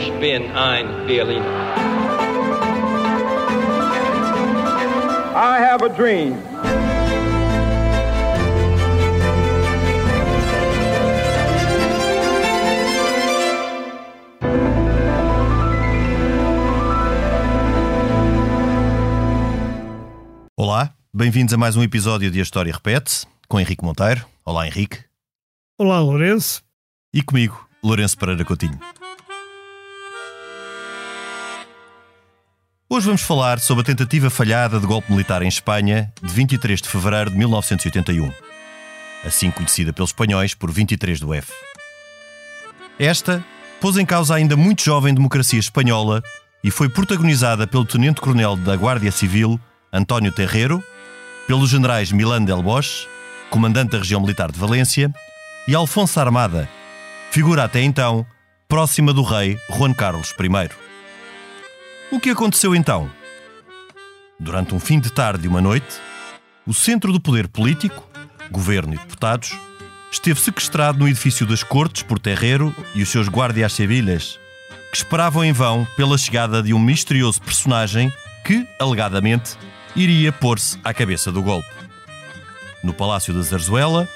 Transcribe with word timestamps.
Ich 0.00 0.10
bin 0.18 0.50
ein 0.56 1.06
Berliner. 1.06 1.44
I 5.34 5.58
have 5.60 5.82
a 5.82 5.88
dream. 5.90 6.38
Olá, 20.56 20.94
bem-vindos 21.12 21.52
a 21.52 21.58
mais 21.58 21.76
um 21.76 21.82
episódio 21.82 22.30
de 22.30 22.38
A 22.38 22.42
História 22.42 22.72
Repete, 22.72 23.26
com 23.46 23.60
Henrique 23.60 23.84
Monteiro. 23.84 24.24
Olá, 24.46 24.66
Henrique. 24.66 25.04
Olá, 25.78 26.00
Lourenço. 26.00 26.62
E 27.12 27.22
comigo, 27.22 27.68
Lourenço 27.84 28.16
Pereira 28.16 28.46
Coutinho. 28.46 28.78
Hoje 32.92 33.06
vamos 33.06 33.22
falar 33.22 33.60
sobre 33.60 33.82
a 33.82 33.84
tentativa 33.84 34.28
falhada 34.28 34.80
de 34.80 34.84
golpe 34.84 35.12
militar 35.12 35.42
em 35.42 35.46
Espanha 35.46 36.12
de 36.20 36.34
23 36.34 36.82
de 36.82 36.88
fevereiro 36.88 37.30
de 37.30 37.36
1981, 37.36 38.32
assim 39.24 39.48
conhecida 39.48 39.92
pelos 39.92 40.10
espanhóis 40.10 40.54
por 40.54 40.72
23 40.72 41.20
do 41.20 41.32
F. 41.32 41.52
Esta 42.98 43.44
pôs 43.80 43.96
em 43.96 44.04
causa 44.04 44.34
a 44.34 44.38
ainda 44.38 44.56
muito 44.56 44.82
jovem 44.82 45.14
democracia 45.14 45.60
espanhola 45.60 46.20
e 46.64 46.70
foi 46.72 46.88
protagonizada 46.88 47.64
pelo 47.64 47.84
tenente-coronel 47.84 48.56
da 48.56 48.74
Guardia 48.74 49.12
Civil, 49.12 49.60
António 49.92 50.32
Terreiro, 50.32 50.82
pelos 51.46 51.70
generais 51.70 52.10
Milán 52.10 52.42
del 52.42 52.60
Bosch, 52.60 53.06
comandante 53.50 53.92
da 53.92 53.98
região 53.98 54.20
militar 54.20 54.50
de 54.50 54.58
Valência, 54.58 55.14
e 55.68 55.76
Alfonso 55.76 56.18
Armada, 56.18 56.68
figura 57.30 57.62
até 57.62 57.82
então 57.82 58.26
próxima 58.68 59.12
do 59.12 59.22
rei 59.22 59.56
Juan 59.70 59.94
Carlos 59.94 60.34
I. 60.40 60.89
O 62.12 62.18
que 62.18 62.30
aconteceu 62.30 62.74
então? 62.74 63.08
Durante 64.38 64.74
um 64.74 64.80
fim 64.80 64.98
de 64.98 65.12
tarde 65.12 65.44
e 65.44 65.48
uma 65.48 65.60
noite, 65.60 66.00
o 66.66 66.74
centro 66.74 67.12
do 67.12 67.20
poder 67.20 67.46
político, 67.46 68.04
governo 68.50 68.94
e 68.94 68.98
deputados, 68.98 69.52
esteve 70.10 70.40
sequestrado 70.40 70.98
no 70.98 71.06
edifício 71.06 71.46
das 71.46 71.62
Cortes 71.62 72.02
por 72.02 72.18
Terreiro 72.18 72.74
e 72.96 73.02
os 73.02 73.08
seus 73.08 73.28
guardias 73.28 73.74
civiles, 73.74 74.40
que 74.90 74.96
esperavam 74.96 75.44
em 75.44 75.52
vão 75.52 75.86
pela 75.96 76.18
chegada 76.18 76.60
de 76.60 76.74
um 76.74 76.80
misterioso 76.80 77.40
personagem 77.40 78.12
que, 78.44 78.66
alegadamente, 78.80 79.56
iria 79.94 80.32
pôr-se 80.32 80.80
à 80.82 80.92
cabeça 80.92 81.30
do 81.30 81.40
golpe. 81.40 81.68
No 82.82 82.92
Palácio 82.92 83.32
da 83.32 83.42
Zarzuela, 83.42 84.08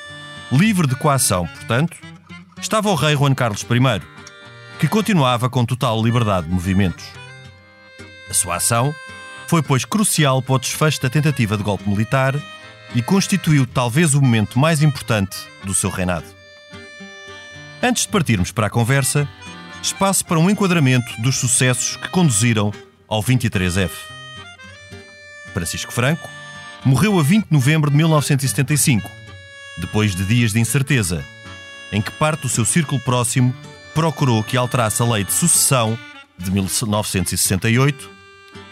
livre 0.50 0.88
de 0.88 0.96
coação, 0.96 1.46
portanto, 1.46 1.96
estava 2.60 2.90
o 2.90 2.96
rei 2.96 3.14
Juan 3.14 3.36
Carlos 3.36 3.62
I, 3.62 4.02
que 4.80 4.88
continuava 4.88 5.48
com 5.48 5.64
total 5.64 6.02
liberdade 6.02 6.48
de 6.48 6.52
movimentos. 6.52 7.23
A 8.34 8.36
sua 8.36 8.56
ação 8.56 8.92
foi, 9.46 9.62
pois, 9.62 9.84
crucial 9.84 10.42
para 10.42 10.56
o 10.56 10.58
desfecho 10.58 11.00
da 11.00 11.08
tentativa 11.08 11.56
de 11.56 11.62
golpe 11.62 11.88
militar 11.88 12.34
e 12.92 13.00
constituiu 13.00 13.64
talvez 13.64 14.12
o 14.12 14.20
momento 14.20 14.58
mais 14.58 14.82
importante 14.82 15.36
do 15.62 15.72
seu 15.72 15.88
reinado. 15.88 16.26
Antes 17.80 18.02
de 18.02 18.08
partirmos 18.08 18.50
para 18.50 18.66
a 18.66 18.70
conversa, 18.70 19.28
espaço 19.80 20.24
para 20.24 20.40
um 20.40 20.50
enquadramento 20.50 21.06
dos 21.22 21.36
sucessos 21.36 21.96
que 21.96 22.08
conduziram 22.08 22.72
ao 23.06 23.22
23F. 23.22 23.92
Francisco 25.52 25.92
Franco 25.92 26.28
morreu 26.84 27.20
a 27.20 27.22
20 27.22 27.44
de 27.44 27.52
novembro 27.52 27.88
de 27.88 27.96
1975, 27.96 29.08
depois 29.78 30.12
de 30.12 30.24
dias 30.24 30.52
de 30.52 30.58
incerteza, 30.58 31.24
em 31.92 32.02
que 32.02 32.10
parte 32.10 32.42
do 32.42 32.48
seu 32.48 32.64
círculo 32.64 33.00
próximo 33.00 33.54
procurou 33.94 34.42
que 34.42 34.56
alterasse 34.56 35.00
a 35.00 35.04
lei 35.04 35.22
de 35.22 35.32
sucessão 35.32 35.96
de 36.36 36.50
1968, 36.50 38.13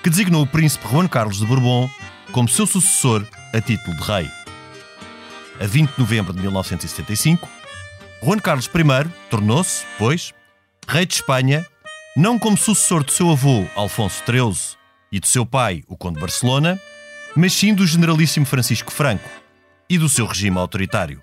que 0.02 0.10
designou 0.10 0.42
o 0.42 0.46
príncipe 0.46 0.86
Juan 0.88 1.06
Carlos 1.06 1.38
de 1.38 1.46
Bourbon 1.46 1.88
como 2.32 2.48
seu 2.48 2.66
sucessor 2.66 3.24
a 3.54 3.60
título 3.60 3.96
de 3.96 4.02
rei. 4.02 4.30
A 5.60 5.66
20 5.66 5.92
de 5.92 5.98
novembro 6.00 6.32
de 6.32 6.40
1975, 6.40 7.48
Juan 8.22 8.38
Carlos 8.38 8.66
I 8.66 9.10
tornou-se, 9.30 9.84
pois, 9.98 10.34
rei 10.88 11.06
de 11.06 11.14
Espanha, 11.14 11.64
não 12.16 12.38
como 12.38 12.56
sucessor 12.56 13.04
de 13.04 13.12
seu 13.12 13.30
avô 13.30 13.64
Alfonso 13.76 14.22
XIII 14.24 14.76
e 15.12 15.20
de 15.20 15.28
seu 15.28 15.46
pai, 15.46 15.84
o 15.86 15.96
Conde 15.96 16.16
de 16.16 16.20
Barcelona, 16.20 16.80
mas 17.36 17.52
sim 17.52 17.72
do 17.72 17.86
generalíssimo 17.86 18.44
Francisco 18.44 18.90
Franco 18.90 19.28
e 19.88 19.98
do 19.98 20.08
seu 20.08 20.26
regime 20.26 20.58
autoritário. 20.58 21.22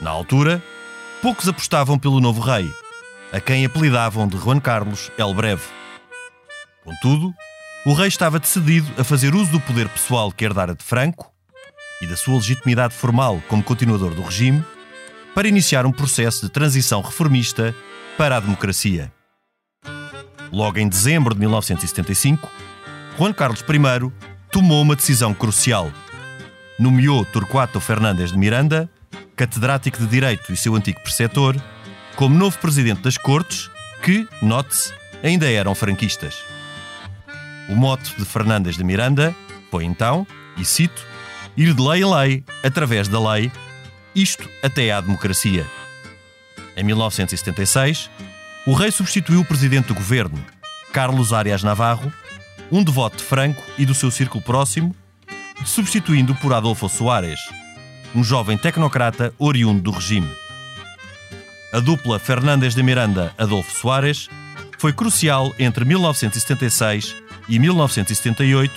Na 0.00 0.10
altura, 0.10 0.62
poucos 1.20 1.46
apostavam 1.46 1.98
pelo 1.98 2.20
novo 2.20 2.40
rei, 2.40 2.72
a 3.32 3.38
quem 3.38 3.66
apelidavam 3.66 4.26
de 4.26 4.38
Juan 4.38 4.60
Carlos 4.60 5.10
El 5.18 5.34
Breve. 5.34 5.62
Contudo, 6.84 7.34
o 7.84 7.94
rei 7.94 8.08
estava 8.08 8.38
decidido 8.38 8.90
a 8.98 9.04
fazer 9.04 9.34
uso 9.34 9.52
do 9.52 9.60
poder 9.60 9.88
pessoal 9.88 10.30
que 10.30 10.44
herdara 10.44 10.74
de 10.74 10.84
Franco 10.84 11.32
e 12.02 12.06
da 12.06 12.16
sua 12.16 12.34
legitimidade 12.34 12.94
formal 12.94 13.42
como 13.48 13.62
continuador 13.62 14.14
do 14.14 14.22
regime 14.22 14.62
para 15.34 15.48
iniciar 15.48 15.86
um 15.86 15.92
processo 15.92 16.44
de 16.44 16.52
transição 16.52 17.00
reformista 17.00 17.74
para 18.18 18.36
a 18.36 18.40
democracia. 18.40 19.10
Logo 20.52 20.78
em 20.78 20.88
dezembro 20.88 21.32
de 21.32 21.40
1975, 21.40 22.50
Juan 23.16 23.32
Carlos 23.32 23.60
I 23.60 24.12
tomou 24.50 24.82
uma 24.82 24.96
decisão 24.96 25.32
crucial. 25.32 25.90
Nomeou 26.78 27.24
Torquato 27.24 27.80
Fernandes 27.80 28.32
de 28.32 28.38
Miranda, 28.38 28.90
catedrático 29.36 29.98
de 29.98 30.06
Direito 30.06 30.52
e 30.52 30.56
seu 30.56 30.74
antigo 30.74 31.00
preceptor, 31.00 31.56
como 32.16 32.36
novo 32.36 32.58
presidente 32.58 33.00
das 33.02 33.16
Cortes, 33.16 33.70
que, 34.02 34.28
note-se, 34.42 34.92
ainda 35.22 35.50
eram 35.50 35.74
franquistas. 35.74 36.59
O 37.70 37.74
mote 37.76 38.16
de 38.18 38.24
Fernandes 38.24 38.76
de 38.76 38.82
Miranda 38.82 39.32
foi 39.70 39.84
então, 39.84 40.26
e 40.56 40.64
cito, 40.64 41.06
ir 41.56 41.72
de 41.72 41.80
lei 41.80 42.02
em 42.02 42.14
lei, 42.14 42.44
através 42.64 43.06
da 43.06 43.32
lei, 43.32 43.52
isto 44.12 44.48
até 44.60 44.90
à 44.90 45.00
democracia. 45.00 45.64
Em 46.76 46.82
1976, 46.82 48.10
o 48.66 48.74
rei 48.74 48.90
substituiu 48.90 49.40
o 49.40 49.44
presidente 49.44 49.86
do 49.86 49.94
governo, 49.94 50.44
Carlos 50.92 51.32
Arias 51.32 51.62
Navarro, 51.62 52.12
um 52.72 52.82
devoto 52.82 53.18
de 53.18 53.22
Franco 53.22 53.62
e 53.78 53.86
do 53.86 53.94
seu 53.94 54.10
círculo 54.10 54.42
próximo, 54.42 54.94
substituindo 55.64 56.34
por 56.34 56.52
Adolfo 56.52 56.88
Soares, 56.88 57.38
um 58.16 58.24
jovem 58.24 58.58
tecnocrata 58.58 59.32
oriundo 59.38 59.80
do 59.80 59.90
regime. 59.92 60.28
A 61.72 61.78
dupla 61.78 62.18
Fernandes 62.18 62.74
de 62.74 62.82
Miranda-Adolfo 62.82 63.70
Soares 63.80 64.28
foi 64.76 64.92
crucial 64.92 65.54
entre 65.56 65.84
1976 65.84 67.29
e 67.48 67.58
1978, 67.58 68.72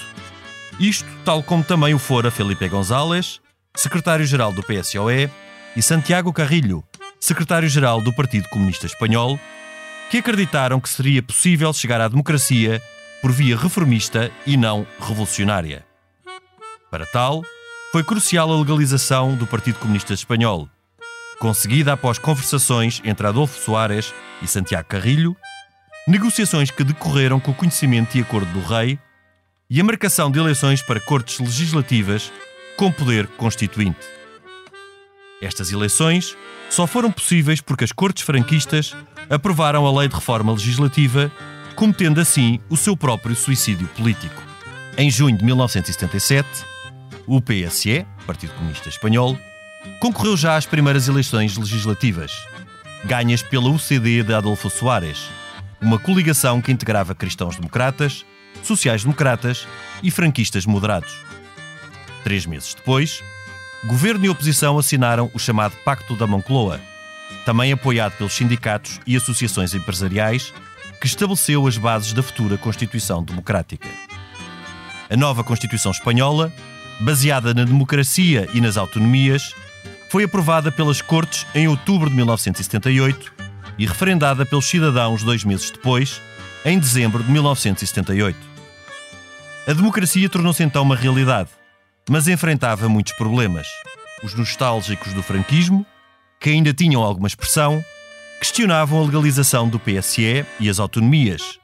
isto 0.80 1.08
tal 1.24 1.44
como 1.44 1.64
também 1.64 1.94
o 1.94 2.00
fora 2.00 2.32
Felipe 2.32 2.68
González, 2.68 3.40
secretário-geral 3.76 4.52
do 4.52 4.64
PSOE, 4.64 5.30
e 5.76 5.82
Santiago 5.82 6.32
Carrilho, 6.32 6.84
secretário-geral 7.20 8.02
do 8.02 8.14
Partido 8.14 8.48
Comunista 8.50 8.86
Espanhol, 8.86 9.40
que 10.10 10.18
acreditaram 10.18 10.80
que 10.80 10.90
seria 10.90 11.24
possível 11.24 11.74
chegar 11.74 12.00
à 12.00 12.08
democracia 12.08 12.82
por 13.22 13.32
via 13.32 13.58
reformista 13.58 14.32
e 14.46 14.56
não 14.56 14.86
revolucionária. 15.00 15.86
Para 16.92 17.06
tal, 17.06 17.44
foi 17.92 18.04
crucial 18.04 18.52
a 18.52 18.58
legalização 18.60 19.36
do 19.36 19.48
Partido 19.48 19.80
Comunista 19.80 20.14
Espanhol, 20.14 20.70
conseguida 21.40 21.94
após 21.94 22.20
conversações 22.20 23.02
entre 23.04 23.26
Adolfo 23.26 23.60
Soares 23.60 24.14
e 24.42 24.48
Santiago 24.48 24.88
Carrilho, 24.88 25.36
negociações 26.08 26.70
que 26.70 26.84
decorreram 26.84 27.40
com 27.40 27.52
o 27.52 27.56
conhecimento 27.56 28.18
e 28.18 28.22
acordo 28.22 28.52
do 28.52 28.62
rei 28.62 29.00
e 29.70 29.80
a 29.80 29.84
marcação 29.84 30.30
de 30.30 30.38
eleições 30.38 30.82
para 30.82 31.00
cortes 31.00 31.40
legislativas 31.40 32.32
com 32.76 32.92
poder 32.92 33.28
constituinte. 33.28 34.06
Estas 35.42 35.72
eleições 35.72 36.38
só 36.70 36.86
foram 36.86 37.12
possíveis 37.12 37.62
porque 37.62 37.84
as 37.84 37.92
cortes 37.92 38.24
franquistas 38.24 38.96
aprovaram 39.30 39.86
a 39.86 40.00
lei 40.00 40.08
de 40.08 40.16
reforma 40.16 40.52
legislativa, 40.52 41.32
cometendo 41.76 42.20
assim 42.20 42.60
o 42.70 42.76
seu 42.76 42.96
próprio 42.96 43.36
suicídio 43.36 43.88
político. 43.90 44.42
Em 44.98 45.10
junho 45.10 45.38
de 45.38 45.44
1977, 45.44 46.48
o 47.26 47.42
PSE, 47.42 48.06
Partido 48.28 48.54
Comunista 48.54 48.90
Espanhol, 48.90 49.38
concorreu 50.00 50.36
já 50.36 50.56
às 50.56 50.66
primeiras 50.66 51.08
eleições 51.08 51.58
legislativas, 51.58 52.32
ganhas 53.06 53.42
pela 53.42 53.70
UCD 53.70 54.24
de 54.24 54.34
Adolfo 54.34 54.70
Soares, 54.70 55.30
uma 55.84 56.00
coligação 56.00 56.62
que 56.62 56.72
integrava 56.72 57.14
cristãos-democratas, 57.14 58.26
sociais-democratas 58.64 59.68
e 60.02 60.10
franquistas 60.10 60.66
moderados. 60.66 61.14
Três 62.24 62.46
meses 62.46 62.74
depois, 62.74 63.22
governo 63.86 64.26
e 64.26 64.30
oposição 64.30 64.78
assinaram 64.78 65.30
o 65.34 65.40
chamado 65.40 65.76
Pacto 65.84 66.16
da 66.16 66.26
Moncloa, 66.26 66.80
também 67.46 67.74
apoiado 67.74 68.14
pelos 68.14 68.34
sindicatos 68.34 69.02
e 69.06 69.18
associações 69.18 69.74
empresariais, 69.74 70.54
que 71.02 71.08
estabeleceu 71.08 71.68
as 71.68 71.78
bases 71.78 72.14
da 72.14 72.24
futura 72.24 72.58
Constituição 72.58 73.22
Democrática. 73.22 73.90
A 75.10 75.18
nova 75.18 75.44
Constituição 75.44 75.92
Espanhola, 75.92 76.52
baseada 77.02 77.54
na 77.54 77.66
democracia 77.66 78.48
e 78.54 78.62
nas 78.62 78.78
autonomias, 78.78 79.54
foi 80.10 80.24
aprovada 80.24 80.72
pelas 80.72 81.02
Cortes 81.02 81.46
em 81.54 81.68
outubro 81.68 82.10
de 82.10 82.16
1978 82.16 83.33
e 83.78 83.86
referendada 83.86 84.46
pelos 84.46 84.66
cidadãos 84.66 85.24
dois 85.24 85.44
meses 85.44 85.72
depois, 85.72 86.22
em 86.66 86.80
dezembro 86.80 87.24
de 87.24 87.32
1978. 87.32 88.38
A 89.68 89.74
democracia 89.74 90.30
tornou-se 90.30 90.64
então 90.64 90.84
uma 90.84 90.96
realidade, 90.96 91.50
mas 92.10 92.28
enfrentava 92.28 92.90
muitos 92.90 93.14
problemas. 93.14 93.68
Os 94.24 94.34
nostálgicos 94.36 95.14
do 95.14 95.24
franquismo, 95.24 95.86
que 96.40 96.50
ainda 96.50 96.74
tinham 96.74 97.02
alguma 97.02 97.28
expressão, 97.28 97.84
questionavam 98.40 99.00
a 99.00 99.06
legalização 99.06 99.70
do 99.70 99.80
PSE 99.80 100.46
e 100.60 100.70
as 100.70 100.80
autonomias, 100.80 101.60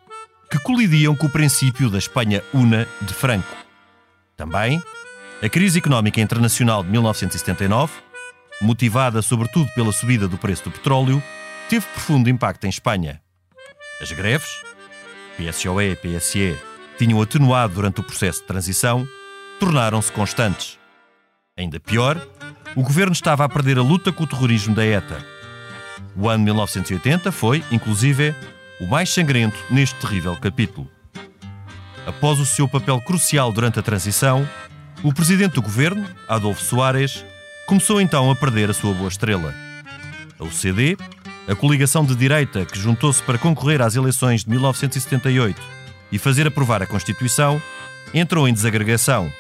que 0.50 0.58
colidiam 0.60 1.16
com 1.16 1.28
o 1.28 1.30
princípio 1.30 1.90
da 1.90 1.98
Espanha 1.98 2.42
una 2.54 2.88
de 3.02 3.14
Franco. 3.14 3.56
Também, 4.38 4.82
a 5.42 5.50
crise 5.50 5.80
económica 5.80 6.22
internacional 6.22 6.84
de 6.84 6.90
1979, 6.90 7.92
motivada 8.62 9.22
sobretudo 9.22 9.70
pela 9.74 9.92
subida 9.92 10.28
do 10.28 10.38
preço 10.38 10.64
do 10.64 10.72
petróleo, 10.72 11.22
teve 11.70 11.86
profundo 11.86 12.30
impacto 12.32 12.66
em 12.66 12.70
Espanha. 12.70 13.22
As 14.02 14.12
greves, 14.12 14.50
PSOE 15.38 15.92
e 15.92 15.96
PSE, 15.96 16.58
tinham 16.98 17.22
atenuado 17.22 17.76
durante 17.76 18.00
o 18.00 18.04
processo 18.04 18.42
de 18.42 18.48
transição, 18.48 19.08
tornaram-se 19.60 20.12
constantes. 20.12 20.80
Ainda 21.56 21.80
pior, 21.80 22.20
o 22.76 22.82
governo 22.82 23.14
estava 23.14 23.46
a 23.46 23.50
perder 23.50 23.78
a 23.78 23.84
luta 23.84 24.12
com 24.12 24.24
o 24.24 24.28
terrorismo 24.28 24.74
da 24.74 24.84
ETA. 24.84 25.24
O 26.16 26.28
ano 26.28 26.44
1980 26.46 27.32
foi, 27.32 27.64
inclusive, 27.72 28.34
o 28.82 28.88
mais 28.88 29.10
sangrento 29.14 29.58
neste 29.70 29.96
terrível 30.00 30.36
capítulo. 30.38 30.90
Após 32.08 32.40
o 32.40 32.46
seu 32.46 32.68
papel 32.68 33.00
crucial 33.02 33.52
durante 33.52 33.78
a 33.78 33.84
transição, 33.84 34.48
o 35.04 35.14
presidente 35.14 35.54
do 35.54 35.62
governo, 35.62 36.04
Adolfo 36.28 36.64
Soares, 36.64 37.24
começou 37.68 38.02
então 38.02 38.32
a 38.32 38.36
perder 38.36 38.72
a 38.72 38.74
sua 38.74 38.94
boa 38.94 39.10
estrela. 39.10 39.54
A 40.40 40.44
UCD 40.44 40.98
a 41.50 41.56
coligação 41.56 42.06
de 42.06 42.16
direita 42.16 42.64
que 42.64 42.78
juntou-se 42.78 43.24
para 43.24 43.40
concorrer 43.40 43.82
às 43.82 43.96
eleições 43.96 44.44
de 44.44 44.50
1978 44.52 45.60
e 46.12 46.20
fazer 46.20 46.46
aprovar 46.46 46.84
a 46.84 46.86
Constituição, 46.86 47.60
entrou 48.14 48.48
em 48.48 48.54
desagregação 48.54 49.32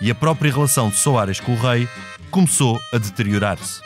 e 0.00 0.08
a 0.08 0.14
própria 0.14 0.52
relação 0.52 0.88
de 0.88 0.96
Soares 0.96 1.40
com 1.40 1.54
o 1.54 1.60
rei 1.60 1.88
começou 2.30 2.80
a 2.92 2.98
deteriorar-se. 2.98 3.80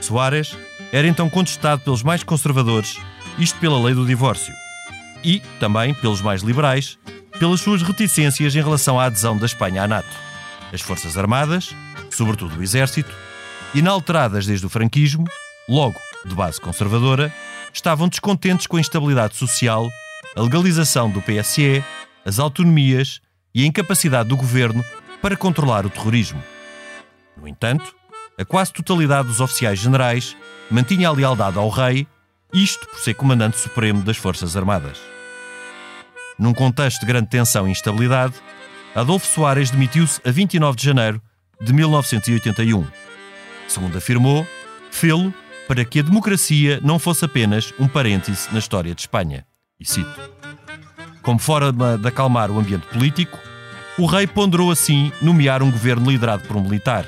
Soares 0.00 0.56
era 0.92 1.08
então 1.08 1.28
contestado 1.28 1.82
pelos 1.82 2.04
mais 2.04 2.22
conservadores, 2.22 2.96
isto 3.36 3.58
pela 3.58 3.82
lei 3.82 3.94
do 3.94 4.06
divórcio, 4.06 4.54
e 5.24 5.40
também 5.58 5.92
pelos 5.92 6.22
mais 6.22 6.42
liberais, 6.42 6.96
pelas 7.40 7.60
suas 7.60 7.82
reticências 7.82 8.54
em 8.54 8.62
relação 8.62 9.00
à 9.00 9.06
adesão 9.06 9.36
da 9.36 9.46
Espanha 9.46 9.82
à 9.82 9.88
NATO. 9.88 10.08
As 10.72 10.80
Forças 10.80 11.18
Armadas, 11.18 11.74
sobretudo 12.10 12.56
o 12.56 12.62
Exército, 12.62 13.12
inalteradas 13.74 14.46
desde 14.46 14.66
o 14.66 14.70
franquismo, 14.70 15.24
logo 15.68 15.98
de 16.26 16.34
base 16.34 16.60
conservadora, 16.60 17.32
estavam 17.72 18.08
descontentes 18.08 18.66
com 18.66 18.76
a 18.76 18.80
instabilidade 18.80 19.36
social, 19.36 19.88
a 20.34 20.40
legalização 20.40 21.10
do 21.10 21.22
PSE, 21.22 21.84
as 22.24 22.38
autonomias 22.38 23.20
e 23.54 23.62
a 23.62 23.66
incapacidade 23.66 24.28
do 24.28 24.36
governo 24.36 24.84
para 25.22 25.36
controlar 25.36 25.86
o 25.86 25.90
terrorismo. 25.90 26.42
No 27.36 27.46
entanto, 27.46 27.94
a 28.38 28.44
quase 28.44 28.72
totalidade 28.72 29.28
dos 29.28 29.40
oficiais 29.40 29.78
generais 29.78 30.36
mantinha 30.70 31.08
a 31.08 31.12
lealdade 31.12 31.58
ao 31.58 31.68
rei, 31.68 32.06
isto 32.52 32.86
por 32.86 32.98
ser 33.00 33.14
comandante 33.14 33.58
supremo 33.58 34.02
das 34.02 34.16
Forças 34.16 34.56
Armadas. 34.56 34.98
Num 36.38 36.52
contexto 36.52 37.00
de 37.00 37.06
grande 37.06 37.30
tensão 37.30 37.66
e 37.66 37.70
instabilidade, 37.70 38.34
Adolfo 38.94 39.26
Soares 39.26 39.70
demitiu-se 39.70 40.20
a 40.26 40.30
29 40.30 40.76
de 40.76 40.84
janeiro 40.84 41.20
de 41.60 41.72
1981. 41.72 42.86
Segundo 43.68 43.96
afirmou, 43.96 44.46
fê-lo 44.90 45.32
para 45.66 45.84
que 45.84 46.00
a 46.00 46.02
democracia 46.02 46.80
não 46.82 46.98
fosse 46.98 47.24
apenas 47.24 47.72
um 47.78 47.88
parêntese 47.88 48.48
na 48.52 48.58
história 48.58 48.94
de 48.94 49.00
Espanha. 49.02 49.44
E 49.78 49.84
cito: 49.84 50.14
Como 51.22 51.38
forma 51.38 51.98
de 51.98 52.08
acalmar 52.08 52.50
o 52.50 52.58
ambiente 52.58 52.86
político, 52.86 53.38
o 53.98 54.06
rei 54.06 54.26
ponderou 54.26 54.70
assim 54.70 55.12
nomear 55.20 55.62
um 55.62 55.70
governo 55.70 56.10
liderado 56.10 56.46
por 56.46 56.56
um 56.56 56.62
militar, 56.62 57.06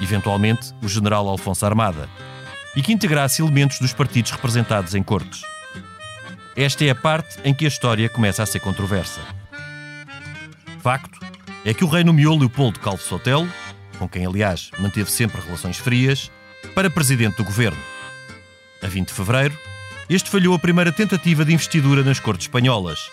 eventualmente 0.00 0.74
o 0.82 0.88
general 0.88 1.28
Alfonso 1.28 1.64
Armada, 1.64 2.08
e 2.74 2.82
que 2.82 2.92
integrasse 2.92 3.42
elementos 3.42 3.78
dos 3.78 3.92
partidos 3.92 4.30
representados 4.30 4.94
em 4.94 5.02
cortes. 5.02 5.42
Esta 6.56 6.84
é 6.84 6.90
a 6.90 6.94
parte 6.94 7.38
em 7.44 7.52
que 7.52 7.66
a 7.66 7.68
história 7.68 8.08
começa 8.08 8.42
a 8.42 8.46
ser 8.46 8.60
controversa. 8.60 9.20
Facto 10.80 11.18
é 11.64 11.74
que 11.74 11.84
o 11.84 11.88
rei 11.88 12.02
nomeou 12.02 12.38
Leopoldo 12.38 12.80
Calvo 12.80 13.02
Sotelo, 13.02 13.48
com 13.98 14.08
quem, 14.08 14.24
aliás, 14.24 14.70
manteve 14.78 15.10
sempre 15.10 15.40
relações 15.40 15.78
frias, 15.78 16.30
para 16.74 16.90
presidente 16.90 17.36
do 17.36 17.44
governo. 17.44 17.78
A 18.82 18.86
20 18.86 19.08
de 19.08 19.14
fevereiro, 19.14 19.58
este 20.08 20.30
falhou 20.30 20.54
a 20.54 20.58
primeira 20.58 20.92
tentativa 20.92 21.44
de 21.44 21.52
investidura 21.52 22.02
nas 22.02 22.20
Cortes 22.20 22.46
Espanholas, 22.46 23.10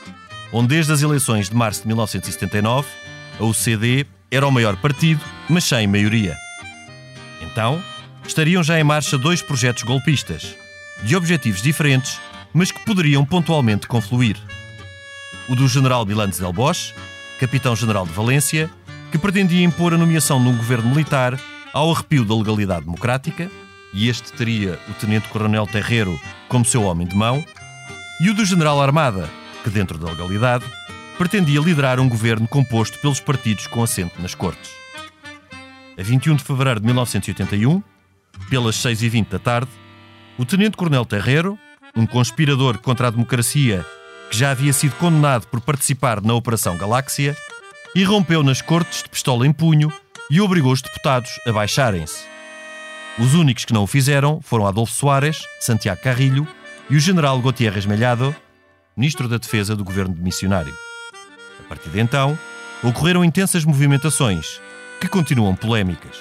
onde 0.52 0.76
desde 0.76 0.94
as 0.94 1.02
eleições 1.02 1.50
de 1.50 1.56
março 1.56 1.82
de 1.82 1.88
1979, 1.88 2.88
a 3.40 3.44
UCD 3.44 4.06
era 4.30 4.48
o 4.48 4.52
maior 4.52 4.76
partido, 4.78 5.22
mas 5.50 5.64
sem 5.64 5.88
maioria. 5.88 6.36
Então, 7.42 7.84
estariam 8.26 8.64
já 8.64 8.80
em 8.80 8.84
marcha 8.84 9.18
dois 9.18 9.42
projetos 9.42 9.84
golpistas, 9.84 10.56
de 11.04 11.16
objetivos 11.16 11.62
diferentes, 11.62 12.20
mas 12.54 12.72
que 12.72 12.86
poderiam 12.86 13.26
pontualmente 13.26 13.88
confluir. 13.88 14.38
O 15.50 15.56
do 15.56 15.68
general 15.68 16.06
Milanes 16.06 16.38
del 16.38 16.54
Bosch, 16.54 16.94
capitão-general 17.40 18.06
de 18.06 18.14
Valência, 18.14 18.70
que 19.12 19.18
pretendia 19.18 19.64
impor 19.64 19.94
a 19.94 19.98
nomeação 19.98 20.42
de 20.42 20.50
um 20.50 20.58
governo 20.58 20.90
militar 20.90 21.38
ao 21.74 21.92
arrepio 21.92 22.24
da 22.24 22.36
legalidade 22.36 22.86
democrática, 22.86 23.50
e 23.92 24.08
este 24.08 24.32
teria 24.34 24.80
o 24.88 24.94
tenente-coronel 24.94 25.66
Terreiro 25.66 26.20
como 26.48 26.64
seu 26.64 26.84
homem 26.84 27.08
de 27.08 27.16
mão, 27.16 27.44
e 28.22 28.30
o 28.30 28.34
do 28.34 28.46
general 28.46 28.82
Armada, 28.82 29.28
que, 29.64 29.70
dentro 29.72 29.98
da 29.98 30.12
legalidade, 30.12 30.66
pretendia 31.18 31.60
liderar 31.60 32.00
um 32.00 32.08
governo 32.08 32.48
composto 32.48 33.00
pelos 33.00 33.20
partidos 33.20 33.66
com 33.66 33.84
assento 33.84 34.22
nas 34.22 34.36
Cortes. 34.36 34.72
A 35.98 36.02
21 36.02 36.36
de 36.36 36.44
fevereiro 36.44 36.80
de 36.80 36.86
1981, 36.86 37.82
pelas 38.50 38.76
6h20 38.78 39.30
da 39.30 39.40
tarde, 39.40 39.72
o 40.38 40.46
tenente-coronel 40.46 41.06
Terreiro, 41.06 41.58
um 41.96 42.06
conspirador 42.06 42.78
contra 42.80 43.08
a 43.08 43.12
democracia 43.12 43.86
que 44.30 44.38
já 44.38 44.52
havia 44.52 44.74
sido 44.74 44.96
condenado 44.96 45.48
por 45.48 45.62
participar 45.62 46.22
na 46.22 46.34
Operação 46.34 46.76
Galáxia, 46.78 47.36
irrompeu 47.96 48.42
nas 48.42 48.62
Cortes 48.62 49.04
de 49.04 49.10
pistola 49.10 49.46
em 49.46 49.54
punho 49.54 49.94
e 50.34 50.42
obrigou 50.42 50.72
os 50.72 50.82
deputados 50.82 51.40
a 51.46 51.52
baixarem-se. 51.52 52.26
Os 53.20 53.36
únicos 53.36 53.66
que 53.66 53.74
não 53.74 53.84
o 53.84 53.88
fizeram 53.88 54.42
foram 54.42 54.66
Adolfo 54.66 54.92
Soares, 54.92 55.38
Santiago 55.60 56.02
Carrilho 56.02 56.48
e 56.90 56.96
o 56.96 57.00
general 57.00 57.40
Gutierrez 57.40 57.86
Mellado, 57.86 58.36
ministro 58.98 59.28
da 59.28 59.38
Defesa 59.38 59.76
do 59.76 59.84
governo 59.84 60.16
de 60.16 60.24
missionário. 60.24 60.76
A 61.60 61.70
partir 61.70 61.88
de 61.92 62.00
então, 62.00 62.36
ocorreram 62.82 63.24
intensas 63.24 63.64
movimentações, 63.64 64.60
que 65.00 65.08
continuam 65.08 65.56
polémicas. 65.56 66.18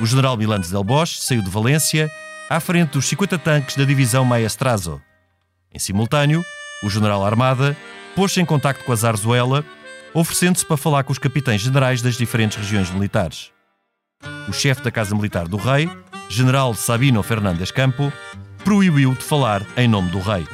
O 0.00 0.06
general 0.06 0.36
Milanes 0.36 0.68
del 0.68 0.82
Bosch 0.82 1.20
saiu 1.20 1.40
de 1.40 1.50
Valência 1.50 2.10
à 2.48 2.58
frente 2.58 2.94
dos 2.94 3.06
50 3.06 3.38
tanques 3.38 3.76
da 3.76 3.84
divisão 3.84 4.24
Maestrazo. 4.24 5.00
Em 5.72 5.78
simultâneo, 5.78 6.44
o 6.82 6.90
general 6.90 7.24
Armada 7.24 7.76
pôs-se 8.16 8.40
em 8.40 8.44
contacto 8.44 8.82
com 8.82 8.90
a 8.90 8.96
Zarzuela 8.96 9.64
oferecendo-se 10.14 10.66
para 10.66 10.76
falar 10.76 11.04
com 11.04 11.12
os 11.12 11.18
capitães 11.18 11.60
generais 11.60 12.02
das 12.02 12.16
diferentes 12.16 12.58
regiões 12.58 12.90
militares. 12.90 13.50
O 14.48 14.52
chefe 14.52 14.82
da 14.82 14.90
Casa 14.90 15.14
Militar 15.14 15.48
do 15.48 15.56
Rei, 15.56 15.90
general 16.28 16.74
Sabino 16.74 17.22
Fernandes 17.22 17.70
Campo, 17.70 18.12
proibiu 18.64 19.14
de 19.14 19.22
falar 19.22 19.64
em 19.76 19.88
nome 19.88 20.10
do 20.10 20.20
rei. 20.20 20.46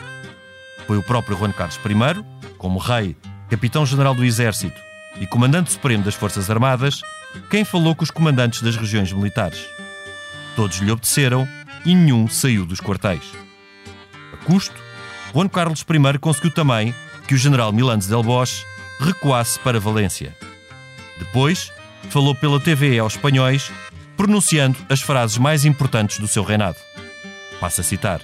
Foi 0.87 0.97
o 0.97 1.03
próprio 1.03 1.37
Juan 1.37 1.53
Carlos 1.53 1.77
I, 1.77 2.25
como 2.57 2.79
rei, 2.79 3.17
capitão-general 3.51 4.15
do 4.15 4.25
Exército 4.25 4.81
e 5.21 5.27
comandante 5.27 5.73
supremo 5.73 6.05
das 6.05 6.15
Forças 6.15 6.51
Armadas, 6.51 7.01
quem 7.51 7.65
falou 7.65 7.95
com 7.95 8.05
os 8.05 8.11
comandantes 8.11 8.63
das 8.63 8.77
regiões 8.77 9.13
militares. 9.13 9.67
Todos 10.55 10.79
lhe 10.79 10.91
obedeceram 10.91 11.47
e 11.85 11.95
nenhum 11.95 12.29
saiu 12.29 12.65
dos 12.65 12.81
quartéis. 12.81 13.25
A 14.33 14.37
custo, 14.45 14.75
Juan 15.35 15.49
Carlos 15.49 15.81
I 15.81 16.19
conseguiu 16.19 16.51
também 16.51 16.95
que 17.27 17.35
o 17.35 17.39
general 17.39 17.73
Milanes 17.73 18.07
del 18.07 18.23
Bosch 18.23 18.65
recuasse 19.01 19.59
para 19.61 19.81
Valência. 19.81 20.35
Depois, 21.19 21.73
falou 22.11 22.35
pela 22.35 22.61
TV 22.61 22.99
aos 22.99 23.15
espanhóis, 23.15 23.71
pronunciando 24.17 24.79
as 24.89 25.01
frases 25.01 25.39
mais 25.39 25.65
importantes 25.65 26.19
do 26.19 26.29
seu 26.29 26.43
reinado. 26.43 26.77
Passa 27.61 27.81
a 27.81 27.85
citar: 27.85 28.21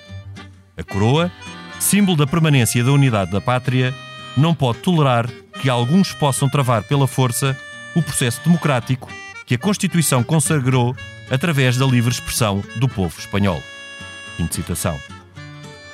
A 0.77 0.83
coroa, 0.83 1.31
símbolo 1.79 2.17
da 2.17 2.27
permanência 2.27 2.83
da 2.85 2.93
unidade 2.93 3.31
da 3.31 3.41
pátria, 3.41 3.95
não 4.37 4.55
pode 4.55 4.79
tolerar 4.79 5.29
que 5.61 5.69
alguns 5.69 6.13
possam 6.13 6.49
travar 6.49 6.83
pela 6.85 7.07
força 7.07 7.57
o 7.95 8.03
processo 8.03 8.41
democrático 8.45 9.11
que 9.47 9.55
a 9.55 9.59
Constituição 9.59 10.23
consagrou 10.23 10.97
através 11.31 11.77
da 11.77 11.87
livre 11.87 12.13
expressão 12.13 12.63
do 12.77 12.89
povo 12.89 13.19
espanhol. 13.19 13.63
Fim 14.37 14.47
de 14.47 14.55
citação. 14.55 14.99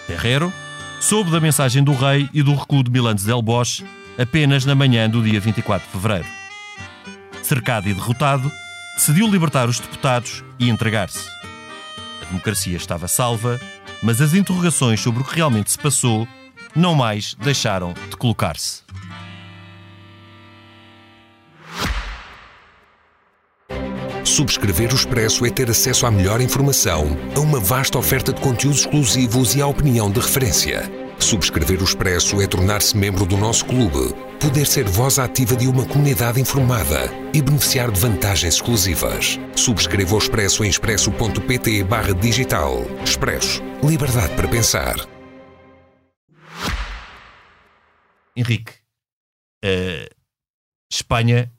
Terrero 0.06 0.52
soube 1.00 1.30
da 1.30 1.40
mensagem 1.40 1.82
do 1.82 1.92
rei 1.92 2.28
e 2.32 2.42
do 2.42 2.54
recuo 2.54 2.82
de 2.82 2.90
Milanes 2.90 3.25
del 3.25 3.42
Bosch 3.42 3.85
apenas 4.19 4.65
na 4.65 4.75
manhã 4.75 5.09
do 5.09 5.23
dia 5.23 5.41
24 5.41 5.87
de 5.87 5.93
fevereiro. 5.93 6.29
Cercado 7.43 7.89
e 7.89 7.95
derrotado, 7.95 8.51
decidiu 8.97 9.29
libertar 9.29 9.69
os 9.69 9.79
deputados 9.79 10.45
e 10.59 10.69
entregar-se. 10.69 11.29
A 12.23 12.25
democracia 12.27 12.77
estava 12.77 13.09
salva 13.09 13.59
mas 14.03 14.21
as 14.21 14.35
interrogações 14.35 15.01
sobre 15.01 15.23
o 15.23 15.25
que 15.25 15.35
realmente 15.35 15.71
se 15.71 15.79
passou 15.79 16.27
não 16.75 16.95
mais 16.95 17.35
deixaram 17.35 17.95
de 18.09 18.17
colocar-se. 18.17 18.83
Subscrever 24.25 24.93
o 24.93 24.95
Expresso 24.95 25.45
é 25.47 25.51
ter 25.51 25.71
acesso 25.71 26.07
à 26.07 26.11
melhor 26.11 26.41
informação, 26.41 27.17
a 27.35 27.41
uma 27.41 27.59
vasta 27.59 27.99
oferta 27.99 28.33
de 28.33 28.41
conteúdos 28.41 28.81
exclusivos 28.81 29.55
e 29.57 29.63
à 29.63 29.67
opinião 29.67 30.11
de 30.11 30.21
referência. 30.21 31.08
Subscrever 31.19 31.81
o 31.81 31.85
Expresso 31.85 32.41
é 32.41 32.47
tornar-se 32.47 32.97
membro 32.97 33.27
do 33.27 33.37
nosso 33.37 33.67
clube, 33.67 34.15
poder 34.41 34.67
ser 34.67 34.85
voz 34.89 35.19
ativa 35.19 35.57
de 35.57 35.67
uma 35.67 35.85
comunidade 35.85 36.41
informada 36.41 37.11
e 37.35 37.43
beneficiar 37.43 37.91
de 37.91 38.01
vantagens 38.01 38.55
exclusivas. 38.55 39.39
Subscreva 39.55 40.15
o 40.15 40.19
Expresso 40.19 40.65
em 40.65 40.69
expresso.pt 40.69 41.85
barra 41.85 42.15
digital. 42.15 42.85
Expresso. 43.05 43.63
Liberdade 43.83 44.35
para 44.37 44.49
pensar. 44.49 44.97
Henrique, 48.37 48.73
a 49.65 50.09
Espanha 50.91 51.53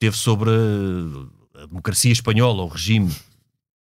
teve 0.00 0.16
sobre 0.16 0.50
a 1.54 1.66
democracia 1.66 2.12
espanhola, 2.12 2.64
o 2.64 2.68
regime, 2.68 3.14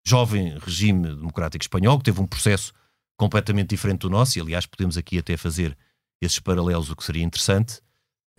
jovem 0.03 0.57
regime 0.57 1.15
democrático 1.15 1.63
espanhol, 1.63 1.99
que 1.99 2.05
teve 2.05 2.19
um 2.19 2.27
processo 2.27 2.73
completamente 3.21 3.69
diferente 3.69 3.99
do 3.99 4.09
nosso, 4.09 4.39
e 4.39 4.41
aliás 4.41 4.65
podemos 4.65 4.97
aqui 4.97 5.19
até 5.19 5.37
fazer 5.37 5.77
esses 6.19 6.39
paralelos, 6.39 6.89
o 6.89 6.95
que 6.95 7.03
seria 7.03 7.23
interessante, 7.23 7.77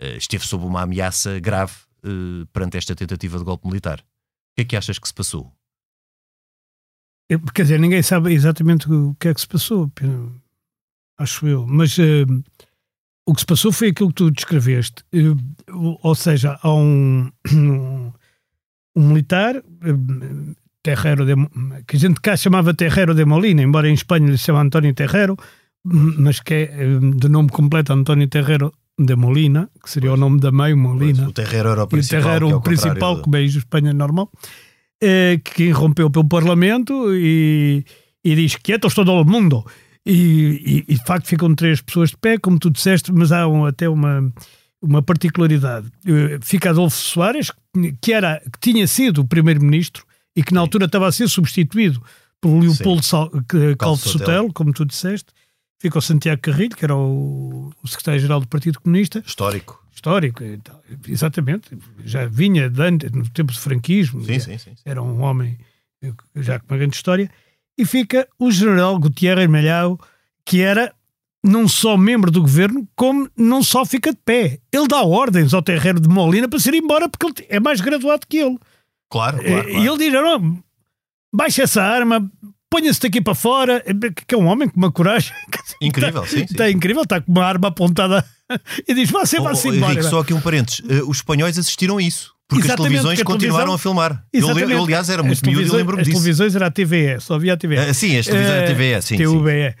uh, 0.01 0.17
esteve 0.17 0.45
sob 0.45 0.65
uma 0.65 0.81
ameaça 0.81 1.39
grave 1.39 1.73
uh, 2.03 2.45
perante 2.47 2.75
esta 2.75 2.93
tentativa 2.93 3.37
de 3.37 3.45
golpe 3.45 3.65
militar. 3.65 3.99
O 4.01 4.55
que 4.57 4.61
é 4.63 4.65
que 4.65 4.75
achas 4.75 4.99
que 4.99 5.07
se 5.07 5.13
passou? 5.13 5.53
Quer 7.55 7.61
dizer, 7.61 7.79
ninguém 7.79 8.03
sabe 8.03 8.33
exatamente 8.33 8.91
o 8.91 9.15
que 9.17 9.29
é 9.29 9.33
que 9.33 9.39
se 9.39 9.47
passou, 9.47 9.89
acho 11.17 11.47
eu, 11.47 11.65
mas 11.65 11.97
uh, 11.97 12.43
o 13.25 13.33
que 13.33 13.39
se 13.39 13.45
passou 13.45 13.71
foi 13.71 13.87
aquilo 13.87 14.09
que 14.09 14.15
tu 14.15 14.31
descreveste, 14.31 15.01
ou 15.71 16.13
seja, 16.13 16.59
há 16.61 16.73
um, 16.73 17.31
um 17.55 19.07
militar, 19.07 19.63
Terreiro 20.83 21.25
de, 21.25 21.33
que 21.87 21.95
a 21.95 21.99
gente 21.99 22.19
cá 22.19 22.35
chamava 22.35 22.73
Terreiro 22.73 23.15
de 23.15 23.23
Molina, 23.23 23.61
embora 23.61 23.89
em 23.89 23.93
Espanha 23.93 24.29
lhe 24.29 24.37
chama 24.37 24.61
António 24.61 24.93
Terreiro, 24.93 25.37
mas 25.83 26.41
que 26.41 26.53
é 26.53 26.99
de 27.15 27.29
nome 27.29 27.49
completo 27.49 27.93
António 27.93 28.27
Terreiro 28.27 28.73
de 28.99 29.15
Molina, 29.15 29.69
que 29.81 29.89
seria 29.89 30.09
pois. 30.09 30.19
o 30.19 30.21
nome 30.21 30.41
da 30.41 30.51
mãe, 30.51 30.75
Molina. 30.75 31.23
Pois, 31.23 31.29
o 31.29 31.31
Terreiro 31.31 31.69
era 31.69 31.83
o 31.83 31.87
principal. 31.87 32.19
o 32.19 32.23
Terreiro, 32.23 32.47
que 32.47 32.53
é 32.53 32.55
o 32.57 32.61
principal, 32.61 33.21
que 33.21 33.29
veio 33.29 33.49
de 33.49 33.57
Espanha 33.59 33.93
normal, 33.93 34.29
é, 35.01 35.39
que 35.43 35.63
irrompeu 35.63 36.09
pelo 36.09 36.27
Parlamento 36.27 37.13
e, 37.15 37.85
e 38.23 38.35
diz: 38.35 38.57
Quieto 38.57 38.93
todo 38.93 39.13
o 39.13 39.23
mundo. 39.23 39.65
E, 40.05 40.83
e, 40.87 40.93
e, 40.93 40.95
de 40.95 41.05
facto 41.05 41.27
ficam 41.27 41.55
três 41.55 41.79
pessoas 41.79 42.09
de 42.09 42.17
pé, 42.17 42.37
como 42.37 42.59
tu 42.59 42.69
disseste, 42.69 43.11
mas 43.13 43.31
há 43.31 43.47
um, 43.47 43.65
até 43.65 43.87
uma, 43.87 44.33
uma 44.81 45.01
particularidade. 45.01 45.87
Eh, 46.05 46.39
fica 46.41 46.71
Adolfo 46.71 46.97
Soares, 46.97 47.53
que, 48.01 48.11
era, 48.11 48.41
que 48.41 48.59
tinha 48.59 48.85
sido 48.85 49.21
o 49.21 49.25
primeiro-ministro 49.25 50.05
e 50.35 50.43
que 50.43 50.53
na 50.53 50.61
altura 50.61 50.85
estava 50.85 51.07
a 51.07 51.11
ser 51.11 51.27
substituído 51.27 52.01
por 52.41 52.59
Leopoldo 52.59 53.03
Sal, 53.03 53.31
Calvo 53.77 54.09
Sotelo, 54.09 54.51
como 54.51 54.73
tu 54.73 54.85
disseste. 54.85 55.27
Fica 55.79 55.97
o 55.97 56.01
Santiago 56.01 56.41
Carrilho, 56.41 56.75
que 56.75 56.85
era 56.85 56.95
o, 56.95 57.71
o 57.83 57.87
secretário-geral 57.87 58.39
do 58.39 58.47
Partido 58.47 58.79
Comunista. 58.79 59.23
Histórico. 59.25 59.83
Histórico, 59.93 60.43
exatamente. 61.07 61.77
Já 62.03 62.25
vinha 62.25 62.69
de 62.69 62.81
antes, 62.81 63.11
no 63.11 63.29
tempo 63.29 63.51
do 63.51 63.59
franquismo. 63.59 64.23
Sim, 64.23 64.39
sim, 64.39 64.57
sim, 64.57 64.71
sim. 64.75 64.81
Era 64.83 65.01
um 65.01 65.21
homem 65.21 65.57
eh, 66.01 66.13
já 66.37 66.59
com 66.59 66.65
uma 66.73 66.77
grande 66.77 66.95
história. 66.95 67.29
E 67.77 67.85
fica 67.85 68.27
o 68.39 68.51
general 68.51 68.97
Gutierrez 68.99 69.49
Melhau, 69.49 69.99
que 70.45 70.61
era 70.61 70.93
não 71.43 71.67
só 71.67 71.97
membro 71.97 72.31
do 72.31 72.41
governo, 72.41 72.87
como 72.95 73.29
não 73.37 73.61
só 73.61 73.85
fica 73.85 74.11
de 74.11 74.19
pé. 74.23 74.59
Ele 74.71 74.87
dá 74.87 75.03
ordens 75.03 75.53
ao 75.53 75.61
terreiro 75.61 75.99
de 75.99 76.07
Molina 76.07 76.47
para 76.47 76.59
se 76.59 76.69
ir 76.69 76.75
embora 76.75 77.09
porque 77.09 77.43
ele 77.43 77.47
é 77.49 77.59
mais 77.59 77.81
graduado 77.81 78.25
que 78.27 78.37
ele. 78.37 78.57
Claro, 79.13 79.37
claro. 79.37 79.63
claro. 79.63 79.69
E 79.69 79.87
ele 79.87 79.97
diz: 79.99 80.11
não, 80.11 80.57
baixa 81.31 81.61
essa 81.61 81.83
arma, 81.83 82.27
ponha-se 82.67 82.99
daqui 82.99 83.21
para 83.21 83.35
fora. 83.35 83.83
Que 84.27 84.33
é 84.33 84.37
um 84.37 84.47
homem 84.47 84.67
com 84.67 84.77
uma 84.77 84.91
coragem. 84.91 85.31
Incrível, 85.79 86.25
sim, 86.25 86.39
sim. 86.39 86.45
Está 86.45 86.71
incrível, 86.71 87.03
está 87.03 87.21
com 87.21 87.31
uma 87.31 87.45
arma 87.45 87.67
apontada 87.67 88.25
e 88.87 88.93
diz: 88.95 89.11
vá-se, 89.11 89.39
vá-se 89.39 89.67
embora. 89.67 89.93
Henrique, 89.93 90.09
só 90.09 90.21
aqui 90.21 90.33
um 90.33 90.41
parênteses: 90.41 90.79
uh, 90.79 91.07
os 91.07 91.17
espanhóis 91.17 91.59
assistiram 91.59 91.97
a 91.97 92.01
isso. 92.01 92.33
Porque 92.47 92.65
Exatamente, 92.65 92.95
as 92.95 93.01
televisões 93.01 93.23
continuaram 93.23 93.73
a 93.73 93.77
filmar. 93.77 94.25
Eu, 94.33 94.47
eu, 94.49 94.83
aliás, 94.83 95.09
era 95.09 95.21
muito 95.21 95.45
miúdo 95.45 95.61
e 95.61 95.71
lembro-me 95.71 96.03
disso. 96.03 96.17
As 96.17 96.23
televisões 96.23 96.55
era 96.55 96.67
a 96.67 96.71
TVE, 96.71 97.19
só 97.19 97.35
havia 97.35 97.53
a 97.53 97.57
TVE. 97.57 97.77
Uh, 97.77 97.93
sim, 97.93 98.17
as 98.17 98.25
televisões 98.25 98.59
uh, 98.59 98.63
a 98.63 98.67
TVE, 98.67 99.01
sim. 99.01 99.17
TVE. 99.17 99.75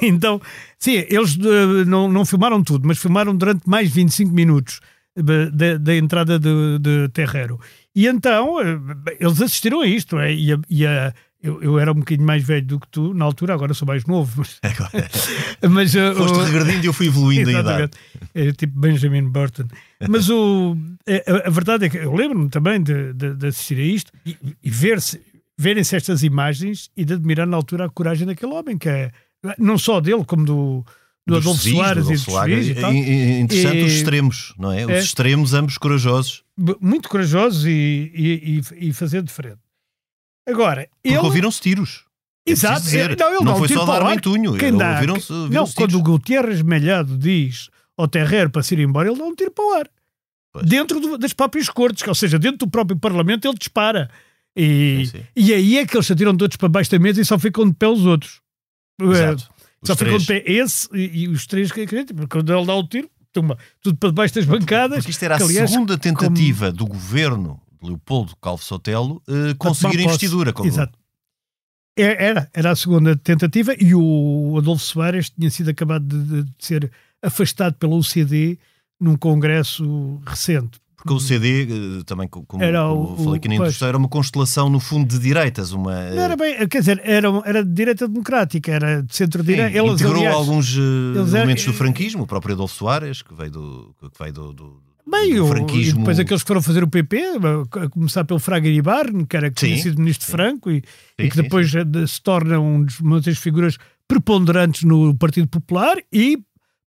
então, 0.02 0.40
sim, 0.78 1.04
eles 1.08 1.36
uh, 1.36 1.84
não, 1.86 2.08
não 2.08 2.24
filmaram 2.24 2.62
tudo, 2.64 2.88
mas 2.88 2.98
filmaram 2.98 3.36
durante 3.36 3.68
mais 3.68 3.90
25 3.90 4.32
minutos 4.32 4.80
da, 5.16 5.78
da 5.78 5.94
entrada 5.94 6.38
de, 6.38 6.78
de 6.80 7.08
Terreiro. 7.10 7.60
E 7.94 8.06
então, 8.06 8.56
uh, 8.56 9.02
eles 9.20 9.40
assistiram 9.40 9.80
a 9.80 9.86
isto, 9.86 10.18
é? 10.18 10.32
e, 10.34 10.52
a, 10.52 10.58
e 10.68 10.86
a, 10.86 11.14
eu, 11.42 11.62
eu, 11.62 11.78
era 11.78 11.92
um 11.92 11.96
bocadinho 11.96 12.26
mais 12.26 12.42
velho 12.42 12.66
do 12.66 12.80
que 12.80 12.88
tu 12.88 13.12
na 13.14 13.24
altura, 13.24 13.54
agora 13.54 13.74
sou 13.74 13.86
mais 13.86 14.04
novo. 14.06 14.42
Mas, 14.42 14.60
mas 15.70 15.94
uh, 15.94 16.14
Foste 16.16 16.50
regredindo 16.50 16.84
e 16.84 16.88
eu 16.88 16.92
fui 16.92 17.06
evoluindo 17.06 17.50
em 17.50 17.58
idade. 17.58 17.92
É 18.34 18.50
tipo 18.52 18.78
Benjamin 18.78 19.28
Burton. 19.28 19.64
Mas 20.08 20.28
o, 20.30 20.76
a, 21.06 21.46
a 21.46 21.50
verdade 21.50 21.84
é 21.84 21.88
que 21.88 21.98
eu 21.98 22.14
lembro-me 22.14 22.48
também 22.48 22.82
de, 22.82 23.12
de, 23.12 23.34
de, 23.34 23.46
assistir 23.46 23.78
a 23.78 23.82
isto 23.82 24.12
e, 24.24 24.36
e 24.62 24.70
ver-se 24.70 25.20
verem-se 25.56 25.94
estas 25.94 26.22
imagens 26.22 26.90
e 26.96 27.04
de 27.04 27.14
admirar 27.14 27.46
na 27.46 27.56
altura 27.56 27.86
a 27.86 27.90
coragem 27.90 28.26
daquele 28.26 28.52
homem, 28.52 28.76
que 28.76 28.88
é 28.88 29.12
não 29.58 29.78
só 29.78 30.00
dele, 30.00 30.24
como 30.24 30.44
do, 30.44 30.84
do 31.26 31.36
Adolfo 31.36 31.62
Soares, 31.62 32.04
do 32.04 32.12
Adolfo 32.12 32.30
Soares 32.30 32.66
e, 32.66 32.72
e 32.72 33.40
Interessante 33.40 33.78
e, 33.78 33.84
os 33.84 33.92
extremos, 33.92 34.54
não 34.58 34.72
é? 34.72 34.84
Os 34.84 34.90
é, 34.90 34.98
extremos, 34.98 35.54
ambos 35.54 35.78
corajosos. 35.78 36.43
Muito 36.80 37.08
corajosos 37.08 37.66
e, 37.66 38.12
e, 38.14 38.88
e 38.88 38.92
fazer 38.92 39.22
de 39.22 39.32
frente. 39.32 39.58
Agora, 40.48 40.88
Porque 41.02 41.08
ele... 41.08 41.18
ouviram-se 41.18 41.60
tiros. 41.60 42.04
É 42.46 42.52
Exato, 42.52 42.82
dizer, 42.82 43.16
não, 43.16 43.40
não 43.40 43.56
foi 43.56 43.68
só 43.68 43.86
dar 43.86 44.04
mentunho. 44.04 44.56
Quem 44.56 44.76
dá, 44.76 44.94
ouviram 44.94 45.18
-se, 45.18 45.32
ouviram 45.32 45.64
não, 45.64 45.72
quando 45.72 45.98
o 45.98 46.02
Gutierrez 46.02 46.60
Malhado 46.60 47.16
diz 47.16 47.70
ao 47.96 48.06
Terreiro 48.06 48.50
para 48.50 48.62
se 48.62 48.74
ir 48.74 48.80
embora, 48.80 49.08
ele 49.08 49.18
dá 49.18 49.24
um 49.24 49.34
tiro 49.34 49.50
para 49.50 49.64
o 49.64 49.72
ar. 49.72 49.90
Pois. 50.52 50.66
Dentro 50.66 51.00
do, 51.00 51.16
das 51.16 51.32
próprias 51.32 51.68
cortes, 51.70 52.06
ou 52.06 52.14
seja, 52.14 52.38
dentro 52.38 52.58
do 52.58 52.70
próprio 52.70 52.98
Parlamento, 52.98 53.48
ele 53.48 53.56
dispara. 53.58 54.10
E, 54.54 55.06
sim, 55.06 55.18
sim. 55.18 55.26
e 55.34 55.54
aí 55.54 55.78
é 55.78 55.86
que 55.86 55.96
eles 55.96 56.06
se 56.06 56.12
atiram 56.12 56.36
todos 56.36 56.56
para 56.56 56.68
baixo 56.68 56.90
da 56.90 56.98
mesa 56.98 57.20
e 57.20 57.24
só 57.24 57.38
ficam 57.38 57.66
de 57.66 57.74
pé 57.74 57.88
os 57.88 58.04
outros. 58.04 58.40
Exato. 59.00 59.48
Só 59.82 59.96
ficou 59.96 60.18
de 60.18 60.26
pé 60.26 60.42
esse 60.46 60.88
e, 60.92 61.22
e 61.22 61.28
os 61.28 61.46
três 61.46 61.72
que 61.72 61.80
acreditam, 61.80 62.26
quando 62.28 62.54
ele 62.54 62.66
dá 62.66 62.74
o 62.74 62.86
tiro, 62.86 63.10
toma 63.34 63.58
tudo 63.82 63.98
para 63.98 64.08
debaixo 64.10 64.34
das 64.36 64.46
bancadas. 64.46 64.98
Porque 64.98 65.10
isto 65.10 65.22
era 65.24 65.34
a 65.36 65.42
aliás, 65.42 65.70
segunda 65.70 65.98
tentativa 65.98 66.66
como... 66.66 66.78
do 66.78 66.86
governo 66.86 67.60
de 67.82 67.88
Leopoldo 67.88 68.34
Calvo 68.40 68.62
Sotelo 68.62 69.22
uh, 69.28 69.54
conseguir 69.58 69.98
a 69.98 70.02
investidura. 70.04 70.52
Como... 70.52 70.66
Exato. 70.66 70.98
É, 71.96 72.24
era, 72.24 72.50
era 72.54 72.70
a 72.70 72.76
segunda 72.76 73.16
tentativa 73.16 73.74
e 73.78 73.94
o 73.94 74.56
Adolfo 74.58 74.82
Soares 74.82 75.30
tinha 75.30 75.50
sido 75.50 75.70
acabado 75.70 76.06
de, 76.06 76.42
de 76.44 76.52
ser 76.58 76.90
afastado 77.22 77.74
pela 77.74 77.94
UCD 77.94 78.58
num 78.98 79.16
congresso 79.16 80.20
recente. 80.26 80.80
Porque 81.04 81.14
o 81.14 81.20
CD, 81.20 81.64
eh, 81.64 82.02
também 82.06 82.26
como, 82.26 82.62
era 82.62 82.88
o, 82.90 83.08
como 83.08 83.24
falei 83.24 83.36
aqui 83.36 83.46
na 83.46 83.56
introdução, 83.56 83.88
era 83.88 83.98
uma 83.98 84.08
constelação 84.08 84.70
no 84.70 84.80
fundo 84.80 85.06
de 85.06 85.18
direitas. 85.18 85.70
Uma... 85.72 86.10
Não 86.10 86.22
era 86.22 86.34
bem, 86.34 86.66
quer 86.66 86.78
dizer, 86.78 86.98
era, 87.04 87.28
era 87.44 87.62
de 87.62 87.70
direita 87.70 88.08
democrática, 88.08 88.72
era 88.72 89.02
de 89.02 89.14
centro-direita. 89.14 89.78
Integrou 89.78 90.16
aliás, 90.16 90.34
alguns 90.34 90.74
eh, 90.78 91.36
elementos 91.36 91.66
do 91.66 91.74
franquismo, 91.74 92.22
o 92.22 92.26
próprio 92.26 92.54
Adolfo 92.54 92.74
Soares, 92.74 93.20
que 93.20 93.34
veio 93.34 93.50
do, 93.50 93.94
que 94.00 94.18
veio 94.18 94.32
do, 94.32 94.52
do 94.54 94.82
Bem, 95.06 95.38
o, 95.38 95.70
e 95.76 95.92
depois 95.92 96.18
aqueles 96.18 96.42
que 96.42 96.48
foram 96.48 96.62
fazer 96.62 96.82
o 96.82 96.88
PP, 96.88 97.22
a 97.82 97.88
começar 97.90 98.24
pelo 98.24 98.40
Fraga 98.40 98.66
Iribarne, 98.66 99.26
que 99.26 99.36
era 99.36 99.50
que 99.50 99.60
sim, 99.60 99.66
tinha 99.66 99.82
sido 99.82 99.98
ministro 99.98 100.26
sim. 100.26 100.32
Franco 100.32 100.70
e, 100.70 100.76
sim, 100.76 101.26
e 101.26 101.28
que 101.28 101.36
depois 101.36 101.70
se 101.70 102.22
torna 102.22 102.58
um 102.58 102.86
uma 103.02 103.20
das 103.20 103.36
figuras 103.36 103.76
preponderantes 104.08 104.82
no 104.84 105.14
Partido 105.14 105.46
Popular 105.46 105.98
e 106.10 106.38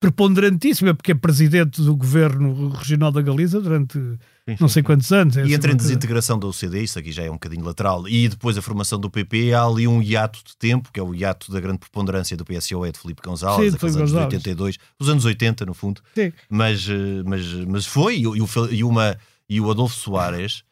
preponderantíssima, 0.04 0.94
porque 0.94 1.14
é 1.14 1.16
presidente 1.16 1.82
do 1.82 1.96
governo 1.96 2.70
regional 2.70 3.10
da 3.10 3.22
Galiza 3.22 3.62
durante 3.62 3.98
sim, 3.98 4.58
não 4.60 4.68
sei 4.68 4.82
sim. 4.82 4.84
quantos 4.84 5.12
anos. 5.14 5.38
É 5.38 5.46
e 5.46 5.54
entre 5.54 5.72
a 5.72 5.76
desintegração 5.76 6.38
da 6.38 6.46
OCDE, 6.48 6.84
isso 6.84 7.00
aqui 7.00 7.12
já 7.12 7.24
é 7.24 7.30
um 7.30 7.36
bocadinho 7.36 7.64
lateral, 7.64 8.06
e 8.08 8.28
depois 8.28 8.58
a 8.58 8.62
formação 8.62 9.00
do 9.00 9.10
PP, 9.10 9.54
há 9.54 9.64
ali 9.64 9.88
um 9.88 10.02
hiato 10.02 10.40
de 10.46 10.58
tempo, 10.58 10.92
que 10.92 11.00
é 11.00 11.04
o 11.04 11.16
hiato 11.16 11.52
da 11.52 11.60
grande 11.62 11.80
preponderância 11.80 12.36
do 12.36 12.44
PSOE 12.44 12.92
de 12.92 13.00
Felipe 13.00 13.22
Gonzalez, 13.24 13.72
sim, 13.72 13.78
aqueles 13.78 13.96
anos 13.96 14.12
Gonzalez. 14.12 14.34
82, 14.34 14.78
os 15.00 15.10
anos 15.10 15.24
80 15.24 15.66
no 15.66 15.74
fundo, 15.74 16.02
mas, 16.50 16.88
eh, 16.90 17.24
mas, 17.26 17.46
mas 17.66 17.86
foi, 17.86 18.20
e, 18.20 18.28
o, 18.28 18.36
e, 18.72 18.84
uma, 18.84 19.18
e 19.48 19.62
o 19.62 19.72
Adolfo 19.72 19.96
Soares 19.96 20.64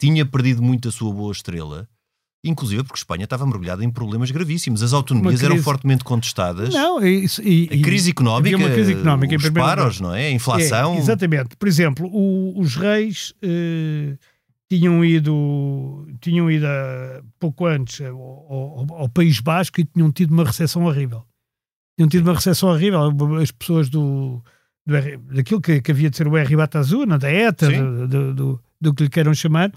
tinha 0.00 0.24
perdido 0.24 0.62
muito 0.62 0.88
a 0.88 0.92
sua 0.92 1.12
boa 1.12 1.32
estrela, 1.32 1.86
inclusive 2.48 2.82
porque 2.82 2.98
Espanha 2.98 3.24
estava 3.24 3.46
mergulhada 3.46 3.84
em 3.84 3.90
problemas 3.90 4.30
gravíssimos. 4.30 4.82
As 4.82 4.92
autonomias 4.92 5.40
crise... 5.40 5.46
eram 5.46 5.62
fortemente 5.62 6.04
contestadas. 6.04 6.72
Não, 6.72 7.04
isso, 7.04 7.42
e, 7.42 7.68
a 7.72 7.82
crise 7.82 8.10
económica, 8.10 8.56
uma 8.56 8.70
crise 8.70 8.92
económica 8.92 9.36
os 9.36 9.50
paros, 9.50 10.00
não 10.00 10.14
é? 10.14 10.26
A 10.26 10.30
inflação. 10.30 10.94
É, 10.94 10.98
exatamente. 10.98 11.56
Por 11.56 11.68
exemplo, 11.68 12.08
o, 12.12 12.58
os 12.58 12.76
reis... 12.76 13.34
Eh, 13.42 14.16
tinham 14.68 15.02
ido, 15.02 16.06
tinham 16.20 16.50
ido 16.50 16.66
a, 16.66 17.22
pouco 17.40 17.66
antes 17.66 18.02
ao, 18.02 18.16
ao, 18.16 18.86
ao, 19.00 19.08
País 19.08 19.40
Basco 19.40 19.80
e 19.80 19.84
tinham 19.84 20.12
tido 20.12 20.32
uma 20.32 20.44
recepção 20.44 20.84
horrível. 20.84 21.24
Tinham 21.96 22.08
tido 22.08 22.26
uma 22.26 22.34
recepção 22.34 22.68
horrível. 22.68 23.00
As 23.40 23.50
pessoas 23.50 23.88
do, 23.88 24.42
do 24.86 24.94
daquilo 25.34 25.60
que, 25.60 25.80
que, 25.80 25.90
havia 25.90 26.10
de 26.10 26.16
ser 26.16 26.28
o 26.28 26.36
R. 26.36 26.56
Batazuna, 26.56 27.18
da 27.18 27.30
ETA, 27.32 27.70
do, 27.70 28.08
do, 28.08 28.34
do, 28.34 28.62
do, 28.80 28.94
que 28.94 29.04
lhe 29.04 29.08
queiram 29.08 29.34
chamar, 29.34 29.72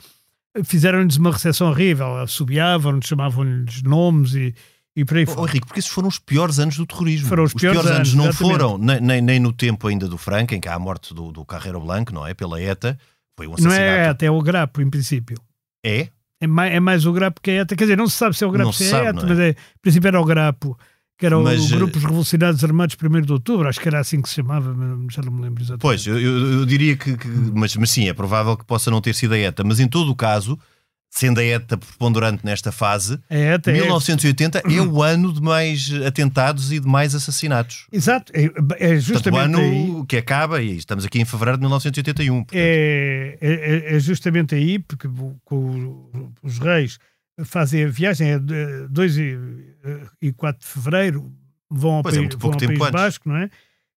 fizeram-lhes 0.64 1.18
uma 1.18 1.32
recepção 1.32 1.70
horrível. 1.70 2.18
Assobiavam-nos, 2.18 3.08
chamavam-lhes 3.08 3.82
nomes 3.84 4.34
e, 4.34 4.54
e 4.96 5.06
por 5.06 5.18
aí 5.18 5.26
oh, 5.36 5.48
Henrique, 5.48 5.68
porque 5.68 5.80
esses 5.80 5.92
foram 5.92 6.08
os 6.08 6.20
piores 6.20 6.60
anos 6.60 6.78
do 6.78 6.86
terrorismo. 6.86 7.28
Foram 7.28 7.44
os, 7.44 7.54
os 7.54 7.62
piores, 7.62 7.82
piores, 7.82 7.98
anos, 7.98 8.14
não 8.14 8.30
exatamente. 8.30 8.52
foram 8.52 8.78
nem, 8.78 9.00
nem, 9.00 9.22
nem, 9.22 9.40
no 9.40 9.54
tempo 9.54 9.88
ainda 9.88 10.08
do 10.08 10.18
Franco, 10.18 10.54
em 10.54 10.60
que 10.60 10.68
há 10.68 10.76
a 10.76 10.80
morte 10.80 11.14
do, 11.14 11.32
do 11.32 11.46
Carreiro 11.46 11.80
Blanco, 11.80 12.14
não 12.14 12.26
é? 12.26 12.34
Pela 12.34 12.62
ETA, 12.62 12.98
foi 13.38 13.48
um 13.48 13.54
assassinato. 13.54 13.80
Não 13.80 13.86
é 13.86 14.10
ETA, 14.10 14.26
é 14.26 14.32
o 14.32 14.42
Grapo, 14.42 14.82
em 14.82 14.90
princípio. 14.90 15.38
É? 15.86 16.10
É 16.40 16.48
mais, 16.48 16.74
é 16.74 16.80
mais 16.80 17.06
o 17.06 17.14
Grapo 17.14 17.40
que 17.42 17.52
a 17.52 17.62
ETA. 17.62 17.76
Quer 17.76 17.86
dizer, 17.86 17.98
não 17.98 18.08
se 18.08 18.18
sabe 18.18 18.36
se 18.36 18.44
é 18.44 18.48
o 18.48 18.52
Grapo 18.52 18.68
ou 18.68 18.74
se 18.74 18.92
é 18.92 19.08
a 19.08 19.10
ETA, 19.10 19.26
é? 19.26 19.30
mas 19.30 19.40
é, 19.40 19.50
em 19.52 19.56
princípio 19.82 20.08
era 20.08 20.20
o 20.20 20.26
Grapo, 20.26 20.78
que 21.22 21.26
era 21.28 21.40
mas, 21.40 21.70
o 21.70 21.76
eh, 21.76 21.78
Grupos 21.78 22.02
Revolucionários 22.02 22.64
Armados 22.64 22.98
1 23.00 23.22
de 23.22 23.32
Outubro, 23.32 23.70
acho 23.70 23.80
que 23.80 23.88
era 23.88 24.00
assim 24.00 24.20
que 24.20 24.28
se 24.28 24.34
chamava, 24.34 24.76
já 25.12 25.22
não 25.22 25.32
me 25.32 25.44
lembro 25.44 25.62
exatamente. 25.62 25.82
Pois, 25.82 26.08
eu, 26.08 26.20
eu, 26.20 26.66
diria 26.66 26.98
que, 26.98 27.16
que 27.16 27.28
mas, 27.28 27.76
mas 27.76 27.92
sim, 27.92 28.10
é 28.10 28.14
provável 28.14 28.58
que 28.58 28.66
possa 28.66 28.90
não 28.90 29.00
ter 29.00 29.14
sido 29.14 29.36
a 29.36 29.38
ETA, 29.38 29.64
mas 29.64 29.80
em 29.80 29.88
todo 29.88 30.10
o 30.10 30.16
caso 30.16 30.58
sendo 31.14 31.42
a 31.42 31.44
ETA 31.44 31.78
preponderante 31.78 32.44
nesta 32.44 32.72
fase, 32.72 33.20
a 33.30 33.36
ETA 33.36 33.72
1980 33.72 34.60
é... 34.60 34.74
é... 34.74 34.82
o 34.82 35.04
ano 35.04 35.32
de 35.32 35.42
mais 35.42 35.92
atentados 36.08 36.72
e 36.72 36.80
de 36.80 36.88
mais 36.88 37.14
assassinatos. 37.14 37.86
Exato, 37.92 38.32
é, 38.34 38.50
é 38.80 38.96
justamente 38.96 39.12
Portanto, 39.12 39.36
o 39.36 39.38
ano 39.38 40.00
aí... 40.00 40.06
que 40.08 40.18
acaba, 40.18 40.62
e 40.62 40.78
estamos 40.78 41.06
aqui 41.06 41.20
em 41.20 41.26
fevereiro 41.26 41.58
de 41.58 41.62
1981. 41.62 42.46
É, 42.54 43.38
é, 43.42 43.96
é, 43.96 44.00
justamente 44.00 44.56
aí, 44.56 44.80
porque 44.80 45.08
com 45.44 46.32
os 46.42 46.58
reis 46.58 46.98
fazem 47.44 47.86
a 47.86 47.88
viagem, 47.88 48.32
é 48.32 48.40
2 48.90 49.18
e 50.22 50.34
4 50.36 50.62
de 50.62 50.68
fevereiro, 50.68 51.34
vão 51.70 51.96
ao, 51.96 52.04
pois 52.04 52.16
país, 52.16 52.34
é, 52.34 52.38
vão 52.38 52.52
ao 52.52 52.60
país 52.60 52.92
Basco, 52.92 53.30
não 53.30 53.38
é? 53.38 53.50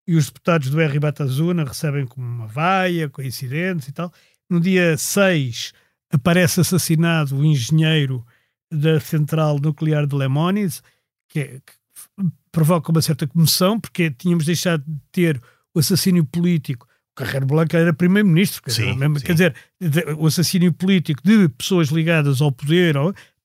E 0.06 0.16
os 0.16 0.26
deputados 0.26 0.70
do 0.70 0.80
R. 0.80 0.98
Batazuna 0.98 1.64
recebem 1.64 2.06
como 2.06 2.26
uma 2.26 2.46
vaia, 2.46 3.08
coincidentes 3.08 3.88
e 3.88 3.92
tal. 3.92 4.12
No 4.48 4.60
dia 4.60 4.96
6 4.96 5.72
aparece 6.12 6.60
assassinado 6.60 7.36
o 7.36 7.44
engenheiro 7.44 8.24
da 8.70 9.00
central 9.00 9.58
nuclear 9.58 10.06
de 10.06 10.14
Lemonis, 10.14 10.82
que, 11.28 11.40
é, 11.40 11.46
que 11.60 12.30
provoca 12.52 12.90
uma 12.90 13.02
certa 13.02 13.26
comoção, 13.26 13.80
porque 13.80 14.10
tínhamos 14.10 14.44
deixado 14.44 14.84
de 14.86 15.00
ter 15.10 15.40
o 15.74 15.78
assassínio 15.78 16.24
político. 16.24 16.86
Carreiro 17.14 17.46
Blanco 17.46 17.76
era 17.76 17.92
primeiro-ministro, 17.92 18.62
quer, 18.62 18.74
quer, 19.22 19.34
dizer, 19.34 20.14
o 20.18 20.26
assassínio 20.26 20.72
político 20.72 21.20
de 21.22 21.48
pessoas 21.50 21.88
ligadas 21.88 22.40
ao 22.40 22.50
poder, 22.50 22.96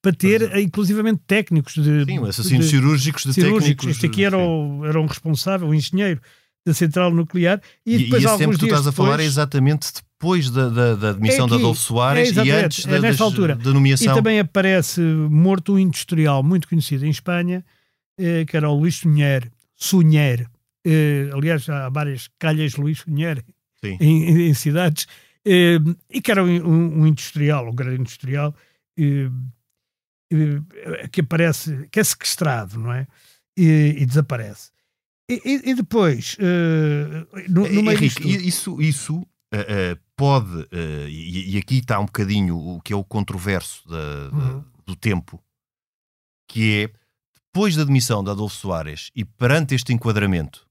para 0.02 0.14
ter, 0.14 0.42
é. 0.54 0.62
inclusivamente, 0.62 1.22
técnicos 1.28 1.74
de. 1.74 2.06
Sim, 2.06 2.26
assassinos 2.26 2.66
de, 2.66 2.72
cirúrgicos 2.72 3.24
de 3.24 3.34
cirúrgicos. 3.34 3.64
técnicos. 3.64 3.88
Este 3.88 4.06
aqui 4.06 4.24
era 4.24 4.38
o, 4.38 4.86
era 4.86 5.00
um 5.00 5.06
responsável, 5.06 5.68
um 5.68 5.74
engenheiro 5.74 6.22
da 6.66 6.74
central 6.74 7.12
nuclear. 7.12 7.62
E, 7.86 7.96
e 7.96 7.98
depois, 8.06 8.24
e 8.24 8.26
esse 8.26 8.38
tempo 8.38 8.54
que 8.54 8.60
tu 8.60 8.66
estás 8.66 8.86
depois, 8.86 9.00
a 9.00 9.04
falar 9.04 9.20
é 9.20 9.26
exatamente 9.26 9.92
depois 9.94 10.50
da, 10.50 10.70
da, 10.70 10.96
da 10.96 11.10
admissão 11.12 11.46
é 11.46 11.48
aqui, 11.48 11.50
de 11.50 11.62
Adolfo 11.62 11.82
Soares 11.82 12.38
é 12.38 12.44
e 12.44 12.52
antes 12.52 12.86
é 12.88 13.00
da, 13.00 13.24
altura. 13.24 13.56
da 13.56 13.74
nomeação. 13.74 14.12
E 14.12 14.16
também 14.16 14.40
aparece 14.40 15.02
morto 15.02 15.74
um 15.74 15.80
industrial 15.80 16.44
muito 16.44 16.68
conhecido 16.68 17.06
em 17.06 17.10
Espanha, 17.10 17.64
eh, 18.18 18.46
que 18.46 18.56
era 18.56 18.70
o 18.70 18.78
Luís 18.78 18.96
Sunher. 18.96 19.52
Sunher. 19.76 20.48
Eh, 20.86 21.30
aliás, 21.34 21.68
há 21.70 21.90
várias 21.90 22.30
calhas 22.40 22.76
Luís 22.76 23.00
Sunher 23.00 23.44
em, 23.84 24.50
em, 24.50 24.54
cidades. 24.54 25.08
Eh, 25.46 25.80
e 26.10 26.22
que 26.22 26.32
era 26.32 26.44
um, 26.44 27.02
um, 27.02 27.08
industrial, 27.08 27.68
um 27.70 27.76
grande 27.76 28.02
industrial, 28.02 28.54
eh, 28.98 29.30
eh, 30.32 31.08
que 31.12 31.22
aparece, 31.22 31.88
que 31.92 32.00
é 32.00 32.04
sequestrado, 32.04 32.78
não 32.78 32.94
é? 32.94 33.08
E, 33.58 33.96
e 33.98 34.06
desaparece. 34.06 34.72
E, 35.30 35.70
e, 35.70 35.76
depois, 35.76 36.36
uh, 36.40 37.52
no, 37.52 37.62
no 37.70 37.84
meio 37.84 37.92
Henrique, 37.92 38.28
isso, 38.28 38.82
isso 38.82 39.18
uh, 39.18 39.24
uh, 39.24 40.00
pode, 40.16 40.68
e, 41.08 41.56
e, 41.56 41.58
aqui 41.60 41.78
está 41.78 42.00
um 42.00 42.06
bocadinho 42.06 42.58
o 42.58 42.82
que 42.82 42.94
é 42.94 42.96
o 42.96 43.04
controverso 43.04 43.88
da, 43.88 44.36
uhum. 44.36 44.64
do 44.88 44.96
tempo, 44.96 45.40
que 46.48 46.82
é 46.82 47.00
depois 47.36 47.76
da 47.76 47.84
admissão 47.84 48.24
de 48.24 48.32
Adolfo 48.32 48.56
Soares 48.56 49.12
e 49.16 49.24
perante 49.24 49.76
este 49.76 49.94
enquadramento, 49.94 50.68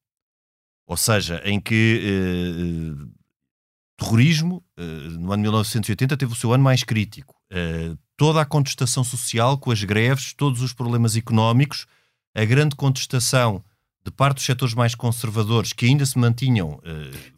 ou 0.88 0.96
seja, 0.96 1.40
em 1.44 1.60
que 1.60 2.96
terrorismo, 3.98 4.64
no 5.18 5.32
ano 5.32 5.42
de 5.42 5.42
1980, 5.42 6.16
teve 6.16 6.32
o 6.32 6.34
seu 6.34 6.52
ano 6.52 6.64
mais 6.64 6.82
crítico. 6.82 7.34
toda 8.16 8.40
a 8.40 8.44
contestação 8.46 9.04
social 9.04 9.58
com 9.58 9.70
as 9.70 9.84
greves, 9.84 10.32
todos 10.32 10.62
os 10.62 10.72
problemas 10.72 11.14
económicos, 11.14 11.86
a 12.34 12.44
grande 12.44 12.74
contestação 12.74 13.62
de 14.02 14.10
parte 14.10 14.36
dos 14.36 14.46
setores 14.46 14.74
mais 14.74 14.94
conservadores 14.94 15.74
que 15.74 15.84
ainda 15.84 16.06
se 16.06 16.18
mantinham 16.18 16.80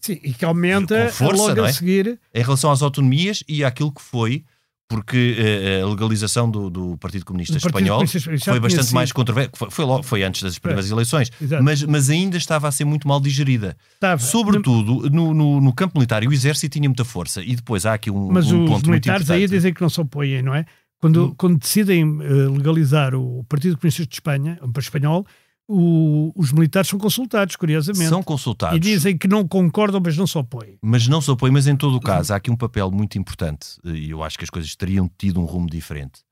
Sim, 0.00 0.20
e 0.22 0.32
que 0.32 0.44
aumenta 0.44 1.10
força, 1.10 1.42
logo 1.42 1.64
é? 1.64 1.68
a 1.68 1.72
seguir 1.72 2.20
em 2.32 2.42
relação 2.42 2.70
às 2.70 2.82
autonomias 2.82 3.42
e 3.48 3.64
àquilo 3.64 3.92
que 3.92 4.02
foi 4.02 4.44
porque 4.90 5.36
uh, 5.38 5.86
a 5.86 5.88
legalização 5.88 6.50
do, 6.50 6.68
do 6.68 6.98
Partido 6.98 7.24
Comunista 7.24 7.52
do 7.52 7.58
Espanhol 7.58 8.00
Partido 8.00 8.24
Comunista, 8.24 8.50
foi 8.50 8.58
bastante 8.58 8.92
mais 8.92 9.12
controversa. 9.12 9.50
Foi, 9.54 9.70
foi, 9.70 9.84
logo, 9.84 10.02
foi 10.02 10.24
antes 10.24 10.42
das 10.42 10.58
primeiras 10.58 10.90
é, 10.90 10.92
eleições, 10.92 11.30
mas, 11.62 11.84
mas 11.84 12.10
ainda 12.10 12.36
estava 12.36 12.66
a 12.66 12.72
ser 12.72 12.84
muito 12.84 13.06
mal 13.06 13.20
digerida. 13.20 13.76
Estava. 13.94 14.20
Sobretudo 14.20 15.08
no, 15.08 15.32
no, 15.32 15.60
no, 15.60 15.72
campo 15.72 15.96
militar. 15.96 16.24
O 16.24 16.32
exército 16.32 16.72
tinha 16.72 16.88
muita 16.88 17.04
força. 17.04 17.40
E 17.40 17.54
depois 17.54 17.86
há 17.86 17.94
aqui 17.94 18.10
um, 18.10 18.32
mas 18.32 18.50
um 18.50 18.66
ponto 18.66 18.88
muito 18.88 19.08
importante. 19.08 19.08
Mas 19.08 19.22
os 19.22 19.28
militares 19.28 19.30
aí 19.30 19.46
dizem 19.46 19.72
que 19.72 19.80
não 19.80 19.88
se 19.88 20.00
opõem, 20.00 20.42
não 20.42 20.54
é? 20.56 20.66
Quando, 21.00 21.26
hum. 21.26 21.34
quando 21.36 21.56
decidem 21.56 22.04
uh, 22.04 22.52
legalizar 22.52 23.14
o 23.14 23.44
Partido 23.44 23.78
Comunista 23.78 24.04
de 24.04 24.12
Espanha, 24.12 24.58
o 24.60 24.78
espanhol, 24.80 25.24
o, 25.72 26.32
os 26.34 26.50
militares 26.50 26.88
são 26.88 26.98
consultados, 26.98 27.54
curiosamente. 27.54 28.08
São 28.08 28.24
consultados. 28.24 28.76
E 28.76 28.80
dizem 28.80 29.16
que 29.16 29.28
não 29.28 29.46
concordam, 29.46 30.00
mas 30.04 30.16
não 30.16 30.26
se 30.26 30.36
opõem. 30.36 30.76
Mas 30.82 31.06
não 31.06 31.20
se 31.20 31.30
opõem, 31.30 31.52
mas 31.52 31.68
em 31.68 31.76
todo 31.76 31.96
o 31.96 32.00
caso 32.00 32.32
há 32.32 32.36
aqui 32.36 32.50
um 32.50 32.56
papel 32.56 32.90
muito 32.90 33.16
importante 33.16 33.78
e 33.84 34.10
eu 34.10 34.24
acho 34.24 34.36
que 34.36 34.42
as 34.42 34.50
coisas 34.50 34.74
teriam 34.74 35.08
tido 35.16 35.40
um 35.40 35.44
rumo 35.44 35.70
diferente. 35.70 36.22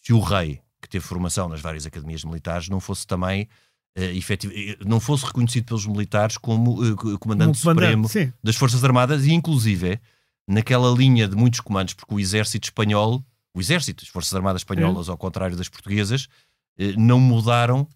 Se 0.00 0.12
o 0.12 0.20
rei, 0.20 0.60
que 0.80 0.88
teve 0.88 1.04
formação 1.04 1.48
nas 1.48 1.60
várias 1.60 1.86
academias 1.86 2.24
militares, 2.24 2.68
não 2.68 2.78
fosse 2.78 3.04
também 3.04 3.48
uh, 3.98 4.02
efetivo, 4.02 4.52
eh, 4.54 4.76
não 4.86 5.00
fosse 5.00 5.26
reconhecido 5.26 5.64
pelos 5.64 5.84
militares 5.84 6.38
como 6.38 6.72
uh, 6.72 6.96
comandante, 6.96 7.18
comandante 7.18 7.58
supremo 7.58 8.08
sim. 8.08 8.32
das 8.44 8.54
Forças 8.54 8.84
Armadas 8.84 9.26
e 9.26 9.32
inclusive 9.32 9.98
naquela 10.48 10.88
linha 10.94 11.26
de 11.26 11.34
muitos 11.34 11.60
comandos, 11.60 11.94
porque 11.94 12.14
o 12.14 12.20
exército 12.20 12.66
espanhol, 12.66 13.24
o 13.54 13.60
exército, 13.60 14.04
as 14.04 14.08
Forças 14.08 14.34
Armadas 14.34 14.60
espanholas, 14.60 15.08
é. 15.08 15.10
ao 15.10 15.18
contrário 15.18 15.56
das 15.56 15.68
portuguesas, 15.68 16.28
não 16.96 17.20
mudaram 17.20 17.86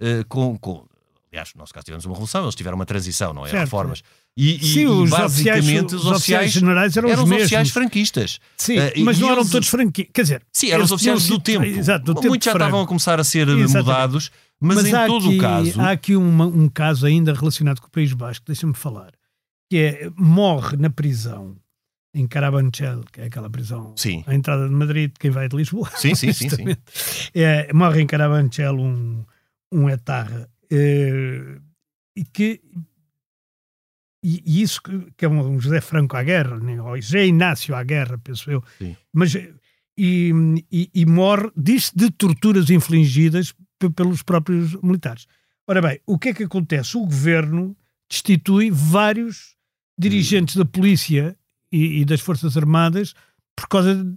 uh, 0.00 0.24
com, 0.28 0.56
com, 0.58 0.84
Aliás, 1.32 1.54
no 1.54 1.60
nosso 1.60 1.72
caso 1.72 1.84
tivemos 1.84 2.04
uma 2.04 2.14
revolução, 2.14 2.42
eles 2.42 2.56
tiveram 2.56 2.76
uma 2.76 2.86
transição, 2.86 3.32
não 3.32 3.46
é? 3.46 3.50
Certo. 3.50 3.64
Reformas. 3.64 4.02
E, 4.36 4.58
Sim, 4.58 4.80
e, 4.80 4.86
os 4.86 5.10
basicamente 5.10 5.94
oficiais, 5.94 6.04
os 6.04 6.06
oficiais 6.06 6.52
generais 6.52 6.96
eram, 6.96 7.08
eram 7.08 7.24
os, 7.24 7.30
os 7.30 7.36
oficiais 7.36 7.70
franquistas. 7.70 8.40
Sim, 8.56 8.78
uh, 8.78 9.04
mas 9.04 9.18
não 9.18 9.30
eram 9.30 9.46
todos 9.46 9.68
franquistas. 9.68 10.12
Quer 10.12 10.22
dizer, 10.22 10.42
sim, 10.52 10.70
eram 10.70 10.84
os 10.84 10.90
oficiais 10.90 11.26
do 11.26 11.38
tempo. 11.38 11.64
Exato, 11.64 12.14
do 12.14 12.22
Muitos 12.22 12.44
já 12.44 12.52
estavam 12.52 12.80
a 12.80 12.86
começar 12.86 13.20
a 13.20 13.24
ser 13.24 13.48
eh, 13.48 13.52
Exatamente. 13.52 13.76
mudados, 13.76 14.30
mas, 14.60 14.76
mas 14.76 14.86
em 14.86 15.06
todo 15.06 15.26
aqui, 15.26 15.36
o 15.36 15.40
caso. 15.40 15.80
Há 15.80 15.90
aqui 15.90 16.16
uma, 16.16 16.46
um 16.46 16.68
caso 16.68 17.06
ainda 17.06 17.32
relacionado 17.32 17.80
com 17.80 17.86
o 17.86 17.90
País 17.90 18.12
Basco, 18.12 18.44
deixa-me 18.46 18.74
falar, 18.74 19.12
que 19.68 19.76
é 19.76 20.10
morre 20.16 20.76
na 20.76 20.90
prisão 20.90 21.56
em 22.14 22.26
Carabanchel, 22.26 23.04
que 23.12 23.20
é 23.20 23.24
aquela 23.26 23.48
prisão 23.48 23.94
sim. 23.96 24.24
à 24.26 24.34
entrada 24.34 24.68
de 24.68 24.74
Madrid, 24.74 25.12
quem 25.18 25.30
vai 25.30 25.48
de 25.48 25.56
Lisboa. 25.56 25.88
Sim, 25.96 26.14
sim, 26.14 26.32
sim. 26.32 26.48
sim. 26.48 26.64
É, 27.34 27.72
morre 27.72 28.00
em 28.00 28.06
Carabanchel 28.06 28.74
um 28.74 29.24
um 29.72 29.88
etarra 29.88 30.48
uh, 30.72 31.62
e 32.16 32.24
que 32.24 32.60
e, 34.22 34.42
e, 34.44 34.62
isso 34.62 34.82
que 35.16 35.24
é 35.24 35.28
um 35.28 35.58
José 35.58 35.80
Franco 35.80 36.14
à 36.14 36.22
guerra, 36.22 36.58
né? 36.58 36.80
ou 36.80 37.00
José 37.00 37.26
Inácio 37.26 37.74
à 37.74 37.82
guerra, 37.82 38.18
penso 38.18 38.50
eu, 38.50 38.62
Sim. 38.78 38.94
mas 39.12 39.34
e, 39.34 40.32
e, 40.70 40.90
e 40.94 41.06
morre, 41.06 41.50
diz 41.56 41.90
de 41.94 42.10
torturas 42.10 42.68
infligidas 42.70 43.54
pelos 43.96 44.22
próprios 44.22 44.74
militares. 44.82 45.26
Ora 45.66 45.80
bem, 45.80 46.00
o 46.06 46.18
que 46.18 46.30
é 46.30 46.34
que 46.34 46.44
acontece? 46.44 46.96
O 46.96 47.04
governo 47.06 47.76
destitui 48.10 48.70
vários 48.70 49.56
dirigentes 49.98 50.56
da 50.56 50.64
polícia 50.64 51.36
e, 51.72 52.00
e 52.00 52.04
das 52.04 52.20
Forças 52.20 52.56
Armadas 52.56 53.14
por 53.56 53.68
causa 53.68 53.94
de, 53.94 54.16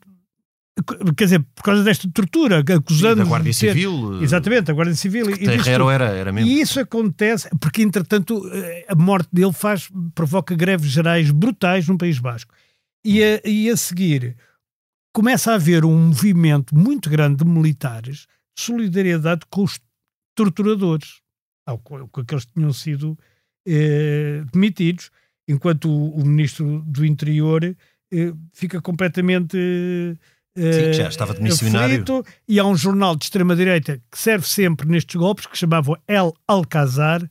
quer 1.16 1.26
dizer, 1.26 1.46
por 1.56 1.64
causa 1.64 1.84
desta 1.84 2.10
tortura, 2.12 2.60
acusando. 2.60 3.24
da 3.24 3.30
Guardia 3.30 3.52
ter... 3.54 3.74
Civil. 3.74 4.20
Eh, 4.20 4.24
Exatamente, 4.24 4.72
a 4.72 4.74
Guardia 4.74 4.96
Civil. 4.96 5.30
E 5.30 5.38
Terreiro 5.38 5.90
era, 5.90 6.06
era 6.06 6.32
mesmo. 6.32 6.50
E 6.50 6.62
isso 6.62 6.80
acontece 6.80 7.48
porque, 7.60 7.84
entretanto, 7.84 8.42
eh, 8.52 8.86
a 8.88 8.96
morte 8.96 9.30
dele 9.32 9.54
faz, 9.54 9.90
provoca 10.16 10.56
greves 10.56 10.90
gerais 10.90 11.30
brutais 11.32 11.88
no 11.88 11.98
País 11.98 12.18
Basco. 12.20 12.54
E 13.06 13.22
a, 13.22 13.42
e 13.48 13.70
a 13.70 13.78
seguir 13.78 14.36
começa 15.14 15.52
a 15.52 15.56
haver 15.56 15.86
um 15.86 16.08
movimento 16.08 16.76
muito 16.76 17.10
grande 17.10 17.44
de 17.44 17.50
militares 17.50 18.26
de 18.58 18.64
solidariedade 18.64 19.42
com 19.50 19.64
os 19.64 19.80
torturadores, 20.36 21.22
com 21.84 22.20
aqueles 22.20 22.46
que 22.46 22.54
tinham 22.54 22.74
sido 22.74 23.18
eh, 23.68 24.44
demitidos, 24.52 25.12
enquanto 25.48 25.88
o, 25.90 26.16
o 26.16 26.26
ministro 26.26 26.84
do 26.88 27.06
Interior 27.06 27.64
eh, 27.64 28.34
fica 28.54 28.82
completamente. 28.82 29.56
eh, 29.56 30.18
Sim, 30.56 30.94
já 30.94 31.08
estava 31.10 31.34
de 31.34 31.42
missionário. 31.42 31.94
aflito, 31.96 32.24
e 32.48 32.60
há 32.60 32.66
um 32.66 32.76
jornal 32.76 33.16
de 33.16 33.26
extrema-direita 33.26 34.00
que 34.12 34.20
serve 34.20 34.48
sempre 34.48 34.88
nestes 34.88 35.16
golpes 35.16 35.46
que 35.48 35.58
chamava 35.58 36.00
El 36.08 36.34
Alcazar. 36.48 37.22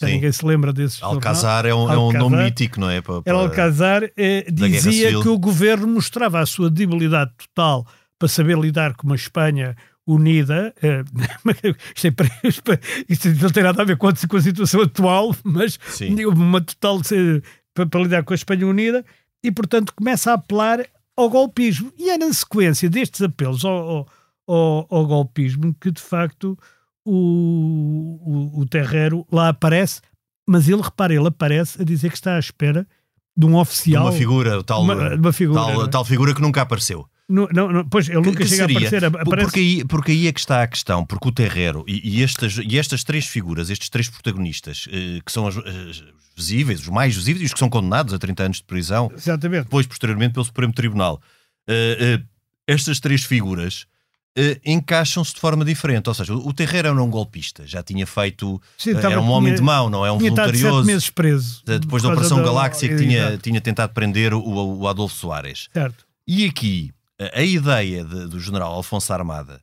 Já 0.00 0.08
Sim. 0.08 0.14
ninguém 0.14 0.32
se 0.32 0.44
lembra 0.44 0.72
desse 0.72 0.96
jornal. 0.98 1.14
Alcazar 1.16 1.66
é 1.66 1.74
um, 1.74 1.92
é 1.92 1.96
um 1.96 2.00
Alcazar. 2.06 2.30
nome 2.30 2.44
mítico, 2.44 2.80
não 2.80 2.90
é? 2.90 3.00
Para, 3.00 3.14
El 3.16 3.22
para- 3.22 3.34
Alcazar 3.38 4.02
eh, 4.16 4.46
dizia 4.50 5.10
que 5.20 5.28
o 5.28 5.38
governo 5.38 5.86
mostrava 5.86 6.40
a 6.40 6.46
sua 6.46 6.70
debilidade 6.70 7.30
total 7.36 7.86
para 8.18 8.28
saber 8.28 8.58
lidar 8.58 8.94
com 8.96 9.06
uma 9.06 9.14
Espanha 9.16 9.76
unida. 10.06 10.74
eh, 10.82 11.04
isto, 11.94 12.06
é, 12.06 12.10
para- 12.10 12.28
isto 13.08 13.28
não 13.40 13.50
tem 13.50 13.62
nada 13.62 13.82
a 13.82 13.84
ver 13.84 13.96
com 13.96 14.08
a, 14.08 14.12
com 14.28 14.36
a 14.36 14.42
situação 14.42 14.80
atual, 14.82 15.36
mas 15.44 15.78
Sim. 15.88 16.24
uma 16.24 16.60
total 16.60 17.00
eh, 17.12 17.40
para, 17.74 17.86
para 17.86 18.00
lidar 18.02 18.24
com 18.24 18.32
a 18.32 18.36
Espanha 18.36 18.66
unida 18.66 19.04
e, 19.44 19.52
portanto, 19.52 19.92
começa 19.94 20.30
a 20.30 20.34
apelar 20.34 20.80
ao 21.16 21.28
golpismo. 21.30 21.92
E 21.98 22.10
é 22.10 22.18
na 22.18 22.32
sequência 22.32 22.88
destes 22.90 23.22
apelos 23.22 23.64
ao, 23.64 24.06
ao, 24.46 24.86
ao- 24.90 25.06
golpismo 25.06 25.74
que, 25.80 25.90
de 25.90 26.00
facto, 26.00 26.58
o, 27.04 28.50
o, 28.54 28.60
o 28.60 28.66
Terreiro 28.66 29.26
lá 29.30 29.48
aparece, 29.48 30.00
mas 30.46 30.68
ele, 30.68 30.82
repara, 30.82 31.14
ele 31.14 31.26
aparece 31.28 31.80
a 31.80 31.84
dizer 31.84 32.10
que 32.10 32.16
está 32.16 32.36
à 32.36 32.38
espera 32.38 32.86
de 33.36 33.46
um 33.46 33.56
oficial. 33.56 34.04
uma 34.04 34.12
figura, 34.12 34.62
tal, 34.62 34.82
Uma- 34.82 35.10
de 35.10 35.16
uma 35.16 35.32
figura, 35.32 35.60
tal, 35.60 35.84
é? 35.84 35.88
tal 35.88 36.04
figura 36.04 36.34
que 36.34 36.40
nunca 36.42 36.62
apareceu. 36.62 37.06
Não, 37.28 37.48
não, 37.52 37.72
não, 37.72 37.88
pois, 37.88 38.06
ele 38.08 38.16
nunca 38.20 38.42
Que 38.42 38.46
chega 38.48 38.66
seria? 38.68 38.76
a 38.76 38.78
aparecer. 38.80 39.04
Aparece, 39.06 39.30
Porque, 39.46 39.60
aí, 39.60 39.84
porque 39.86 40.12
aí 40.12 40.26
é 40.26 40.32
que 40.32 40.40
está 40.40 40.62
a 40.62 40.66
questão, 40.66 41.06
porque 41.06 41.28
o 41.28 41.32
Terreiro 41.32 41.82
e, 41.88 42.18
e 42.18 42.22
estas, 42.22 42.58
e 42.58 42.78
estas 42.78 43.02
três 43.02 43.26
figuras, 43.26 43.70
estes 43.70 43.88
três 43.88 44.08
protagonistas, 44.10 44.86
eh, 44.90 45.20
que 45.24 45.32
são 45.32 45.46
as- 45.46 45.56
as- 45.56 45.64
os 46.00 46.04
visíveis, 46.36 46.80
os 46.80 46.88
mais 46.88 47.14
visíveis 47.16 47.42
e 47.42 47.46
os 47.46 47.52
que 47.54 47.58
são 47.58 47.70
condenados 47.70 48.12
a 48.12 48.18
30 48.18 48.42
anos 48.44 48.56
de 48.58 48.64
prisão, 48.64 49.10
Exatamente. 49.16 49.64
depois, 49.64 49.86
posteriormente, 49.86 50.34
pelo 50.34 50.44
Supremo 50.44 50.72
Tribunal, 50.74 51.18
eh, 51.66 52.18
eh, 52.20 52.22
estas 52.66 53.00
três 53.00 53.24
figuras 53.24 53.86
eh, 54.36 54.60
encaixam-se 54.66 55.32
de 55.32 55.40
forma 55.40 55.64
diferente. 55.64 56.08
Ou 56.08 56.14
seja, 56.14 56.34
o, 56.34 56.48
o 56.48 56.52
Terreiro 56.52 56.88
era 56.88 57.02
um 57.02 57.08
golpista, 57.08 57.64
já 57.66 57.82
tinha 57.82 58.04
feito. 58.06 58.60
Sim, 58.76 58.90
eh, 58.90 58.98
era 58.98 59.20
um 59.20 59.30
homem 59.30 59.54
tinha- 59.54 59.56
de 59.58 59.62
mão, 59.62 59.88
não 59.88 60.04
é 60.04 60.10
um 60.12 60.18
sete 60.18 60.28
voluntarioso. 60.30 60.84
meses 60.86 61.08
preso. 61.08 61.62
Eh, 61.68 61.78
Depois 61.78 62.02
da 62.02 62.10
Operação 62.10 62.42
Galáxia, 62.42 62.88
que 62.88 62.96
tinha, 62.96 63.38
tinha 63.38 63.60
tentado 63.62 63.94
prender 63.94 64.34
o, 64.34 64.42
o 64.42 64.88
Adolfo 64.88 65.14
Soares. 65.14 65.68
Certo. 65.72 66.04
E 66.26 66.44
aqui, 66.46 66.90
a, 67.20 67.42
ideia 67.42 68.04
de- 68.04 68.28
do 68.28 68.38
general 68.40 68.72
Alfonso 68.72 69.12
Armada 69.12 69.60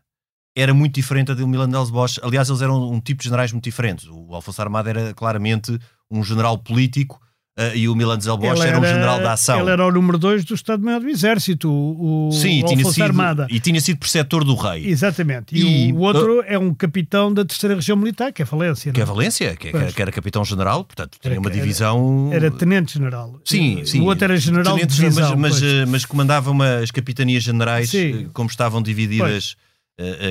era 0.56 0.74
muito 0.74 0.96
diferente 0.96 1.28
da 1.28 1.34
de 1.34 1.46
Milandes 1.46 1.90
Bosch. 1.90 2.20
Aliás, 2.22 2.50
eles 2.50 2.62
eram 2.62 2.90
um 2.92 3.00
tipo 3.00 3.20
de 3.20 3.26
generais 3.26 3.52
muito 3.52 3.64
diferentes. 3.64 4.06
O 4.10 4.34
Alfonso 4.36 4.62
Armada 4.62 4.90
era 4.90 5.14
claramente 5.14 5.78
um 6.10 6.24
general 6.24 6.58
político 6.58 7.22
eh, 7.62 7.78
e 7.78 7.90
o 7.90 7.96
Milandes 7.96 8.28
Bosch 8.28 8.44
Ele 8.60 8.68
era, 8.68 8.80
um 8.80 8.84
general 8.84 9.20
da 9.20 9.34
ação. 9.34 9.60
Ele 9.62 9.70
era 9.72 9.86
o 9.86 9.92
número 9.92 10.18
2 10.18 10.44
do 10.46 10.54
Estado-Maior 10.56 11.00
do 11.02 11.10
Exército, 11.10 11.70
o, 11.72 12.30
o 12.30 12.32
Sim, 12.32 12.64
tinha, 12.66 12.86
sido, 12.86 13.04
Armada. 13.04 13.48
e 13.50 13.60
tinha 13.60 13.80
sido 13.80 13.98
preceptor 13.98 14.44
do 14.44 14.56
rei. 14.56 14.88
Exatamente. 14.88 15.56
E, 15.56 15.90
E- 15.90 15.94
o 15.94 16.00
outro 16.00 16.44
é 16.48 16.58
um 16.58 16.74
capitão 16.74 17.34
da 17.34 17.44
terceira 17.46 17.76
região 17.76 17.96
militar, 17.98 18.32
que 18.32 18.42
é 18.42 18.46
Valência. 18.46 18.92
Que 18.92 19.02
é 19.02 19.06
não 19.06 19.14
Valência, 19.14 19.56
que, 19.56 19.70
Pois. 19.72 19.94
que 19.94 20.02
era 20.02 20.12
capitão-general, 20.12 20.84
portanto, 20.86 21.18
tinha 21.22 21.34
Era- 21.34 21.40
uma 21.40 21.50
era- 21.50 21.60
divisão. 21.60 22.30
Era 22.32 22.50
tenente-general. 22.52 23.40
Sim, 23.46 23.84
sim. 23.86 24.02
O 24.02 24.06
outro 24.06 24.26
era 24.26 24.38
general 24.38 24.76
Tenentes, 24.76 24.96
de 24.96 25.02
divisão. 25.04 25.30
mas, 25.38 25.52
mas, 25.52 25.60
pois. 25.60 25.64
eh, 25.74 25.86
mas 25.86 26.06
comandava 26.06 26.52
as 26.82 26.92
capitanias 26.92 27.44
generais, 27.44 27.90
Sim. 27.90 28.26
eh, 28.26 28.30
como 28.34 28.50
estavam 28.50 28.82
divididas, 28.82 29.56
eh, 29.58 29.62
eh, 29.68 29.71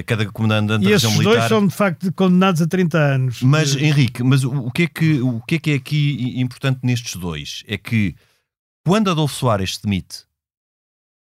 cada 0.07 0.31
comandante 0.33 0.85
e 0.85 0.88
da 0.88 0.94
esses 0.96 1.05
região 1.09 1.23
dois 1.23 1.37
militar. 1.37 1.49
são, 1.49 1.66
de 1.66 1.75
facto, 1.75 2.12
condenados 2.12 2.61
a 2.62 2.66
30 2.66 2.99
anos. 2.99 3.42
Mas, 3.42 3.77
Eh, 3.77 3.81
Henrique, 3.85 4.23
mas 4.23 4.42
o 4.44 4.70
que, 4.70 4.83
é 4.83 4.87
que, 4.88 5.20
o 5.20 5.40
que 5.42 5.55
é 5.55 5.59
que 5.59 5.70
é 5.70 5.75
aqui 5.75 6.40
importante 6.40 6.81
nestes 6.83 7.14
dois? 7.16 7.62
É 7.68 7.79
que 7.79 8.14
quando 8.85 9.11
Adolfo 9.11 9.35
Soares 9.35 9.77
se 9.77 9.83
demite, 9.83 10.25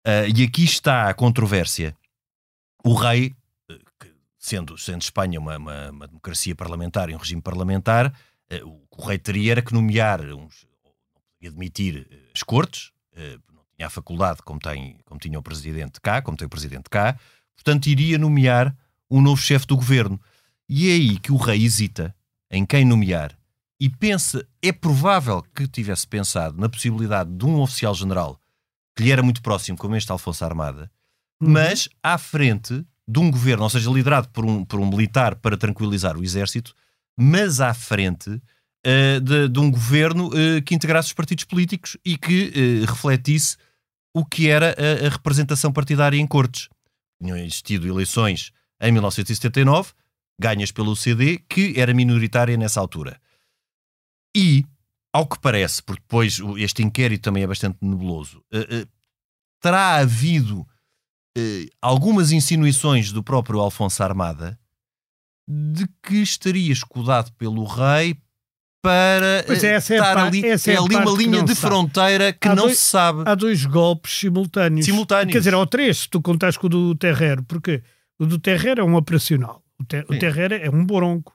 ah, 0.04 0.26
e 0.26 0.42
aqui 0.42 0.64
está 0.64 1.08
a 1.08 1.14
controvérsia, 1.14 1.96
o 2.84 2.94
rei, 2.94 3.34
eh, 3.70 3.78
sendo, 4.38 4.76
sendo 4.78 5.02
Espanha 5.02 5.40
uma, 5.40 5.56
uma- 5.56 5.90
uma 5.90 6.06
democracia 6.06 6.54
parlamentar 6.54 7.08
e 7.10 7.14
um 7.14 7.18
regime 7.18 7.40
parlamentar, 7.42 8.12
eh, 8.50 8.62
o 8.62 8.78
que 8.94 9.02
o 9.02 9.06
rei 9.06 9.18
teria 9.18 9.52
era 9.52 9.62
que 9.62 9.72
nomear 9.72 10.20
uns, 10.20 10.66
eh, 11.42 11.50
as 12.34 12.42
cortes, 12.42 12.90
eh, 13.14 13.38
não 13.52 13.62
tinha 13.76 13.86
a 13.86 13.90
faculdade 13.90 14.40
como, 14.44 14.60
tem, 14.60 14.98
como 15.04 15.18
tinha 15.20 15.38
o 15.38 15.42
presidente 15.42 16.00
cá, 16.00 16.20
como 16.22 16.36
tem 16.36 16.46
o 16.46 16.50
presidente 16.50 16.88
cá, 16.90 17.18
portanto 17.56 17.86
iria 17.86 18.18
nomear 18.18 18.76
um 19.10 19.20
novo 19.20 19.40
chefe 19.40 19.66
do 19.66 19.76
governo. 19.76 20.20
E 20.68 20.88
é 20.90 20.92
aí 20.92 21.18
que 21.18 21.32
o 21.32 21.36
rei 21.36 21.64
hesita 21.64 22.14
em 22.50 22.64
quem 22.64 22.84
nomear 22.84 23.36
e 23.80 23.88
pensa, 23.90 24.46
é 24.62 24.72
provável 24.72 25.42
que 25.54 25.68
tivesse 25.68 26.06
pensado 26.06 26.58
na 26.58 26.68
possibilidade 26.68 27.30
de 27.30 27.44
um 27.44 27.60
oficial-general 27.60 28.40
que 28.96 29.02
lhe 29.02 29.12
era 29.12 29.22
muito 29.22 29.42
próximo, 29.42 29.76
como 29.76 29.94
este 29.96 30.10
Alfonso 30.10 30.44
Armada, 30.44 30.90
Uhum. 31.38 31.50
mas 31.50 31.86
à 32.02 32.16
frente 32.16 32.82
de 33.06 33.18
um 33.18 33.30
governo, 33.30 33.64
ou 33.64 33.70
seja, 33.70 33.90
liderado 33.90 34.28
por 34.30 34.44
um, 34.46 34.64
por 34.64 34.80
um 34.80 34.88
militar 34.88 35.36
para 35.36 35.56
tranquilizar 35.56 36.16
o 36.16 36.24
exército, 36.24 36.74
mas 37.14 37.60
à 37.60 37.74
frente 37.74 38.40
eh, 38.84 39.20
de, 39.20 39.48
de 39.48 39.60
um 39.60 39.70
governo 39.70 40.30
eh, 40.34 40.60
que 40.62 40.74
integrasse 40.74 41.08
os 41.08 41.12
partidos 41.12 41.44
políticos 41.44 41.96
e 42.04 42.16
que 42.16 42.52
eh, 42.54 42.86
refletisse 42.86 43.56
o 44.14 44.24
que 44.24 44.48
era 44.48 44.74
a, 44.78 45.06
a 45.06 45.10
representação 45.10 45.70
partidária 45.72 46.16
em 46.18 46.26
cortes. 46.26 46.68
Tinham 47.20 47.36
existido 47.36 47.88
eleições 47.88 48.52
em 48.80 48.92
1979, 48.92 49.92
ganhas 50.38 50.70
pelo 50.70 50.94
CD, 50.94 51.38
que 51.48 51.78
era 51.78 51.94
minoritária 51.94 52.56
nessa 52.56 52.80
altura. 52.80 53.20
E, 54.36 54.64
ao 55.12 55.26
que 55.26 55.40
parece, 55.40 55.82
porque 55.82 56.02
depois 56.02 56.38
este 56.58 56.82
inquérito 56.82 57.22
também 57.22 57.42
é 57.42 57.46
bastante 57.46 57.78
nebuloso, 57.80 58.44
eh, 58.52 58.66
eh, 58.70 58.86
terá 59.60 59.96
havido 59.96 60.66
eh, 61.36 61.66
algumas 61.80 62.32
insinuações 62.32 63.12
do 63.12 63.22
próprio 63.22 63.60
Alfonso 63.60 64.02
Armada 64.02 64.58
de 65.48 65.86
que 66.02 66.16
estaria 66.16 66.72
escudado 66.72 67.32
pelo 67.34 67.64
rei 67.64 68.20
para 68.86 69.44
Pois 69.46 69.64
é, 69.64 69.68
eh, 69.68 69.74
essa 69.74 69.94
é 69.94 69.96
a 69.98 70.00
estar 70.00 70.14
par- 70.14 70.26
ali, 70.26 70.46
essa 70.46 70.70
é 70.70 70.74
é 70.74 70.78
ali 70.78 70.94
uma 70.96 71.10
linha 71.12 71.42
de 71.42 71.54
sabe. 71.54 71.60
fronteira 71.74 72.32
que 72.32 72.48
Há 72.48 72.54
não 72.54 72.64
dois- 72.64 72.78
se 72.78 72.86
sabe. 72.90 73.22
Há 73.26 73.34
dois 73.34 73.64
golpes 73.66 74.18
simultâneos. 74.18 74.84
Simultâneos. 74.86 75.32
Quer 75.32 75.38
dizer, 75.38 75.54
há 75.54 75.66
três, 75.66 75.98
se 75.98 76.08
tu 76.08 76.20
contares 76.22 76.56
com 76.56 76.66
o 76.66 76.70
do 76.70 76.94
Terreiro, 76.94 77.42
porque 77.48 77.82
o 78.18 78.24
do 78.26 78.38
Terreiro 78.38 78.80
é 78.80 78.84
um 78.84 78.94
operacional. 78.94 79.62
O, 79.80 79.84
te, 79.84 80.04
o 80.08 80.12
Sim. 80.14 80.18
Terreiro 80.18 80.54
é 80.54 80.70
um 80.70 80.84
bronco. 80.86 81.34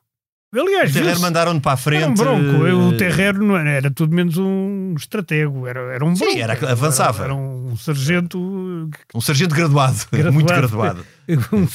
Aliás, 0.53 0.89
O 0.91 0.93
Terreiro 0.93 1.19
mandaram-no 1.21 1.61
para 1.61 1.71
a 1.73 1.77
frente. 1.77 2.01
Era 2.03 2.11
um 2.11 2.13
bronco. 2.13 2.67
eh, 2.67 2.73
O 2.73 2.97
Terreiro 2.97 3.41
não 3.45 3.55
era, 3.55 3.69
era 3.69 3.91
tudo 3.91 4.13
menos 4.13 4.37
um 4.37 4.93
estratego. 4.97 5.65
Era, 5.65 5.79
era 5.93 6.03
um 6.03 6.13
Sim, 6.15 6.25
bronco. 6.25 6.39
era- 6.41 6.71
avançava. 6.71 7.23
Era, 7.23 7.33
um 7.33 7.77
sargento. 7.77 8.89
Um 9.15 9.21
sargento 9.21 9.55
graduado, 9.55 9.95
Graduado. 10.11 10.33
muito 10.33 10.47
graduado. 10.53 11.05
Um, 11.53 11.67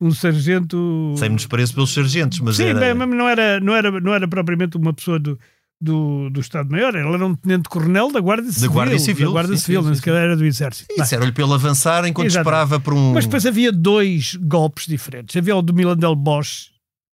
um 0.00 0.10
sargento. 0.12 1.14
Sem 1.16 1.28
menospreço 1.28 1.74
pelos 1.74 1.92
sargentos, 1.92 2.40
mas 2.40 2.56
Sim, 2.56 2.66
era... 2.66 2.80
bem, 2.80 2.94
mas 2.94 3.08
não 3.08 3.28
era, 3.28 3.60
não, 3.60 3.74
era, 3.74 4.00
não 4.00 4.14
era 4.14 4.28
propriamente 4.28 4.76
uma 4.76 4.92
pessoa 4.92 5.18
do, 5.18 5.38
do, 5.80 6.30
do 6.30 6.40
Estado-Maior. 6.40 6.94
Ele 6.94 7.14
era 7.14 7.26
um 7.26 7.34
tenente-coronel 7.34 8.12
da 8.12 8.20
Guarda 8.20 8.50
Civil. 8.50 8.72
Guarda 8.72 8.98
Civil, 8.98 9.26
Da 9.26 9.32
Guarda 9.32 9.56
sim, 9.56 9.62
Civil, 9.62 9.80
sim, 9.80 9.86
nem 9.86 9.94
sim, 9.94 10.00
sequer 10.00 10.14
era 10.14 10.36
do 10.36 10.44
Exército. 10.44 10.94
Disseram-lhe 10.96 11.32
pelo 11.32 11.54
avançar 11.54 12.06
enquanto 12.06 12.28
Exato. 12.28 12.48
esperava 12.48 12.80
por 12.80 12.94
um... 12.94 13.12
Mas 13.12 13.24
depois 13.24 13.44
havia 13.44 13.72
dois 13.72 14.34
golpes 14.36 14.86
diferentes. 14.86 15.36
Havia 15.36 15.56
o 15.56 15.62
do 15.62 15.74
Milandel 15.74 16.14
Bosch 16.14 16.70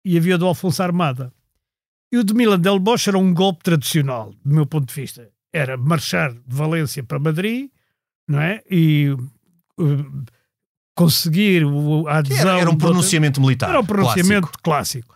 e 0.05 0.17
havia 0.17 0.35
o 0.35 0.37
do 0.37 0.47
Alfonso 0.47 0.81
Armada. 0.81 1.33
E 2.11 2.17
o 2.17 2.23
de 2.23 2.33
Milandel 2.33 2.79
Bosch 2.79 3.07
era 3.07 3.17
um 3.17 3.33
golpe 3.33 3.63
tradicional, 3.63 4.33
do 4.43 4.55
meu 4.55 4.65
ponto 4.65 4.87
de 4.87 4.93
vista. 4.93 5.29
Era 5.53 5.77
marchar 5.77 6.31
de 6.33 6.55
Valência 6.55 7.03
para 7.03 7.19
Madrid, 7.19 7.69
não 8.27 8.39
é? 8.39 8.61
E 8.69 9.09
uh, 9.79 10.23
conseguir 11.03 11.63
o- 11.65 12.07
a 12.07 12.17
adesão... 12.17 12.49
Era, 12.51 12.59
era 12.61 12.69
um 12.69 12.77
pronunciamento 12.77 13.39
militar. 13.39 13.69
Era 13.69 13.79
um 13.79 13.85
pronunciamento 13.85 14.49
clássico. 14.61 14.63
clássico. 14.63 15.15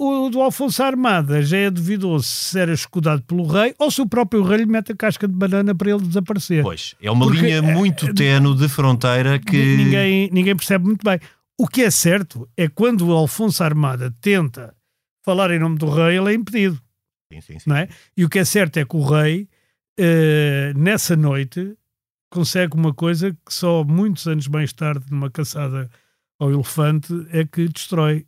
O 0.00 0.30
do 0.30 0.40
Alfonso 0.40 0.80
Armada 0.82 1.42
já 1.42 1.58
é 1.58 1.70
duvidoso 1.70 2.24
se 2.24 2.58
era 2.58 2.72
escudado 2.72 3.20
pelo 3.22 3.44
rei 3.46 3.74
ou 3.78 3.90
se 3.90 4.00
o 4.00 4.06
próprio 4.08 4.42
rei 4.44 4.58
lhe 4.58 4.66
mete 4.66 4.92
a 4.92 4.96
casca 4.96 5.26
de 5.26 5.34
banana 5.34 5.74
para 5.74 5.90
ele 5.90 6.00
desaparecer. 6.06 6.62
Pois, 6.62 6.94
é 7.02 7.10
uma 7.10 7.26
Porque, 7.26 7.40
linha 7.42 7.56
eh, 7.56 7.60
muito 7.60 8.14
tenue 8.14 8.54
de 8.56 8.68
fronteira 8.68 9.38
que... 9.40 9.56
Ni- 9.56 9.84
Ninguém, 9.84 10.30
ninguém 10.32 10.54
percebe 10.56 10.84
muito 10.84 11.02
bem. 11.04 11.18
O 11.60 11.66
que 11.66 11.82
é 11.82 11.90
certo 11.90 12.48
é 12.56 12.68
que 12.68 12.74
quando 12.74 13.08
o 13.08 13.12
Alfonso 13.12 13.62
Armada 13.64 14.14
tenta 14.20 14.72
falar 15.24 15.50
em 15.50 15.58
nome 15.58 15.76
do 15.76 15.90
rei, 15.90 16.16
ele 16.16 16.30
é 16.30 16.34
impedido, 16.34 16.80
Sim, 17.32 17.40
sim, 17.40 17.58
sim. 17.58 17.68
não 17.68 17.76
é? 17.76 17.88
E 18.16 18.24
o 18.24 18.28
que 18.28 18.38
é 18.38 18.44
certo 18.44 18.76
é 18.78 18.84
que 18.84 18.96
o 18.96 19.02
rei, 19.02 19.48
eh, 19.98 20.72
nessa 20.76 21.16
noite, 21.16 21.74
consegue 22.30 22.74
uma 22.76 22.92
coisa 22.94 23.32
que 23.32 23.52
só 23.54 23.84
muitos 23.84 24.26
anos 24.26 24.46
mais 24.48 24.72
tarde, 24.72 25.04
numa 25.10 25.30
caçada 25.30 25.88
ao 26.38 26.50
elefante, 26.52 27.12
é 27.30 27.44
que 27.44 27.68
destrói, 27.68 28.26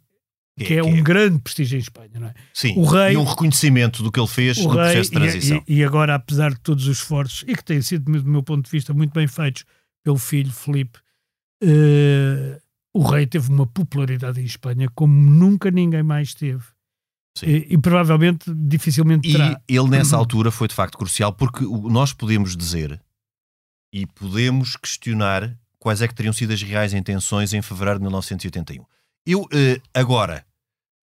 que, 0.59 0.75
é, 0.75 0.83
um 0.83 1.03
grande 1.03 1.39
prestígio 1.39 1.77
em 1.77 1.81
Espanha, 1.81 2.11
não 2.21 2.27
é? 2.29 2.35
Sim, 2.53 2.75
o 2.77 2.85
rei- 2.85 3.15
e 3.15 3.17
um 3.17 3.25
reconhecimento 3.25 4.03
do 4.03 4.11
que 4.13 4.21
ele 4.21 4.27
fez 4.27 4.59
no 4.59 4.71
processo 4.71 5.11
de 5.11 5.17
transição. 5.17 5.65
e, 5.67 5.75
e- 5.75 5.79
e 5.79 5.85
agora, 5.85 6.15
apesar 6.15 6.53
de 6.53 6.61
todos 6.61 6.87
os 6.87 6.99
esforços, 6.99 7.45
e 7.49 7.55
que 7.55 7.65
têm 7.65 7.81
sido, 7.81 8.05
do 8.21 8.29
meu 8.31 8.43
ponto 8.43 8.65
de 8.65 8.71
vista, 8.71 8.93
muito 8.93 9.13
bem 9.13 9.27
feitos 9.27 9.65
pelo 10.05 10.19
filho 10.19 10.51
Felipe, 10.53 10.99
eh, 11.63 12.61
o 12.95 13.03
rei 13.03 13.27
teve 13.27 13.49
uma 13.51 13.67
popularidade 13.67 14.41
em 14.41 14.45
Espanha 14.45 14.89
como 14.95 15.15
nunca 15.15 15.71
ninguém 15.71 16.03
mais 16.03 16.35
teve. 16.35 16.65
E, 17.43 17.69
e 17.71 17.79
provavelmente 17.79 18.53
dificilmente 18.55 19.29
E 19.29 19.33
terá. 19.33 19.61
ele, 19.69 19.89
nessa 19.89 20.17
altura, 20.19 20.51
foi 20.51 20.67
de 20.69 20.75
facto 20.75 20.99
crucial 20.99 21.33
porque 21.33 21.65
nós 21.65 22.13
podemos 22.13 22.57
dizer 22.57 23.01
e 23.93 24.07
podemos 24.07 24.77
questionar 24.77 25.57
quais 25.79 26.03
é 26.03 26.09
que 26.09 26.15
teriam 26.15 26.33
sido 26.33 26.53
as 26.53 26.63
reais 26.63 26.93
intenções 26.95 27.53
em 27.53 27.63
fevereiro 27.63 27.99
de 27.99 28.05
1981. 28.05 28.85
Eu, 29.27 29.49
eh, 29.53 29.81
agora, 29.95 30.45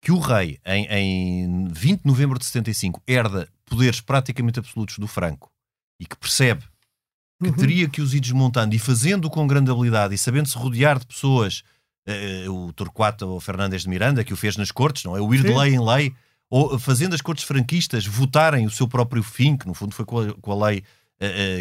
que 0.02 0.12
o 0.12 0.20
rei, 0.20 0.60
em, 0.66 0.86
em 0.90 1.68
20 1.70 2.02
de 2.02 2.08
novembro 2.08 2.38
de 2.38 2.46
75, 2.46 3.02
herda 3.08 3.48
poderes 3.66 4.02
praticamente 4.02 4.60
absolutos 4.60 4.98
do 5.00 5.08
Franco 5.08 5.52
e 6.00 6.06
que 6.06 6.16
percebe 6.18 6.64
que 7.42 7.50
Uhum. 7.50 7.56
teria 7.56 7.90
que 7.90 8.02
os 8.02 8.14
ir 8.14 8.22
desmontando 8.22 8.74
e 8.76 8.80
fazendo 8.80 9.30
com 9.30 9.46
grande 9.46 9.70
habilidade 9.70 10.16
e 10.16 10.18
sabendo-se 10.18 10.58
rodear 10.58 10.98
de 11.00 11.06
pessoas, 11.06 11.64
eh, 12.08 12.46
o 12.48 12.72
Torquato 12.72 13.28
ou 13.28 13.40
Fernandes 13.42 13.82
de 13.82 13.90
Miranda, 13.90 14.24
que 14.24 14.34
o 14.34 14.38
fez 14.38 14.56
nas 14.56 14.72
cortes, 14.72 15.04
não 15.04 15.18
é? 15.18 15.22
O 15.22 15.34
ir 15.34 15.42
de 15.42 15.54
lei 15.54 15.74
em 15.74 15.80
lei, 15.80 16.14
ou 16.50 16.80
fazendo 16.80 17.14
as 17.14 17.22
cortes 17.22 17.44
franquistas 17.44 18.06
votarem 18.06 18.66
o 18.66 18.70
seu 18.72 18.88
próprio 18.88 19.22
fim, 19.22 19.58
que 19.58 19.68
no 19.68 19.74
fundo 19.74 19.94
foi 19.94 20.06
com 20.06 20.20
a, 20.20 20.34
com 20.34 20.52
a 20.52 20.68
lei 20.68 20.84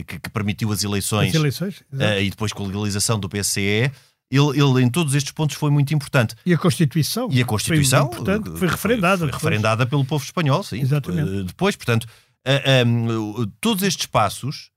que, 0.07 0.19
que 0.21 0.31
permitiu 0.31 0.73
as 0.73 0.83
eleições 0.83 1.29
As 1.31 1.35
eleições. 1.35 1.83
eh, 1.99 2.25
e 2.25 2.31
depois 2.31 2.53
com 2.53 2.64
a 2.64 2.67
legalização 2.67 3.19
do 3.21 3.29
PCE, 3.29 3.90
ele, 4.31 4.49
ele 4.61 4.83
em 4.83 4.90
todos 4.90 5.14
estes 5.14 5.33
pontos 5.33 5.55
foi 5.57 5.71
muito 5.71 5.95
importante. 5.95 6.35
E 6.45 6.53
a 6.53 6.59
Constituição. 6.59 7.29
E 7.31 7.40
a 7.40 7.45
Constituição 7.45 8.07
Foi, 8.11 8.21
importante, 8.21 8.51
eh, 8.51 8.57
foi 8.59 8.69
referendada. 8.69 9.19
foi 9.19 9.31
referendada 9.31 9.87
pelo 9.87 10.05
povo 10.05 10.25
espanhol, 10.25 10.62
sim. 10.62 10.81
Exatamente. 10.81 11.31
Eh, 11.40 11.43
Depois, 11.45 11.77
portanto, 11.77 12.07
eh, 12.45 12.62
eh, 12.64 12.85
todos 13.61 13.83
estes 13.85 14.07
passos 14.07 14.71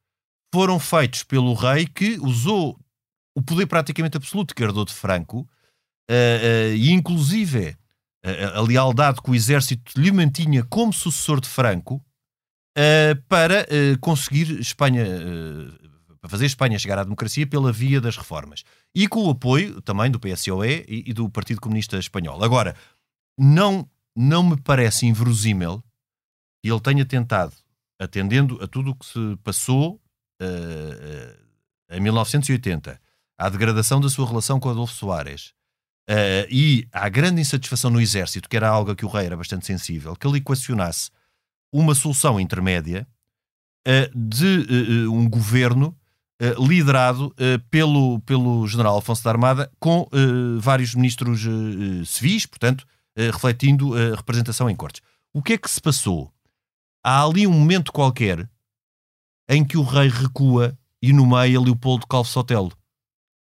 foram 0.53 0.79
feitos 0.79 1.23
pelo 1.23 1.53
rei 1.53 1.87
que 1.87 2.17
usou 2.21 2.79
o 3.35 3.41
poder 3.41 3.65
praticamente 3.65 4.17
absoluto 4.17 4.53
que 4.55 4.63
herdou 4.63 4.85
de 4.85 4.93
Franco 4.93 5.47
eh, 6.09 6.71
eh, 6.71 6.75
e, 6.75 6.91
inclusive, 6.91 7.75
eh, 8.23 8.45
a 8.55 8.61
lealdade 8.61 9.21
que 9.21 9.29
o 9.31 9.35
exército 9.35 9.99
lhe 9.99 10.11
mantinha 10.11 10.63
como 10.63 10.93
sucessor 10.93 11.39
de 11.41 11.47
Franco 11.47 12.01
eh, 12.77 13.15
para 13.27 13.65
eh, 13.69 13.97
conseguir 13.99 14.59
Espanha, 14.59 15.03
eh, 15.03 15.89
para 16.21 16.29
fazer 16.29 16.45
Espanha 16.45 16.77
chegar 16.77 16.99
à 16.99 17.03
democracia 17.03 17.47
pela 17.47 17.71
via 17.71 17.99
das 17.99 18.15
reformas. 18.15 18.63
E 18.93 19.07
com 19.07 19.25
o 19.25 19.31
apoio 19.31 19.81
também 19.81 20.11
do 20.11 20.19
PSOE 20.19 20.85
e, 20.87 21.09
e 21.09 21.13
do 21.13 21.27
Partido 21.27 21.59
Comunista 21.59 21.97
Espanhol. 21.97 22.43
Agora, 22.43 22.75
não, 23.35 23.89
não 24.15 24.43
me 24.43 24.61
parece 24.61 25.07
inverosímil 25.07 25.83
que 26.61 26.71
ele 26.71 26.79
tenha 26.79 27.03
tentado, 27.03 27.53
atendendo 27.99 28.63
a 28.63 28.67
tudo 28.67 28.91
o 28.91 28.95
que 28.95 29.05
se 29.07 29.37
passou 29.43 29.99
em 31.89 31.99
1980, 31.99 33.01
à 33.39 33.49
degradação 33.49 33.99
da 33.99 34.07
sua 34.07 34.27
relação 34.27 34.59
com 34.59 34.69
Adolfo 34.69 34.93
Soares 34.93 35.55
eh, 36.07 36.47
e 36.49 36.87
à 36.91 37.09
grande 37.09 37.41
insatisfação 37.41 37.89
no 37.89 37.99
exército, 37.99 38.47
que 38.47 38.55
era 38.55 38.69
algo 38.69 38.91
a 38.91 38.95
que 38.95 39.05
o 39.05 39.09
rei 39.09 39.25
era 39.25 39.35
bastante 39.35 39.65
sensível, 39.65 40.15
que 40.15 40.27
ele 40.27 40.37
equacionasse 40.37 41.09
uma 41.71 41.93
solução 41.95 42.39
intermédia 42.39 43.07
eh, 43.87 44.11
de 44.13 44.61
eh, 44.61 45.03
eh, 45.03 45.07
um 45.07 45.29
governo 45.29 45.95
liderado 46.59 47.33
pelo, 47.71 48.19
pelo 48.19 48.67
general 48.67 48.93
Alfonso 48.93 49.23
da 49.23 49.31
Armada 49.31 49.71
com 49.79 50.07
vários 50.59 50.93
ministros 50.93 51.41
civis, 52.05 52.45
portanto, 52.45 52.85
refletindo 53.17 53.95
a 53.95 54.15
representação 54.15 54.69
em 54.69 54.75
cortes. 54.75 55.01
O 55.33 55.41
que 55.41 55.53
é 55.53 55.57
que 55.57 55.67
se 55.67 55.81
passou? 55.81 56.31
Há 57.03 57.23
ali 57.23 57.47
um 57.47 57.51
momento 57.51 57.91
qualquer 57.91 58.47
em 59.49 59.65
que 59.65 59.79
o 59.79 59.81
rei 59.81 60.09
recua 60.09 60.77
e 61.01 61.11
nomeia 61.11 61.59
Leopoldo 61.59 62.05
Calvo 62.05 62.29
Sotelo. 62.29 62.71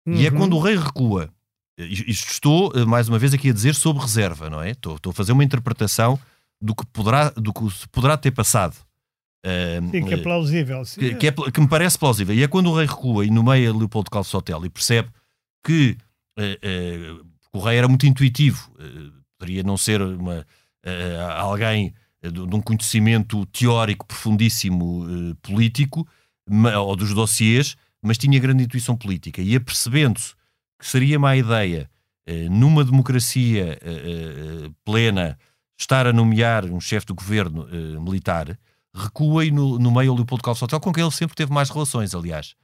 E 0.07 0.25
é 0.25 0.31
Uhum. 0.31 0.37
quando 0.37 0.57
o 0.57 0.61
rei 0.61 0.77
recua. 0.77 1.29
Isto 1.77 2.31
estou, 2.31 2.87
mais 2.87 3.09
uma 3.09 3.19
vez, 3.19 3.35
aqui 3.35 3.51
a 3.51 3.53
dizer 3.53 3.75
sob 3.75 3.99
reserva, 3.99 4.49
não 4.49 4.63
é? 4.63 4.71
Estou, 4.71 4.95
estou 4.95 5.11
a 5.11 5.15
fazer 5.15 5.33
uma 5.33 5.43
interpretação 5.43 6.17
do 6.61 6.75
que 6.75 6.85
poderá, 6.87 7.31
do 7.31 7.53
que 7.53 7.71
se 7.71 7.89
poderá 7.89 8.17
ter 8.17 8.33
passado. 8.33 8.77
Sim, 9.91 10.05
que 10.05 10.15
é 10.15 10.19
eh, 10.19 10.23
plausível. 10.23 10.85
sim. 10.85 11.01
que, 11.01 11.15
que 11.15 11.27
é 11.29 11.33
que 11.33 11.61
me 11.61 11.69
parece 11.69 11.99
plausível. 11.99 12.35
E 12.35 12.43
é 12.43 12.49
quando 12.49 12.71
o 12.71 12.77
rei 12.77 12.87
recua 12.87 13.25
e 13.25 13.31
nomeia 13.31 13.73
Leopoldo 13.73 14.11
Calvo 14.11 14.29
Sotelo 14.29 14.67
e 14.67 14.71
percebe 14.71 15.09
que 15.65 15.97
eh, 16.39 16.59
eh, 16.63 17.15
o 17.53 17.59
rei 17.61 17.79
era 17.79 17.89
muito 17.89 18.07
intuitivo, 18.07 18.71
poderia 19.39 19.63
não 19.63 19.77
ser 19.77 20.03
uma, 20.03 20.47
alguém 21.37 21.95
de, 22.23 22.41
um 22.41 22.61
conhecimento 22.61 23.47
teórico 23.47 24.07
profundíssimo 24.07 25.35
político 25.41 26.07
ou 26.77 26.95
dos 26.95 27.15
dossiês, 27.15 27.75
mas 28.03 28.19
tinha 28.19 28.39
grande 28.39 28.65
intuição 28.65 28.97
política. 28.97 29.41
E 29.41 29.57
apercebendo-se 29.57 30.35
que 30.79 30.87
seria 30.87 31.19
má 31.19 31.37
ideia, 31.37 31.91
numa 32.51 32.85
democracia 32.85 33.79
plena, 34.85 35.39
estar 35.79 36.07
a 36.07 36.13
nomear 36.13 36.65
um 36.65 36.81
chefe 36.81 37.07
do 37.07 37.15
governo 37.15 37.69
eh, 37.71 38.01
militar, 38.01 38.59
recua 38.95 39.45
e 39.45 39.51
no, 39.51 39.79
no 39.79 39.91
meio 39.91 40.15
Leopoldo 40.15 40.43
Calvo 40.43 40.59
Sotelo, 40.59 40.81
com 40.81 40.93
quem 40.93 41.05
ele 41.05 41.13
sempre 41.13 41.37
teve 41.37 41.53
mais 41.53 41.71
relações, 41.71 42.15
aliás. 42.15 42.57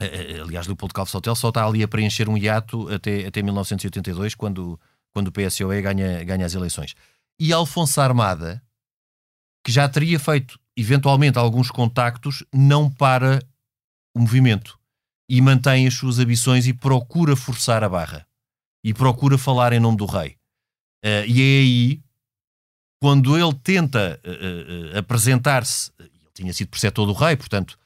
Eh, 0.00 0.40
Aliás, 0.40 0.66
Leopoldo 0.66 0.92
Calvo 0.92 1.10
Sotelo 1.10 1.36
só 1.36 1.48
está 1.48 1.64
ali 1.66 1.82
a 1.82 1.88
preencher 1.88 2.28
um 2.28 2.36
hiato 2.36 2.88
até, 2.92 3.26
até 3.26 3.42
1982, 3.42 4.34
quando, 4.34 4.78
quando 5.12 5.28
o 5.28 5.32
PSOE 5.32 5.80
ganha, 5.80 6.22
ganha 6.24 6.44
as 6.44 6.54
eleições. 6.54 6.94
E 7.40 7.52
Alfonso 7.52 8.00
Armada, 8.00 8.62
que 9.64 9.72
já 9.72 9.88
teria 9.88 10.18
feito 10.18 10.58
eventualmente 10.76 11.38
alguns 11.38 11.70
contactos, 11.70 12.44
não 12.52 12.90
para 12.90 13.38
o 14.14 14.20
movimento 14.20 14.78
e 15.28 15.40
mantém 15.40 15.86
as 15.86 15.94
suas 15.94 16.18
ambições 16.18 16.66
e 16.66 16.74
procura 16.74 17.34
forçar 17.34 17.82
a 17.82 17.88
barra 17.88 18.26
e 18.84 18.92
procura 18.92 19.38
falar 19.38 19.72
em 19.72 19.80
nome 19.80 19.96
do 19.96 20.04
rei. 20.04 20.36
Eh, 21.02 21.24
e 21.26 21.40
é 21.40 21.60
aí 21.60 22.00
quando 23.00 23.36
ele 23.36 23.52
tenta 23.64 24.20
eh, 24.22 24.92
eh, 24.94 24.98
apresentar-se, 24.98 25.90
ele 25.98 26.10
tinha 26.32 26.52
sido 26.52 26.68
preceptor 26.68 27.06
do 27.06 27.12
rei, 27.12 27.36
portanto, 27.36 27.76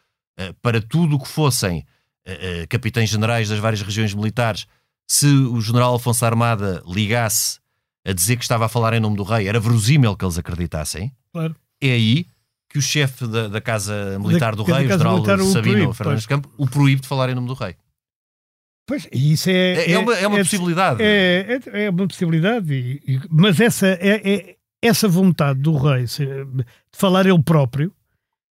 para 0.60 0.82
tudo 0.82 1.16
o 1.16 1.18
que 1.18 1.28
fossem 1.28 1.86
capitães 2.68 3.08
generais 3.08 3.48
das 3.48 3.58
várias 3.58 3.80
regiões 3.80 4.12
militares, 4.12 4.66
se 5.08 5.26
o 5.26 5.58
general 5.62 5.92
Alfonso 5.92 6.26
Armada 6.26 6.82
ligasse 6.86 7.58
a 8.04 8.12
dizer 8.12 8.36
que 8.36 8.42
estava 8.42 8.66
a 8.66 8.68
falar 8.68 8.92
em 8.92 9.00
nome 9.00 9.16
do 9.16 9.22
rei, 9.22 9.48
era 9.48 9.58
verosímil 9.58 10.14
que 10.14 10.24
eles 10.24 10.36
acreditassem. 10.36 11.10
Claro. 11.32 11.56
É 11.80 11.92
aí 11.92 12.26
que 12.68 12.78
o 12.78 12.82
chefe 12.82 13.26
da, 13.26 13.48
da 13.48 13.60
Casa 13.62 14.18
Militar 14.18 14.54
do 14.54 14.62
da 14.62 14.76
Rei, 14.76 14.86
o 14.86 14.90
general 14.90 15.14
Militar, 15.14 15.40
o 15.40 15.50
Sabino 15.50 15.74
proíbe, 15.74 15.94
Fernandes 15.94 16.26
pois. 16.26 16.40
Campo, 16.40 16.50
o 16.58 16.68
proíbe 16.68 17.00
de 17.00 17.08
falar 17.08 17.30
em 17.30 17.34
nome 17.34 17.46
do 17.46 17.54
rei. 17.54 17.74
Pois, 18.86 19.08
isso 19.12 19.50
é, 19.50 19.72
É, 19.86 19.92
é 19.92 19.98
uma, 19.98 20.14
é 20.14 20.26
uma 20.26 20.38
possibilidade. 20.38 21.02
É, 21.02 21.60
é, 21.74 21.84
é 21.86 21.90
uma 21.90 22.06
possibilidade, 22.06 22.72
e- 22.72 23.02
e- 23.14 23.20
mas 23.28 23.58
essa, 23.60 23.86
é, 23.88 24.20
é- 24.34 24.56
essa 24.80 25.08
vontade 25.08 25.58
do 25.60 25.76
rei 25.76 26.06
se- 26.06 26.24
de 26.24 26.64
falar 26.92 27.26
ele 27.26 27.42
próprio, 27.42 27.92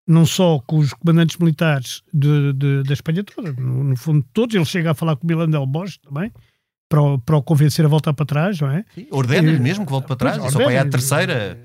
não 0.08 0.26
só 0.26 0.60
com 0.68 0.78
os 0.80 0.94
comandantes 0.94 1.38
militares 1.38 2.02
de, 2.14 2.52
de- 2.54 2.84
da 2.84 2.94
Espanha 2.94 3.24
toda, 3.24 3.54
no, 3.54 3.84
no 3.86 3.96
fundo 3.96 4.26
todos, 4.34 4.54
ele 4.56 4.66
chega 4.66 4.92
a 4.92 4.94
falar 4.94 5.16
com 5.16 5.24
o 5.24 5.28
Milan 5.28 5.50
del 5.50 5.66
Bosch 5.66 5.98
também, 6.00 6.32
para 6.90 7.02
o, 7.02 7.18
para 7.18 7.38
o 7.38 7.42
convencer 7.42 7.86
a 7.86 7.88
voltar 7.88 8.14
para 8.14 8.26
trás, 8.26 8.60
não 8.60 8.70
é? 8.70 8.84
Ordena-lhe 9.12 9.58
mesmo 9.60 9.86
que 9.86 9.92
volte 9.92 10.06
para 10.08 10.16
trás. 10.18 10.38
Pois, 10.38 10.50
e 10.50 10.52
só 10.54 10.60
para 10.60 10.70
aí 10.70 10.78
à 10.78 10.86
terceira. 10.86 11.58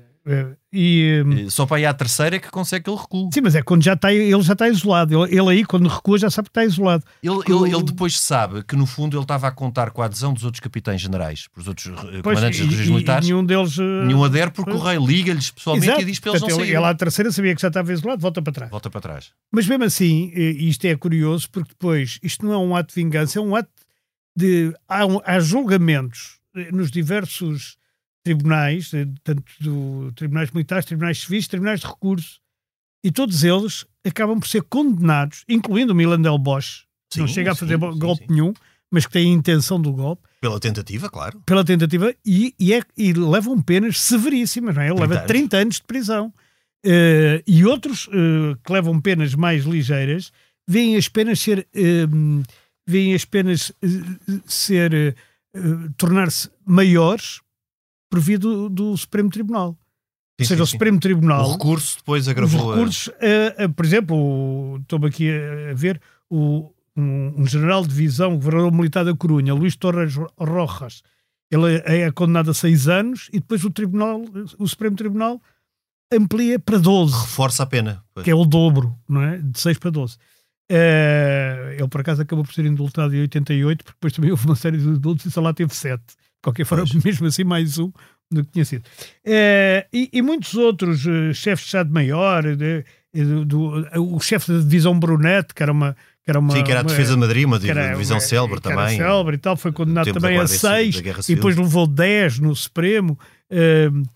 E, 0.73 1.21
hum, 1.25 1.45
eh, 1.47 1.49
Só 1.49 1.65
para 1.65 1.77
aí 1.77 1.85
à 1.85 1.93
terceira 1.93 2.37
é 2.37 2.39
que 2.39 2.49
consegue 2.49 2.85
que 2.85 2.89
ele 2.89 2.97
recue. 2.97 3.29
sim, 3.33 3.41
mas 3.41 3.55
é 3.55 3.61
quando 3.61 3.83
já 3.83 3.93
está, 3.93 4.13
ele 4.13 4.41
já 4.41 4.53
está 4.53 4.69
isolado. 4.69 5.25
Ele, 5.25 5.37
ele 5.37 5.49
aí, 5.49 5.65
quando 5.65 5.87
recua, 5.89 6.17
já 6.17 6.29
sabe 6.29 6.45
que 6.47 6.51
está 6.51 6.63
isolado. 6.63 7.03
Ele, 7.21 7.33
ele, 7.45 7.53
o- 7.53 7.67
ele 7.67 7.83
depois 7.83 8.17
sabe 8.17 8.63
que, 8.63 8.75
no 8.75 8.85
fundo, 8.85 9.17
ele 9.17 9.23
estava 9.23 9.47
a 9.47 9.51
contar 9.51 9.91
com 9.91 10.01
a 10.01 10.05
adesão 10.05 10.33
dos 10.33 10.45
outros 10.45 10.61
capitães 10.61 11.01
generais, 11.01 11.47
os 11.57 11.67
outros 11.67 11.87
eh, 11.87 12.21
Pois, 12.23 12.37
comandantes 12.39 12.59
e- 12.59 12.63
e- 12.63 12.85
e 12.85 12.89
militares. 12.89 13.27
nenhum 13.27 13.43
deles. 13.45 13.77
eh, 13.77 14.05
Nenhum 14.05 14.23
adere 14.23 14.51
porque 14.51 14.71
o 14.71 14.79
pois. 14.79 14.85
rei 14.97 15.05
liga-lhes 15.05 15.51
pessoalmente 15.51 15.87
Exato. 15.89 16.01
e 16.01 16.05
diz 16.05 16.19
para 16.19 16.31
eles 16.31 16.41
não 16.41 16.47
Portanto, 16.47 16.61
ele, 16.61 16.67
saírem. 16.71 16.83
ele 16.85 16.91
à 16.91 16.95
terceira 16.95 17.31
sabia 17.33 17.55
que 17.55 17.61
já 17.61 17.67
estava 17.67 17.91
isolado, 17.91 18.21
volta 18.21 18.41
para 18.41 18.53
trás. 18.53 18.71
Volta 18.71 18.89
para 18.89 19.01
trás. 19.01 19.31
Mas 19.51 19.67
mesmo 19.67 19.83
assim, 19.83 20.31
eh, 20.33 20.39
isto 20.51 20.85
é 20.85 20.95
curioso 20.95 21.49
porque 21.51 21.69
depois 21.69 22.17
isto 22.23 22.45
não 22.45 22.53
é 22.53 22.57
um 22.57 22.75
ato 22.75 22.93
de 22.95 23.01
vingança, 23.03 23.39
é 23.39 23.41
um 23.41 23.55
ato 23.55 23.69
de. 24.37 24.73
Há, 24.87 25.01
há 25.25 25.39
julgamentos 25.41 26.39
nos 26.71 26.89
diversos 26.91 27.75
tribunais, 28.23 28.93
eh, 28.93 29.07
tanto 29.23 29.43
do 29.59 30.11
tribunais 30.13 30.51
militares, 30.51 30.85
tribunais 30.85 31.19
civis, 31.19 31.47
tribunais 31.47 31.79
de 31.81 31.87
recurso, 31.87 32.39
e 33.03 33.11
todos 33.11 33.43
eles 33.43 33.85
acabam 34.05 34.39
por 34.39 34.47
ser 34.47 34.61
condenados, 34.63 35.43
incluindo 35.49 35.93
o 35.93 35.95
Milan 35.95 36.21
Del 36.21 36.37
Bosch, 36.37 36.83
que 37.09 37.19
não 37.19 37.27
Sim, 37.27 37.33
chega 37.33 37.51
a 37.51 37.55
fazer 37.55 37.79
sim, 37.79 37.99
golpe 37.99 38.25
sim. 38.27 38.33
nenhum, 38.33 38.53
mas 38.91 39.05
que 39.05 39.11
tem 39.13 39.29
a 39.31 39.33
intenção 39.33 39.81
do 39.81 39.91
golpe, 39.93 40.23
Pela 40.41 40.59
tentativa, 40.59 41.09
claro. 41.09 41.41
pela 41.45 41.63
tentativa, 41.63 42.13
e, 42.25 42.53
e, 42.59 42.73
é- 42.73 42.81
e 42.97 43.13
levam 43.13 43.61
penas 43.61 43.99
severíssimas, 43.99 44.75
não 44.75 44.81
é? 44.81 44.87
Ele 44.89 44.95
30 44.95 45.01
leva 45.07 45.15
anos. 45.19 45.27
30 45.27 45.57
anos 45.57 45.75
de 45.75 45.83
prisão. 45.83 46.33
Eh, 46.83 47.43
e 47.45 47.63
outros 47.63 48.09
eh, 48.11 48.55
que 48.63 48.73
levam 48.73 48.99
penas 48.99 49.35
mais 49.35 49.65
ligeiras 49.65 50.31
veem 50.67 50.95
as 50.95 51.07
penas 51.07 51.39
ser 51.39 51.67
eh, 51.75 52.07
veem 52.87 53.13
as 53.13 53.23
penas 53.23 53.71
ser 54.47 55.15
tornar-se 55.97 56.49
maiores 56.65 57.39
por 58.11 58.19
via 58.19 58.37
do, 58.37 58.69
do 58.69 58.95
Supremo 58.97 59.29
Tribunal. 59.29 59.71
Sim, 59.71 60.43
Ou 60.43 60.45
seja, 60.45 60.55
sim, 60.57 60.61
o 60.63 60.67
Supremo 60.67 60.99
Tribunal. 60.99 61.47
O 61.47 61.51
recurso 61.53 61.97
depois 61.97 62.27
agravou. 62.27 62.69
Os 62.69 62.75
recursos, 62.75 63.09
a... 63.09 63.61
A, 63.61 63.65
a, 63.65 63.69
por 63.69 63.85
exemplo, 63.85 64.77
estou-me 64.81 65.07
aqui 65.07 65.29
a, 65.31 65.73
ver, 65.73 66.01
o, 66.29 66.71
um, 66.95 67.41
um, 67.41 67.47
general 67.47 67.83
de 67.83 67.89
divisão, 67.89 68.35
governador 68.35 68.73
militar 68.73 69.05
da 69.05 69.15
Corunha, 69.15 69.53
Luís 69.53 69.77
Torres 69.77 70.13
Rojas, 70.37 71.01
ele 71.49 71.81
é, 71.85 72.01
é 72.01 72.11
condenado 72.11 72.51
a 72.51 72.53
seis 72.53 72.89
anos 72.89 73.29
e 73.31 73.39
depois 73.39 73.63
o 73.63 73.69
Tribunal, 73.69 74.21
o 74.59 74.67
Supremo 74.67 74.95
Tribunal 74.95 75.41
amplia 76.11 76.59
para 76.59 76.77
12. 76.77 77.13
Reforça 77.13 77.63
a 77.63 77.65
pena. 77.65 78.03
Pois. 78.13 78.25
Que 78.25 78.31
é 78.31 78.35
o 78.35 78.43
dobro, 78.43 78.93
não 79.07 79.21
é? 79.21 79.37
De 79.37 79.57
6 79.57 79.77
para 79.77 79.89
12. 79.89 80.15
Uh, 80.15 80.17
eh, 80.69 81.75
ele, 81.79 81.87
por 81.87 82.01
acaso, 82.01 82.21
acabou 82.21 82.43
por 82.43 82.53
ser 82.53 82.65
indultado 82.65 83.15
em 83.15 83.21
88, 83.21 83.83
porque 83.83 83.95
depois 83.97 84.13
também 84.13 84.31
houve 84.31 84.45
uma 84.45 84.55
série 84.55 84.77
de 84.77 84.87
indultos 84.87 85.25
e 85.25 85.31
só 85.31 85.41
lá 85.41 85.53
teve 85.53 85.73
7 85.73 86.01
qualquer 86.41 86.65
forma, 86.65 86.85
pois. 86.91 87.03
mesmo 87.03 87.27
assim, 87.27 87.43
mais 87.43 87.77
um 87.77 87.91
do 88.31 88.43
que 88.45 88.51
tinha 88.51 88.65
sido. 88.65 88.83
Uh, 89.25 89.85
e, 89.91 90.09
e, 90.13 90.21
muitos 90.21 90.53
outros 90.55 91.05
uh, 91.05 91.33
chefes 91.33 91.65
de 91.65 91.67
Estado-Maior, 91.67 92.43
o 93.97 94.19
chefe 94.19 94.51
da 94.51 94.59
divisão 94.59 94.97
Brunet, 94.97 95.53
que 95.53 95.61
era 95.61 95.71
uma. 95.71 95.95
Que 96.23 96.29
era 96.29 96.39
uma 96.39 96.53
Sim, 96.55 96.63
que 96.63 96.71
era 96.71 96.81
a 96.81 96.83
defesa 96.83 97.13
de 97.13 97.19
Madrid, 97.19 97.45
uma 97.45 97.57
divisão 97.57 98.17
uma, 98.17 98.21
célebre 98.21 98.61
também. 98.61 98.97
célebre 98.97 99.35
e 99.35 99.39
tal, 99.39 99.57
foi 99.57 99.71
condenado 99.71 100.13
também 100.13 100.37
a 100.37 100.45
seis 100.45 101.01
e 101.27 101.35
depois 101.35 101.57
levou 101.57 101.87
10 101.87 102.39
no 102.39 102.55
Supremo. 102.55 103.17
Uh, 103.51 104.07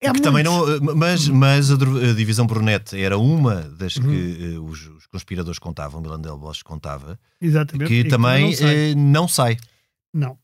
é 0.00 0.12
que 0.12 0.20
também 0.20 0.44
não, 0.44 0.64
mas, 0.94 1.28
mas 1.28 1.70
a, 1.72 1.76
divisão 2.14 2.46
Brunet 2.46 2.94
era 2.94 3.16
uma 3.16 3.62
das 3.62 3.94
que 3.94 4.06
uhum. 4.06 4.60
uh, 4.60 4.70
os, 4.70 4.86
os, 4.86 5.06
conspiradores 5.06 5.58
contavam, 5.58 6.00
Milandel 6.00 6.36
Bosch 6.36 6.62
contava, 6.62 7.18
Exatamente. 7.40 7.88
que 7.88 8.00
e 8.00 8.04
também 8.04 8.52
que 8.52 8.62
não, 8.62 8.68
sai. 8.68 8.92
Uh, 8.92 8.96
não 8.96 9.28
sai. 9.28 9.56
Não. 10.12 10.38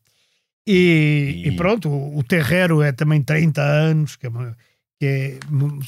E, 0.71 1.43
e... 1.45 1.49
e, 1.49 1.57
pronto, 1.57 1.89
o, 1.89 2.19
o 2.19 2.23
Terrero 2.23 2.83
é 2.83 2.93
também 2.93 3.23
30 3.23 3.63
anos, 3.63 4.17
que, 4.17 4.27
é 4.27 4.29
uma, 4.29 4.57
que 4.99 5.07
é, 5.07 5.39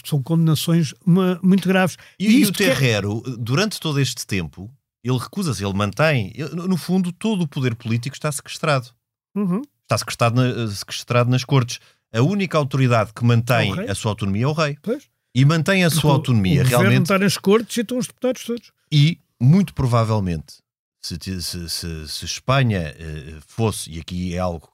são 0.04 0.22
condenações 0.22 0.92
uma, 1.06 1.38
muito 1.42 1.68
graves. 1.68 1.96
E, 2.18 2.40
e 2.40 2.44
o 2.44 2.52
Terrero, 2.52 3.22
é... 3.26 3.30
durante 3.38 3.78
todo 3.78 4.00
este 4.00 4.26
tempo, 4.26 4.70
ele 5.04 5.18
recusa-se, 5.18 5.64
ele 5.64 5.74
mantém, 5.74 6.32
no 6.52 6.76
fundo, 6.76 7.12
todo 7.12 7.42
o 7.42 7.48
poder 7.48 7.74
político 7.74 8.16
está 8.16 8.30
sequestrado. 8.32 8.88
Uhum. 9.34 9.62
Está 9.82 9.98
sequestrado, 9.98 10.36
na, 10.36 10.66
sequestrado 10.68 11.30
nas 11.30 11.44
cortes 11.44 11.78
a 12.12 12.20
única 12.20 12.58
autoridade 12.58 13.12
que 13.14 13.24
mantém 13.24 13.72
é 13.86 13.90
a 13.90 13.94
sua 13.94 14.10
autonomia 14.10 14.44
é 14.44 14.46
o 14.46 14.52
rei. 14.52 14.76
Pois. 14.82 15.04
E 15.34 15.44
mantém 15.46 15.82
a 15.82 15.88
sua 15.88 16.10
o, 16.10 16.12
autonomia 16.14 16.62
o 16.62 16.66
realmente. 16.66 17.02
está 17.02 17.18
nas 17.18 17.38
cortes 17.38 17.78
e 17.78 17.80
estão 17.80 17.96
os 17.96 18.06
deputados 18.06 18.44
todos. 18.44 18.70
E, 18.92 19.18
muito 19.40 19.72
provavelmente, 19.72 20.56
se, 21.00 21.16
se, 21.40 21.68
se, 21.70 22.08
se 22.08 22.24
Espanha 22.26 22.94
eh, 22.98 23.38
fosse, 23.46 23.90
e 23.90 23.98
aqui 23.98 24.34
é 24.34 24.38
algo 24.38 24.68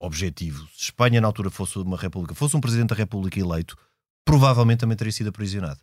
objetivo, 0.00 0.66
se 0.74 0.84
Espanha 0.84 1.20
na 1.20 1.26
altura 1.26 1.50
fosse 1.50 1.78
uma 1.78 1.96
república, 1.96 2.34
fosse 2.34 2.56
um 2.56 2.60
presidente 2.60 2.90
da 2.90 2.94
república 2.94 3.40
eleito, 3.40 3.76
provavelmente 4.24 4.80
também 4.80 4.96
teria 4.96 5.12
sido 5.12 5.28
aprisionado. 5.28 5.80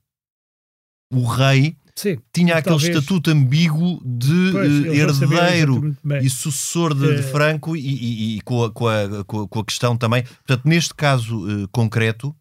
O 1.12 1.26
rei 1.26 1.78
Sim, 1.96 2.18
tinha 2.34 2.56
aquele 2.56 2.76
talvez. 2.76 2.96
estatuto 2.96 3.30
ambíguo 3.30 4.02
de 4.04 4.52
pois, 4.52 4.72
uh, 4.72 4.94
herdeiro 4.94 5.98
e 6.22 6.30
sucessor 6.30 6.94
de, 6.96 7.12
é. 7.12 7.16
de 7.16 7.24
Franco 7.24 7.76
e, 7.78 7.82
e, 7.82 8.38
e 8.38 8.42
com, 8.42 8.64
a, 8.64 8.72
com, 8.72 8.88
a, 8.88 9.24
com, 9.24 9.60
a, 9.60 9.66
questão 9.66 9.96
também. 9.96 10.24
Portanto, 10.24 10.66
neste 10.66 10.94
caso 10.96 11.46
uh, 11.46 11.68
concreto, 11.70 12.36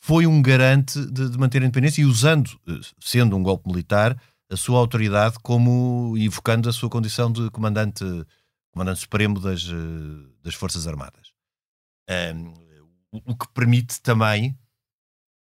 foi 0.00 0.26
um 0.26 0.42
garante 0.42 0.98
de, 1.06 1.30
de, 1.30 1.38
manter 1.38 1.62
a 1.62 1.66
independência 1.66 2.02
e 2.02 2.04
usando, 2.04 2.48
uh, 2.66 2.80
sendo 2.98 3.36
um 3.36 3.42
golpe 3.42 3.68
militar, 3.68 4.20
a 4.50 4.56
sua 4.56 4.78
autoridade 4.78 5.36
como 5.40 6.14
invocando 6.18 6.68
a 6.68 6.72
sua 6.72 6.90
condição 6.90 7.30
de 7.30 7.48
comandante, 7.50 8.04
comandante 8.72 9.00
supremo 9.00 9.38
das, 9.38 9.64
das 10.42 10.54
Forças 10.54 10.86
Armadas. 10.86 11.32
Um, 12.34 12.52
o 13.12 13.36
que 13.36 13.46
permite 13.52 14.00
também 14.00 14.56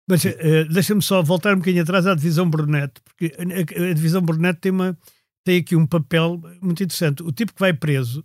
mas 0.09 0.23
uh, 0.23 0.65
deixa-me 0.71 1.01
só 1.01 1.21
voltar 1.21 1.53
um 1.53 1.57
bocadinho 1.57 1.83
atrás 1.83 2.07
à 2.07 2.15
divisão 2.15 2.49
Brunet, 2.49 2.93
porque 3.03 3.35
a, 3.37 3.89
a, 3.89 3.93
divisão 3.93 4.21
Brunet 4.21 4.57
tem, 4.57 4.71
uma, 4.71 4.97
tem 5.43 5.59
aqui 5.59 5.75
um 5.75 5.85
papel 5.85 6.41
muito 6.61 6.81
interessante. 6.81 7.21
O 7.21 7.31
tipo 7.31 7.53
que 7.53 7.59
vai 7.59 7.73
preso, 7.73 8.23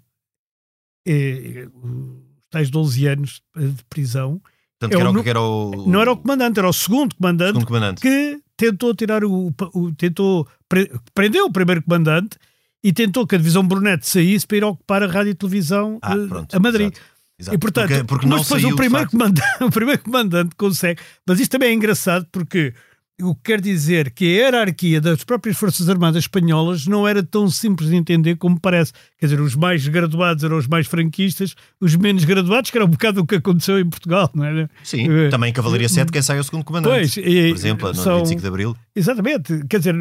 é, 1.06 1.66
os 1.74 2.22
tais 2.48 2.70
12 2.70 3.06
anos 3.08 3.42
de 3.56 3.84
prisão. 3.90 4.40
Tanto 4.78 4.94
é 4.94 4.96
que, 4.96 5.02
era 5.02 5.10
o, 5.10 5.22
que 5.24 5.30
era 5.30 5.40
o... 5.40 5.88
Não 5.88 6.00
era 6.00 6.12
o 6.12 6.16
comandante, 6.16 6.58
era 6.60 6.68
o 6.68 6.72
segundo 6.72 7.16
comandante, 7.16 7.54
segundo 7.54 7.66
comandante. 7.66 8.00
que 8.00 8.40
tentou 8.56 8.94
tirar 8.94 9.24
o, 9.24 9.52
o. 9.74 9.92
tentou. 9.94 10.46
Pre, 10.68 10.88
prendeu 11.12 11.46
o 11.46 11.52
primeiro 11.52 11.82
comandante 11.82 12.38
e 12.82 12.92
tentou 12.92 13.26
que 13.26 13.34
a 13.34 13.38
divisão 13.38 13.66
Brunet 13.66 14.06
saísse 14.06 14.46
para 14.46 14.56
ir 14.56 14.64
ocupar 14.64 15.02
a 15.02 15.06
rádio 15.06 15.30
e 15.30 15.34
televisão 15.34 15.98
ah, 16.02 16.16
pronto, 16.28 16.54
a 16.54 16.58
Madrid. 16.58 16.92
Exato. 16.92 17.12
Exato. 17.38 17.56
E 17.56 17.58
portanto, 17.58 17.88
porque, 17.88 18.04
porque 18.04 18.26
mas 18.26 18.42
depois 18.42 18.64
o 18.64 18.76
primeiro, 18.76 19.10
comandante, 19.10 19.42
o 19.64 19.70
primeiro 19.70 20.02
comandante 20.02 20.54
consegue. 20.56 21.00
Mas 21.26 21.40
isto 21.40 21.50
também 21.50 21.70
é 21.70 21.72
engraçado 21.72 22.26
porque 22.30 22.72
o 23.20 23.34
que 23.34 23.42
quer 23.44 23.60
dizer 23.60 24.10
que 24.10 24.24
a 24.24 24.28
hierarquia 24.28 25.00
das 25.00 25.22
próprias 25.24 25.56
Forças 25.56 25.88
Armadas 25.88 26.24
Espanholas 26.24 26.86
não 26.86 27.06
era 27.06 27.22
tão 27.22 27.48
simples 27.48 27.90
de 27.90 27.96
entender 27.96 28.36
como 28.36 28.58
parece. 28.60 28.92
Quer 29.18 29.26
dizer, 29.26 29.40
os 29.40 29.54
mais 29.54 29.86
graduados 29.86 30.44
eram 30.44 30.56
os 30.56 30.66
mais 30.66 30.86
franquistas, 30.86 31.54
os 31.80 31.94
menos 31.96 32.24
graduados, 32.24 32.70
que 32.70 32.78
era 32.78 32.84
um 32.84 32.88
bocado 32.90 33.20
o 33.20 33.26
que 33.26 33.36
aconteceu 33.36 33.78
em 33.78 33.88
Portugal, 33.88 34.30
não 34.34 34.44
é? 34.44 34.68
Sim, 34.82 35.08
uh, 35.08 35.30
também 35.30 35.52
Cavalaria 35.52 35.88
7, 35.88 36.10
quem 36.10 36.22
sai 36.22 36.38
é 36.38 36.40
o 36.40 36.44
segundo 36.44 36.64
comandante. 36.64 36.94
Pois, 36.94 37.16
e, 37.16 37.48
por 37.48 37.56
exemplo, 37.56 37.88
no 37.88 37.94
são, 37.94 38.18
25 38.18 38.40
de 38.40 38.46
Abril. 38.46 38.76
Exatamente, 38.94 39.64
quer 39.68 39.78
dizer. 39.78 39.94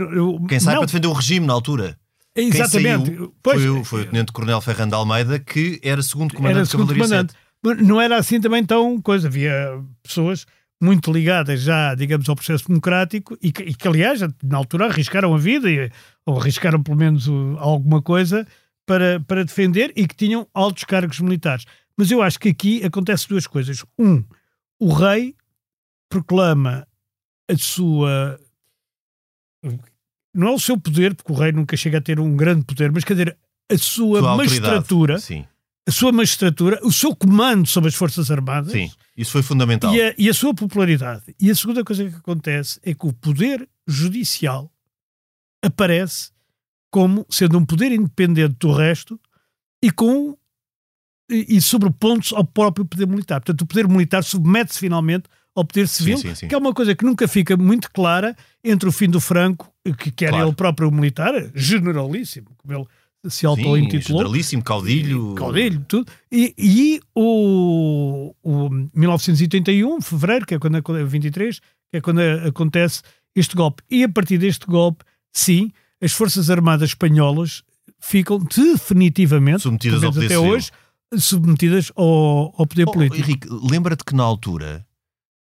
Quem 0.47 0.59
sai 0.59 0.75
não, 0.75 0.81
para 0.81 0.87
defender 0.87 1.07
o 1.07 1.13
regime 1.13 1.45
na 1.45 1.53
altura. 1.53 1.97
Exatamente. 2.35 3.07
Saiu, 3.07 3.35
pois, 3.43 3.61
foi, 3.61 3.83
foi 3.83 4.01
o 4.01 4.05
Tenente-Coronel 4.05 4.61
Ferrando 4.61 4.95
Almeida, 4.95 5.39
que 5.39 5.79
era 5.83 6.01
segundo 6.01 6.33
comandante 6.33 6.57
era 6.57 6.65
segundo 6.65 6.93
comandante. 6.93 7.33
Não 7.83 8.01
era 8.01 8.17
assim 8.17 8.39
também 8.39 8.65
tão 8.65 9.01
coisa. 9.01 9.27
Havia 9.27 9.81
pessoas 10.01 10.45
muito 10.81 11.11
ligadas 11.11 11.61
já, 11.61 11.93
digamos, 11.93 12.27
ao 12.27 12.35
processo 12.35 12.67
democrático 12.67 13.37
e 13.41 13.51
que, 13.51 13.63
e 13.63 13.75
que 13.75 13.87
aliás, 13.87 14.21
na 14.43 14.57
altura 14.57 14.87
arriscaram 14.87 15.33
a 15.33 15.37
vida 15.37 15.69
e, 15.69 15.91
ou 16.25 16.39
arriscaram 16.39 16.81
pelo 16.81 16.97
menos 16.97 17.27
alguma 17.59 18.01
coisa 18.01 18.47
para, 18.85 19.19
para 19.19 19.45
defender 19.45 19.93
e 19.95 20.07
que 20.07 20.15
tinham 20.15 20.47
altos 20.53 20.83
cargos 20.85 21.19
militares. 21.19 21.65
Mas 21.95 22.09
eu 22.09 22.21
acho 22.21 22.39
que 22.39 22.49
aqui 22.49 22.83
acontece 22.83 23.29
duas 23.29 23.45
coisas. 23.45 23.85
Um, 23.99 24.23
o 24.79 24.91
rei 24.91 25.35
proclama 26.09 26.87
a 27.47 27.57
sua 27.57 28.39
não 30.33 30.47
é 30.47 30.51
o 30.51 30.59
seu 30.59 30.79
poder, 30.79 31.15
porque 31.15 31.31
o 31.31 31.35
rei 31.35 31.51
nunca 31.51 31.75
chega 31.75 31.97
a 31.97 32.01
ter 32.01 32.19
um 32.19 32.35
grande 32.35 32.65
poder, 32.65 32.91
mas 32.91 33.03
quer 33.03 33.13
dizer, 33.13 33.37
a 33.71 33.77
sua, 33.77 34.19
sua 34.19 34.37
magistratura, 34.37 35.17
a 35.87 35.91
sua 35.91 36.11
magistratura, 36.11 36.79
o 36.83 36.91
seu 36.91 37.15
comando 37.15 37.67
sobre 37.67 37.89
as 37.89 37.95
Forças 37.95 38.31
Armadas. 38.31 38.71
Sim, 38.71 38.91
isso 39.15 39.31
foi 39.31 39.43
fundamental. 39.43 39.93
E 39.93 40.01
a, 40.01 40.15
e 40.17 40.29
a 40.29 40.33
sua 40.33 40.53
popularidade. 40.53 41.35
E 41.39 41.49
a 41.49 41.55
segunda 41.55 41.83
coisa 41.83 42.09
que 42.09 42.15
acontece 42.15 42.79
é 42.83 42.93
que 42.93 43.05
o 43.05 43.13
poder 43.13 43.67
judicial 43.87 44.71
aparece 45.63 46.31
como 46.89 47.25
sendo 47.29 47.57
um 47.57 47.65
poder 47.65 47.91
independente 47.91 48.55
do 48.59 48.71
resto 48.71 49.19
e 49.81 49.91
com 49.91 50.37
e, 51.29 51.57
e 51.57 51.61
sobrepondo-se 51.61 52.35
ao 52.35 52.43
próprio 52.43 52.85
poder 52.85 53.07
militar. 53.07 53.39
Portanto, 53.39 53.61
o 53.61 53.65
poder 53.65 53.87
militar 53.87 54.23
submete-se 54.23 54.79
finalmente 54.79 55.29
ao 55.55 55.65
poder 55.65 55.87
civil, 55.87 56.17
sim, 56.17 56.29
sim, 56.29 56.35
sim. 56.35 56.47
que 56.47 56.55
é 56.55 56.57
uma 56.57 56.73
coisa 56.73 56.95
que 56.95 57.05
nunca 57.05 57.27
fica 57.27 57.57
muito 57.57 57.91
clara 57.91 58.35
entre 58.63 58.87
o 58.87 58.91
fim 58.91 59.09
do 59.09 59.19
Franco, 59.19 59.71
que, 59.97 60.11
que 60.11 60.25
era 60.25 60.33
claro. 60.33 60.49
ele 60.49 60.55
próprio 60.55 60.91
militar, 60.91 61.33
generalíssimo, 61.53 62.47
como 62.57 62.73
ele 62.73 62.87
se 63.29 63.45
auto-intitulou. 63.45 64.21
Generalíssimo, 64.21 64.63
caudilho. 64.63 65.35
Caudilho, 65.35 65.85
tudo. 65.87 66.11
E, 66.31 66.53
e 66.57 67.01
o, 67.13 68.33
o 68.41 68.69
1981, 68.93 70.01
fevereiro, 70.01 70.45
que 70.45 70.55
é 70.55 70.59
quando 70.59 70.77
é 70.77 71.03
23, 71.03 71.59
que 71.59 71.97
é 71.97 72.01
quando 72.01 72.19
acontece 72.19 73.01
este 73.35 73.55
golpe. 73.55 73.83
E 73.89 74.03
a 74.03 74.09
partir 74.09 74.37
deste 74.37 74.65
golpe, 74.65 75.03
sim, 75.31 75.71
as 76.01 76.13
Forças 76.13 76.49
Armadas 76.49 76.89
Espanholas 76.89 77.63
ficam 77.99 78.39
definitivamente, 78.39 79.61
submetidas 79.61 80.03
ao 80.03 80.11
poder 80.11 80.25
até 80.25 80.35
civil. 80.35 80.51
hoje, 80.51 80.71
submetidas 81.15 81.91
ao, 81.95 82.53
ao 82.57 82.65
poder 82.65 82.87
oh, 82.87 82.91
político. 82.91 83.21
Henrique, 83.21 83.47
lembra-te 83.49 84.03
que 84.03 84.15
na 84.15 84.23
altura 84.23 84.85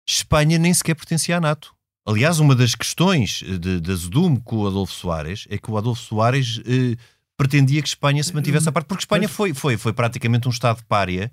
Espanha 0.07 0.57
nem 0.57 0.73
sequer 0.73 0.95
pertencia 0.95 1.37
à 1.37 1.41
NATO. 1.41 1.73
Aliás, 2.05 2.39
uma 2.39 2.55
das 2.55 2.73
questões 2.73 3.43
de, 3.59 3.81
de 3.81 3.95
Zedum 3.95 4.37
com 4.37 4.57
o 4.57 4.67
Adolfo 4.67 4.93
Soares 4.93 5.45
é 5.49 5.57
que 5.57 5.69
o 5.69 5.77
Adolfo 5.77 6.01
Soares 6.01 6.61
eh, 6.65 6.95
pretendia 7.35 7.81
que 7.81 7.89
Espanha 7.89 8.23
se 8.23 8.33
mantivesse 8.33 8.69
à 8.69 8.71
parte, 8.71 8.87
porque 8.87 9.01
Espanha 9.01 9.27
foi, 9.27 9.53
foi, 9.53 9.75
foi 9.75 9.91
praticamente 9.91 10.47
um 10.47 10.51
Estado 10.51 10.81
pária 10.87 11.31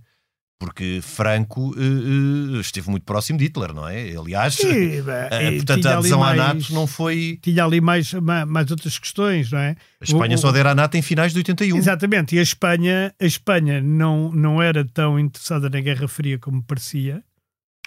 porque 0.59 1.01
Franco 1.03 1.75
uh, 1.77 2.57
uh, 2.57 2.61
esteve 2.61 2.89
muito 2.89 3.05
próximo 3.05 3.39
de 3.39 3.45
Hitler, 3.47 3.75
não 3.75 3.87
é? 3.87 4.17
Aliás, 4.17 4.57
uh, 4.61 4.63
portanto, 5.57 5.87
a 5.87 5.99
adesão 5.99 6.21
mais, 6.21 6.41
à 6.41 6.55
NATO 6.55 6.73
não 6.73 6.87
foi. 6.87 7.39
Tinha 7.43 7.65
ali 7.65 7.81
mais, 7.81 8.13
mais 8.15 8.71
outras 8.71 8.99
questões, 8.99 9.51
não 9.51 9.59
é? 9.59 9.77
A 10.01 10.05
Espanha 10.05 10.37
o, 10.37 10.38
só 10.38 10.53
dera 10.53 10.71
à 10.71 10.75
NATO 10.75 10.96
em 10.96 11.03
finais 11.03 11.33
de 11.33 11.38
81. 11.38 11.77
Exatamente, 11.77 12.37
e 12.37 12.38
a 12.38 12.42
Espanha, 12.42 13.15
a 13.21 13.27
Espanha 13.27 13.81
não, 13.83 14.33
não 14.33 14.63
era 14.63 14.85
tão 14.85 15.19
interessada 15.19 15.69
na 15.69 15.81
Guerra 15.81 16.09
Fria 16.09 16.38
como 16.38 16.63
parecia. 16.63 17.23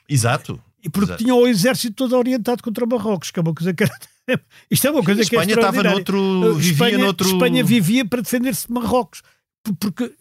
Exato. 0.07 0.61
E 0.87 0.89
porque 0.89 1.09
Exato. 1.09 1.23
tinha 1.23 1.35
o 1.35 1.45
exército 1.45 1.93
todo 1.93 2.17
orientado 2.17 2.63
contra 2.63 2.85
Marrocos, 2.85 3.29
que 3.29 3.37
é 3.37 3.41
uma 3.41 3.53
coisa 3.53 3.73
que 3.73 3.83
era... 3.83 3.93
Isto 4.71 4.87
é 4.87 4.91
uma 4.91 5.03
coisa 5.03 5.21
Sim, 5.21 5.29
que 5.29 5.35
é 5.35 5.39
Espanha 5.39 5.55
estava 5.55 5.83
noutro, 5.83 6.53
vivia 6.55 6.71
Espanha, 6.71 6.97
noutro... 6.97 7.27
Espanha 7.27 7.63
vivia 7.63 8.05
para 8.05 8.21
defender-se 8.21 8.67
de 8.67 8.73
Marrocos. 8.73 9.21
Porque, 9.79 10.13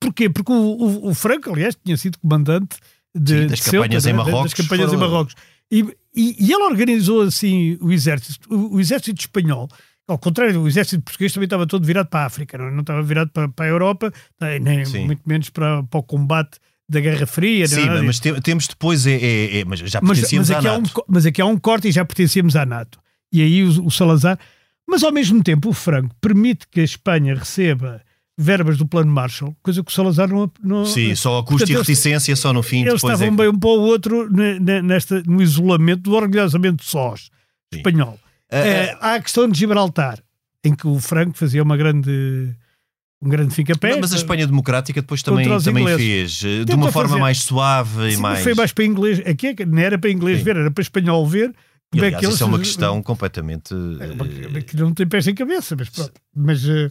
porquê? 0.00 0.30
Porque 0.30 0.50
o, 0.50 0.54
o, 0.54 1.08
o, 1.10 1.14
Franco, 1.14 1.52
aliás, 1.52 1.76
tinha 1.84 1.96
sido 1.98 2.18
comandante 2.18 2.78
de, 3.14 3.42
Sim, 3.42 3.46
das, 3.46 3.58
de 3.58 3.64
campanhas 3.70 4.02
Ceuta, 4.02 4.10
em 4.10 4.12
Marrocos, 4.14 4.52
das 4.52 4.54
campanhas 4.54 4.90
foram... 4.90 5.04
em 5.04 5.10
Marrocos. 5.10 5.34
E, 5.70 5.80
e, 6.14 6.46
e 6.46 6.52
ele 6.52 6.62
organizou 6.62 7.22
assim 7.22 7.76
o 7.82 7.92
exército, 7.92 8.54
o, 8.54 8.76
o, 8.76 8.80
exército 8.80 9.20
espanhol, 9.20 9.68
ao 10.08 10.18
contrário, 10.18 10.62
o 10.62 10.68
exército 10.68 11.02
português 11.02 11.32
também 11.32 11.46
estava 11.46 11.66
todo 11.66 11.84
virado 11.84 12.08
para 12.08 12.20
a 12.20 12.26
África, 12.26 12.56
não, 12.56 12.70
não 12.70 12.80
estava 12.80 13.02
virado 13.02 13.30
para, 13.32 13.48
para 13.50 13.66
a 13.66 13.68
Europa, 13.68 14.12
nem 14.62 14.82
Sim. 14.86 15.04
muito 15.04 15.22
menos 15.26 15.50
para, 15.50 15.82
para 15.82 16.00
o 16.00 16.02
combate 16.02 16.58
da 16.88 17.00
Guerra 17.00 17.26
Fria. 17.26 17.66
Sim, 17.66 17.86
não, 17.86 18.04
mas 18.04 18.20
te, 18.20 18.40
temos 18.40 18.66
depois, 18.66 19.06
é, 19.06 19.14
é, 19.14 19.58
é, 19.58 19.64
mas 19.64 19.80
já 19.80 20.00
pertencíamos 20.00 20.48
mas, 20.48 20.56
mas 20.56 20.66
à 20.66 20.78
NATO. 20.78 21.00
Um, 21.00 21.02
mas 21.08 21.26
aqui 21.26 21.42
há 21.42 21.46
um 21.46 21.58
corte 21.58 21.88
e 21.88 21.92
já 21.92 22.04
pertencíamos 22.04 22.56
à 22.56 22.64
NATO. 22.64 22.98
E 23.32 23.42
aí 23.42 23.64
o, 23.64 23.86
o 23.86 23.90
Salazar, 23.90 24.38
Mas 24.88 25.02
ao 25.02 25.12
mesmo 25.12 25.42
tempo 25.42 25.70
o 25.70 25.72
Franco 25.72 26.14
permite 26.20 26.66
que 26.70 26.80
a 26.80 26.84
Espanha 26.84 27.34
receba 27.34 28.00
verbas 28.38 28.76
do 28.76 28.86
plano 28.86 29.10
Marshall, 29.10 29.56
coisa 29.62 29.82
que 29.82 29.90
o 29.90 29.94
Salazar 29.94 30.28
não... 30.28 30.50
não 30.62 30.84
Sim, 30.84 31.14
só 31.14 31.38
a 31.38 31.44
custo 31.44 31.70
e 31.70 31.74
reticência, 31.74 32.36
só 32.36 32.52
no 32.52 32.62
fim. 32.62 32.82
Eles 32.82 33.02
estavam 33.02 33.28
é... 33.28 33.30
bem 33.30 33.48
um 33.48 33.58
para 33.58 33.70
o 33.70 33.80
outro 33.80 34.28
nesta, 34.30 35.22
no 35.22 35.42
isolamento 35.42 36.02
do 36.02 36.14
orgulhosamente 36.14 36.84
sós 36.84 37.30
espanhol. 37.72 38.18
Uh, 38.52 38.96
há 39.00 39.14
a 39.14 39.20
questão 39.20 39.48
de 39.48 39.58
Gibraltar, 39.58 40.22
em 40.62 40.74
que 40.74 40.86
o 40.86 41.00
Franco 41.00 41.36
fazia 41.36 41.62
uma 41.62 41.76
grande 41.76 42.54
um 43.22 43.28
grande 43.28 43.54
fica-pé. 43.54 43.98
Mas 44.00 44.12
a 44.12 44.16
Espanha 44.16 44.46
Democrática 44.46 45.00
depois 45.00 45.22
também, 45.22 45.46
também 45.60 45.86
fez 45.96 46.42
eh, 46.44 46.64
de 46.64 46.74
uma 46.74 46.92
forma 46.92 47.10
fazer. 47.10 47.20
mais 47.20 47.42
suave 47.42 48.10
Sim, 48.10 48.16
e 48.16 48.20
mais. 48.20 48.42
Foi 48.42 48.54
mais 48.54 48.72
para 48.72 48.84
inglês. 48.84 49.20
Aqui 49.26 49.48
é 49.48 49.66
não 49.66 49.78
era 49.78 49.98
para 49.98 50.10
inglês 50.10 50.38
Sim. 50.38 50.44
ver, 50.44 50.56
era 50.56 50.70
para 50.70 50.82
espanhol 50.82 51.26
ver. 51.26 51.54
E, 51.94 52.00
aliás, 52.00 52.24
é 52.24 52.28
isso 52.28 52.42
é 52.42 52.46
uma 52.46 52.58
questão 52.58 53.02
completamente. 53.02 53.74
É 54.54 54.60
que 54.60 54.76
não 54.76 54.92
tem 54.92 55.06
pés 55.06 55.26
em 55.28 55.34
cabeça, 55.34 55.76
mas 55.78 55.88
pronto. 55.88 56.12
Mas, 56.34 56.64
uh, 56.64 56.90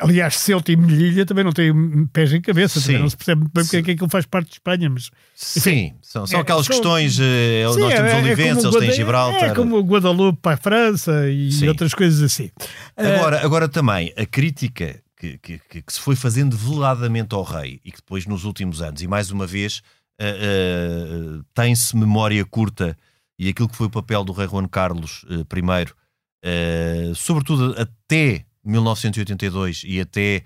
aliás, 0.00 0.36
Celta 0.36 0.70
e 0.70 0.76
Melilha 0.76 1.24
também 1.24 1.42
não 1.42 1.50
têm 1.50 1.72
pés 2.12 2.32
em 2.32 2.40
cabeça, 2.40 2.80
também 2.80 3.00
não 3.00 3.08
se 3.08 3.16
percebe 3.16 3.40
muito 3.40 3.52
bem 3.52 3.64
porque 3.64 3.78
é 3.78 3.82
que 3.82 3.90
aquilo 3.92 4.10
faz 4.10 4.26
parte 4.26 4.48
de 4.48 4.54
Espanha. 4.54 4.90
Mas, 4.90 5.10
enfim, 5.56 5.60
Sim, 5.60 5.94
são, 6.02 6.26
são 6.26 6.38
é, 6.38 6.42
aquelas 6.42 6.66
são, 6.66 6.74
questões. 6.76 7.14
Sim, 7.14 7.22
nós 7.64 7.94
temos 7.94 8.12
é, 8.12 8.16
Olivença, 8.16 8.68
eles 8.68 8.76
têm 8.78 8.92
Gibraltar. 8.92 9.50
É 9.50 9.54
como 9.54 9.76
o 9.76 9.82
Guadalupe 9.82 10.38
para 10.42 10.54
a 10.54 10.58
França 10.58 11.28
e 11.30 11.50
sim. 11.50 11.66
outras 11.66 11.94
coisas 11.94 12.22
assim. 12.22 12.50
Agora, 12.96 13.44
agora 13.44 13.68
também, 13.68 14.12
a 14.16 14.26
crítica 14.26 15.00
que, 15.18 15.38
que, 15.38 15.58
que, 15.58 15.92
se 15.92 16.00
foi 16.00 16.14
fazendo 16.14 16.56
veladamente 16.56 17.34
ao 17.34 17.42
rei 17.42 17.80
e 17.84 17.90
que 17.90 17.98
depois, 17.98 18.24
nos 18.26 18.44
últimos 18.44 18.80
anos, 18.80 19.02
e 19.02 19.08
mais 19.08 19.30
uma 19.30 19.46
vez, 19.46 19.82
uh, 20.20 21.38
uh, 21.40 21.44
tem-se 21.52 21.96
memória 21.96 22.44
curta 22.44 22.96
e 23.38 23.48
aquilo 23.48 23.68
que 23.68 23.76
foi 23.76 23.88
o 23.88 23.90
papel 23.90 24.24
do 24.24 24.32
rei 24.32 24.46
Juan 24.46 24.68
Carlos 24.68 25.24
uh, 25.24 25.42
I, 25.42 27.14
sobretudo 27.14 27.74
até 27.78 28.44
1982 28.64 29.82
e 29.84 30.00
até 30.00 30.44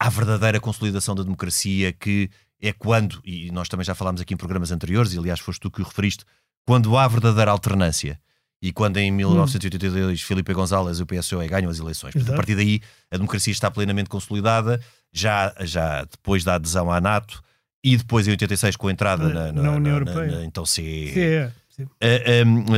à 0.00 0.08
verdadeira 0.08 0.58
consolidação 0.60 1.14
da 1.14 1.22
democracia, 1.22 1.92
que 1.92 2.30
é 2.60 2.72
quando, 2.72 3.20
e 3.24 3.50
nós 3.50 3.68
também 3.68 3.84
já 3.84 3.94
falámos 3.94 4.20
aqui 4.20 4.34
em 4.34 4.36
programas 4.36 4.70
anteriores, 4.70 5.12
e 5.12 5.18
aliás 5.18 5.40
foste 5.40 5.60
tu 5.60 5.70
que 5.70 5.82
o 5.82 5.84
referiste, 5.84 6.24
quando 6.66 6.96
há 6.96 7.06
verdadeira 7.06 7.50
alternância. 7.50 8.20
E 8.62 8.72
quando 8.72 8.96
em 8.98 9.10
1982 9.10 10.22
hum. 10.22 10.24
Felipe 10.24 10.54
González 10.54 11.00
e 11.00 11.02
o 11.02 11.06
PSOE 11.06 11.48
ganham 11.48 11.68
as 11.68 11.80
eleições. 11.80 12.12
Portanto, 12.12 12.32
a 12.32 12.36
partir 12.36 12.54
daí 12.54 12.80
a 13.10 13.16
democracia 13.16 13.52
está 13.52 13.70
plenamente 13.70 14.08
consolidada, 14.08 14.80
já, 15.12 15.52
já 15.60 16.04
depois 16.04 16.44
da 16.44 16.54
adesão 16.54 16.90
à 16.90 17.00
NATO 17.00 17.42
e 17.82 17.96
depois 17.96 18.28
em 18.28 18.30
86 18.30 18.76
com 18.76 18.86
a 18.86 18.92
entrada 18.92 19.28
na, 19.28 19.52
na, 19.52 19.62
na 19.62 19.72
União 19.72 19.94
Europeia. 19.94 20.38
Na, 20.38 20.44
então 20.44 20.64
CE. 20.64 21.12
CE. 21.12 21.50
Uh, 21.80 21.84
uh, 21.84 22.60
uh, 22.60 22.74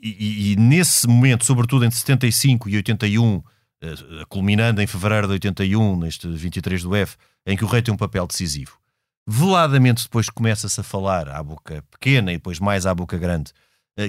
e, 0.00 0.52
e, 0.52 0.56
nesse 0.56 1.08
momento, 1.08 1.44
sobretudo 1.44 1.84
entre 1.84 1.98
75 1.98 2.68
e 2.68 2.76
81, 2.76 3.42
eh, 3.80 3.94
culminando 4.28 4.82
em 4.82 4.86
fevereiro 4.86 5.28
de 5.28 5.34
81, 5.34 5.98
neste 5.98 6.28
23 6.28 6.82
do 6.82 6.96
F, 6.96 7.16
em 7.46 7.56
que 7.56 7.64
o 7.64 7.68
rei 7.68 7.80
tem 7.80 7.94
um 7.94 7.96
papel 7.96 8.26
decisivo, 8.26 8.76
veladamente 9.26 10.02
depois 10.02 10.28
começa-se 10.28 10.80
a 10.80 10.82
falar 10.82 11.28
à 11.28 11.42
boca 11.42 11.84
pequena 11.90 12.32
e 12.32 12.36
depois 12.36 12.58
mais 12.58 12.86
à 12.86 12.94
boca 12.94 13.16
grande, 13.16 13.52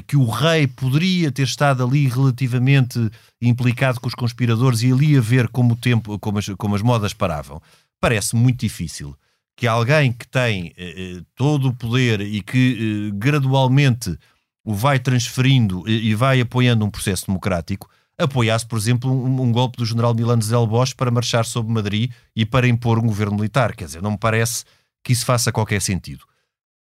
que 0.05 0.15
o 0.15 0.25
rei 0.29 0.67
poderia 0.67 1.31
ter 1.31 1.43
estado 1.43 1.83
ali 1.83 2.07
relativamente 2.07 3.09
implicado 3.41 3.99
com 3.99 4.07
os 4.07 4.13
conspiradores 4.13 4.83
e 4.83 4.91
ali 4.91 5.17
a 5.17 5.21
ver 5.21 5.47
como 5.47 5.73
o 5.73 5.77
tempo, 5.77 6.19
como 6.19 6.37
as, 6.37 6.47
como 6.57 6.75
as 6.75 6.81
modas 6.81 7.13
paravam. 7.13 7.61
Parece 7.99 8.35
muito 8.35 8.59
difícil 8.59 9.15
que 9.59 9.67
alguém 9.67 10.13
que 10.13 10.25
tem 10.25 10.73
eh, 10.77 11.17
eh, 11.17 11.21
todo 11.35 11.67
o 11.67 11.73
poder 11.73 12.21
e 12.21 12.41
que 12.41 13.09
eh, 13.09 13.11
gradualmente 13.13 14.17
o 14.63 14.73
vai 14.73 14.99
transferindo 14.99 15.83
e, 15.85 16.11
e, 16.11 16.15
vai 16.15 16.39
apoiando 16.39 16.85
um 16.85 16.89
processo 16.89 17.25
democrático, 17.25 17.89
apoiasse, 18.17 18.65
por 18.65 18.77
exemplo, 18.77 19.11
um, 19.11 19.41
um 19.41 19.51
golpe 19.51 19.77
do 19.77 19.85
general 19.85 20.13
Milano 20.15 20.41
Zé 20.41 20.55
Bosch 20.65 20.93
para 20.95 21.11
marchar 21.11 21.43
sobre 21.43 21.73
Madrid 21.73 22.09
e 22.33 22.45
para 22.45 22.69
impor 22.69 22.99
um 22.99 23.07
governo 23.07 23.35
militar. 23.35 23.75
Quer 23.75 23.85
dizer, 23.85 24.01
não 24.01 24.11
me 24.11 24.17
parece 24.17 24.63
que 25.03 25.11
isso 25.11 25.25
faça 25.25 25.51
qualquer 25.51 25.81
sentido. 25.81 26.23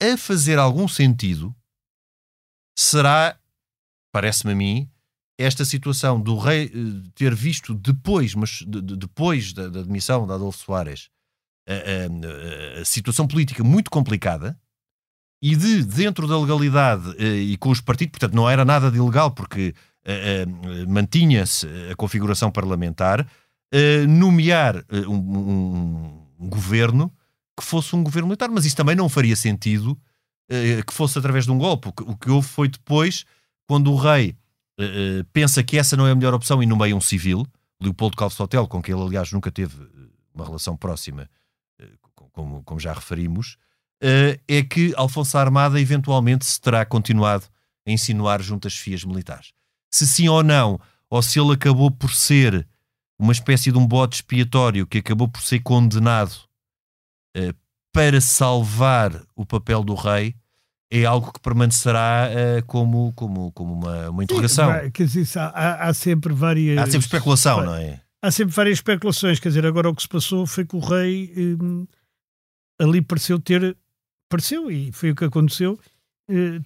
A 0.02 0.18
fazer 0.18 0.58
algum 0.58 0.88
sentido 0.88 1.54
será, 2.76 3.38
parece-me 4.12 4.54
a 4.54 4.56
mim, 4.56 4.90
esta 5.38 5.66
situação 5.66 6.20
do 6.20 6.38
rei 6.38 6.66
eh, 6.66 7.10
ter 7.16 7.34
visto 7.34 7.74
depois, 7.74 8.36
mas 8.36 8.64
de, 8.68 8.82
de, 8.82 8.96
depois 8.96 9.54
da, 9.54 9.68
da 9.68 9.80
admissão 9.80 10.26
de 10.26 10.34
Adolfo 10.34 10.60
Soares, 10.60 11.10
a, 11.68 11.74
a, 11.74 12.82
a, 12.82 12.86
situação 12.86 13.26
política 13.26 13.64
muito 13.64 13.90
complicada 13.90 14.60
e 15.42 15.56
de, 15.56 15.84
dentro 15.84 16.28
da 16.28 16.40
legalidade 16.40 17.16
eh, 17.18 17.38
e 17.38 17.58
com 17.58 17.70
os 17.70 17.82
partidos, 17.82 18.12
portanto, 18.12 18.36
não 18.36 18.50
era 18.50 18.64
nada 18.64 18.92
de 18.92 18.98
ilegal, 18.98 19.32
porque 19.32 19.74
eh, 20.06 20.46
mantinha-se 20.88 21.68
a 21.92 21.96
configuração 21.96 22.52
parlamentar, 22.52 23.28
nomear 24.08 24.86
um, 25.08 25.16
um, 25.16 26.28
um, 26.40 26.48
governo 26.48 27.12
que 27.60 27.66
fosse 27.66 27.96
um 27.96 28.04
governo 28.04 28.28
militar, 28.28 28.48
mas 28.50 28.66
isso 28.66 28.76
também 28.76 28.96
não 28.96 29.10
faria 29.10 29.36
sentido 29.36 30.00
que 30.86 30.94
fosse 30.94 31.18
através 31.18 31.46
de 31.46 31.52
um 31.52 31.58
golpe. 31.58 31.90
O 32.02 32.16
que 32.16 32.30
houve 32.30 32.48
foi 32.48 32.68
depois, 32.68 33.26
quando 33.68 33.92
o 33.92 33.96
rei 33.96 34.36
pensa 35.32 35.64
que 35.64 35.78
essa 35.78 35.96
não 35.96 36.08
é 36.08 36.12
a 36.12 36.16
melhor 36.16 36.34
opção 36.34 36.62
e 36.62 36.66
nomeia 36.66 36.96
um 36.96 37.02
civil, 37.02 37.46
Leopoldo 37.82 38.16
Calvo 38.16 38.44
Hotel, 38.44 38.68
com 38.68 38.82
quem 38.82 38.96
ele, 38.96 39.04
aliás, 39.04 39.32
nunca 39.32 39.52
teve 39.52 39.76
uma 40.34 40.46
relação 40.46 40.76
próxima 40.78 41.30
como, 42.32 42.64
como 42.64 42.80
já 42.80 42.94
referimos, 42.94 43.58
é 44.02 44.64
que 44.64 44.94
Alfonso 44.98 45.38
Armada 45.38 45.80
eventualmente 45.80 46.46
se 46.46 46.60
terá 46.60 46.86
continuado 46.86 47.46
a 47.88 47.92
insinuar 47.92 48.42
junto 48.42 48.68
às 48.68 48.76
fias 48.76 49.04
militares. 49.04 49.54
Se 49.92 50.08
sim 50.08 50.28
ou 50.28 50.42
não, 50.44 50.80
ou 51.10 51.22
se 51.22 51.40
ele 51.40 51.54
acabou 51.54 51.92
por 51.92 52.12
ser 52.12 52.68
uma 53.20 53.32
espécie 53.32 53.72
de 53.72 53.78
um 53.78 53.86
bote 53.86 54.16
expiatório 54.16 54.88
que 54.88 54.98
acabou 54.98 55.28
por 55.28 55.42
ser 55.42 55.60
condenado 55.60 56.36
para 57.94 58.20
salvar 58.20 59.22
o 59.36 59.46
papel 59.46 59.84
do 59.84 59.94
rei, 59.94 60.36
é 60.92 61.06
algo 61.06 61.32
que 61.32 61.40
permanecerá 61.40 62.30
uh, 62.30 62.66
como, 62.66 63.14
como, 63.14 63.52
como 63.52 63.74
uma, 63.74 64.10
uma 64.10 64.24
interrogação. 64.24 64.72
Sim, 64.74 64.92
quer 64.92 65.08
dizer, 65.08 65.40
há, 65.40 65.88
há, 65.88 65.94
sempre 65.94 66.34
várias. 66.34 66.78
Há 66.80 66.86
sempre 66.86 67.00
especulação, 67.00 67.64
não 67.64 67.76
é? 67.76 68.02
Há 68.22 68.32
sempre 68.32 68.54
várias 68.54 68.80
especulações. 68.80 69.40
Quer 69.40 69.50
dizer, 69.50 69.66
agora 69.66 69.90
o 69.90 69.96
que 69.96 70.02
se 70.02 70.10
passou 70.10 70.46
foi 70.46 70.66
que 70.66 70.76
o 70.76 70.80
rei. 70.80 71.32
Hum, 71.38 71.86
ali 72.80 73.02
pareceu 73.02 73.40
ter, 73.40 73.78
pareceu, 74.28 74.70
e 74.72 74.92
foi 74.92 75.12
o 75.12 75.16
que 75.16 75.26
aconteceu, 75.26 75.80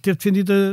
ter 0.00 0.14
defendido 0.14 0.52
a, 0.52 0.54
a, 0.54 0.58
a, 0.58 0.72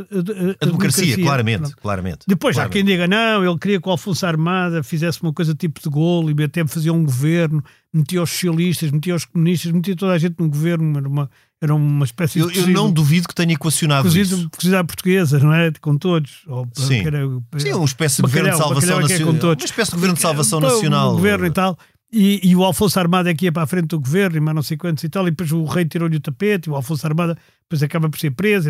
a 0.61 0.65
democracia, 0.65 0.67
democracia, 0.67 1.23
claramente, 1.23 1.75
claramente. 1.75 2.19
Depois 2.27 2.55
claramente. 2.55 2.71
há 2.71 2.83
quem 2.83 2.85
diga, 2.85 3.07
não, 3.07 3.43
ele 3.43 3.57
queria 3.57 3.81
que 3.81 3.87
o 3.87 3.91
Alfonso 3.91 4.25
Armada 4.25 4.83
fizesse 4.83 5.21
uma 5.23 5.33
coisa 5.33 5.55
tipo 5.55 5.81
de 5.81 5.89
golo 5.89 6.29
e 6.29 6.43
até 6.43 6.65
fazia 6.67 6.93
um 6.93 7.03
governo, 7.03 7.63
metia 7.91 8.21
os 8.21 8.29
socialistas, 8.29 8.91
metia 8.91 9.15
os 9.15 9.25
comunistas, 9.25 9.71
metia 9.71 9.95
toda 9.95 10.13
a 10.13 10.17
gente 10.17 10.35
no 10.37 10.47
governo, 10.47 10.99
era 10.99 11.07
uma, 11.07 11.29
era 11.59 11.73
uma 11.73 12.05
espécie 12.05 12.39
eu, 12.39 12.47
de... 12.47 12.53
Cozido, 12.53 12.71
eu 12.71 12.73
não 12.75 12.91
duvido 12.91 13.27
que 13.27 13.33
tenha 13.33 13.53
equacionado 13.53 14.03
cozido, 14.03 14.35
isso. 14.35 14.49
Cozido 14.51 14.77
à 14.77 14.83
portuguesa, 14.83 15.39
não 15.39 15.53
é? 15.53 15.71
Com 15.81 15.97
todos. 15.97 16.43
Ou, 16.47 16.67
Sim. 16.73 17.05
Era, 17.05 17.19
Sim, 17.57 17.73
uma 17.73 17.85
espécie 17.85 18.17
de 18.17 18.21
governo 18.21 18.51
de 18.51 18.57
salvação 18.57 19.01
nacional. 19.01 19.33
Uma 19.33 19.53
espécie 19.65 19.91
de 19.91 19.95
governo 19.95 20.15
de 20.15 20.21
salvação 20.21 20.59
nacional. 20.59 21.11
Um 21.11 21.15
governo 21.15 21.45
e 21.47 21.51
tal. 21.51 21.77
E, 22.13 22.39
e, 22.47 22.55
o 22.55 22.63
Alfonso 22.63 22.97
Armada 22.99 23.29
é 23.29 23.33
que 23.33 23.45
ia 23.45 23.51
para 23.51 23.63
a 23.63 23.67
frente 23.67 23.87
do 23.87 23.99
governo, 23.99 24.37
e 24.37 24.39
mais 24.39 24.55
não 24.55 24.63
sei 24.63 24.77
quantos 24.77 25.03
e 25.03 25.09
tal, 25.09 25.27
e 25.27 25.31
depois 25.31 25.51
o 25.51 25.65
rei 25.65 25.83
tirou-lhe 25.83 26.15
o 26.15 26.19
tapete, 26.19 26.69
e 26.69 26.71
o 26.71 26.75
Alfonso 26.75 27.05
Armada 27.05 27.37
depois 27.69 27.83
acaba 27.83 28.09
por 28.09 28.19
ser 28.19 28.31
preso. 28.31 28.69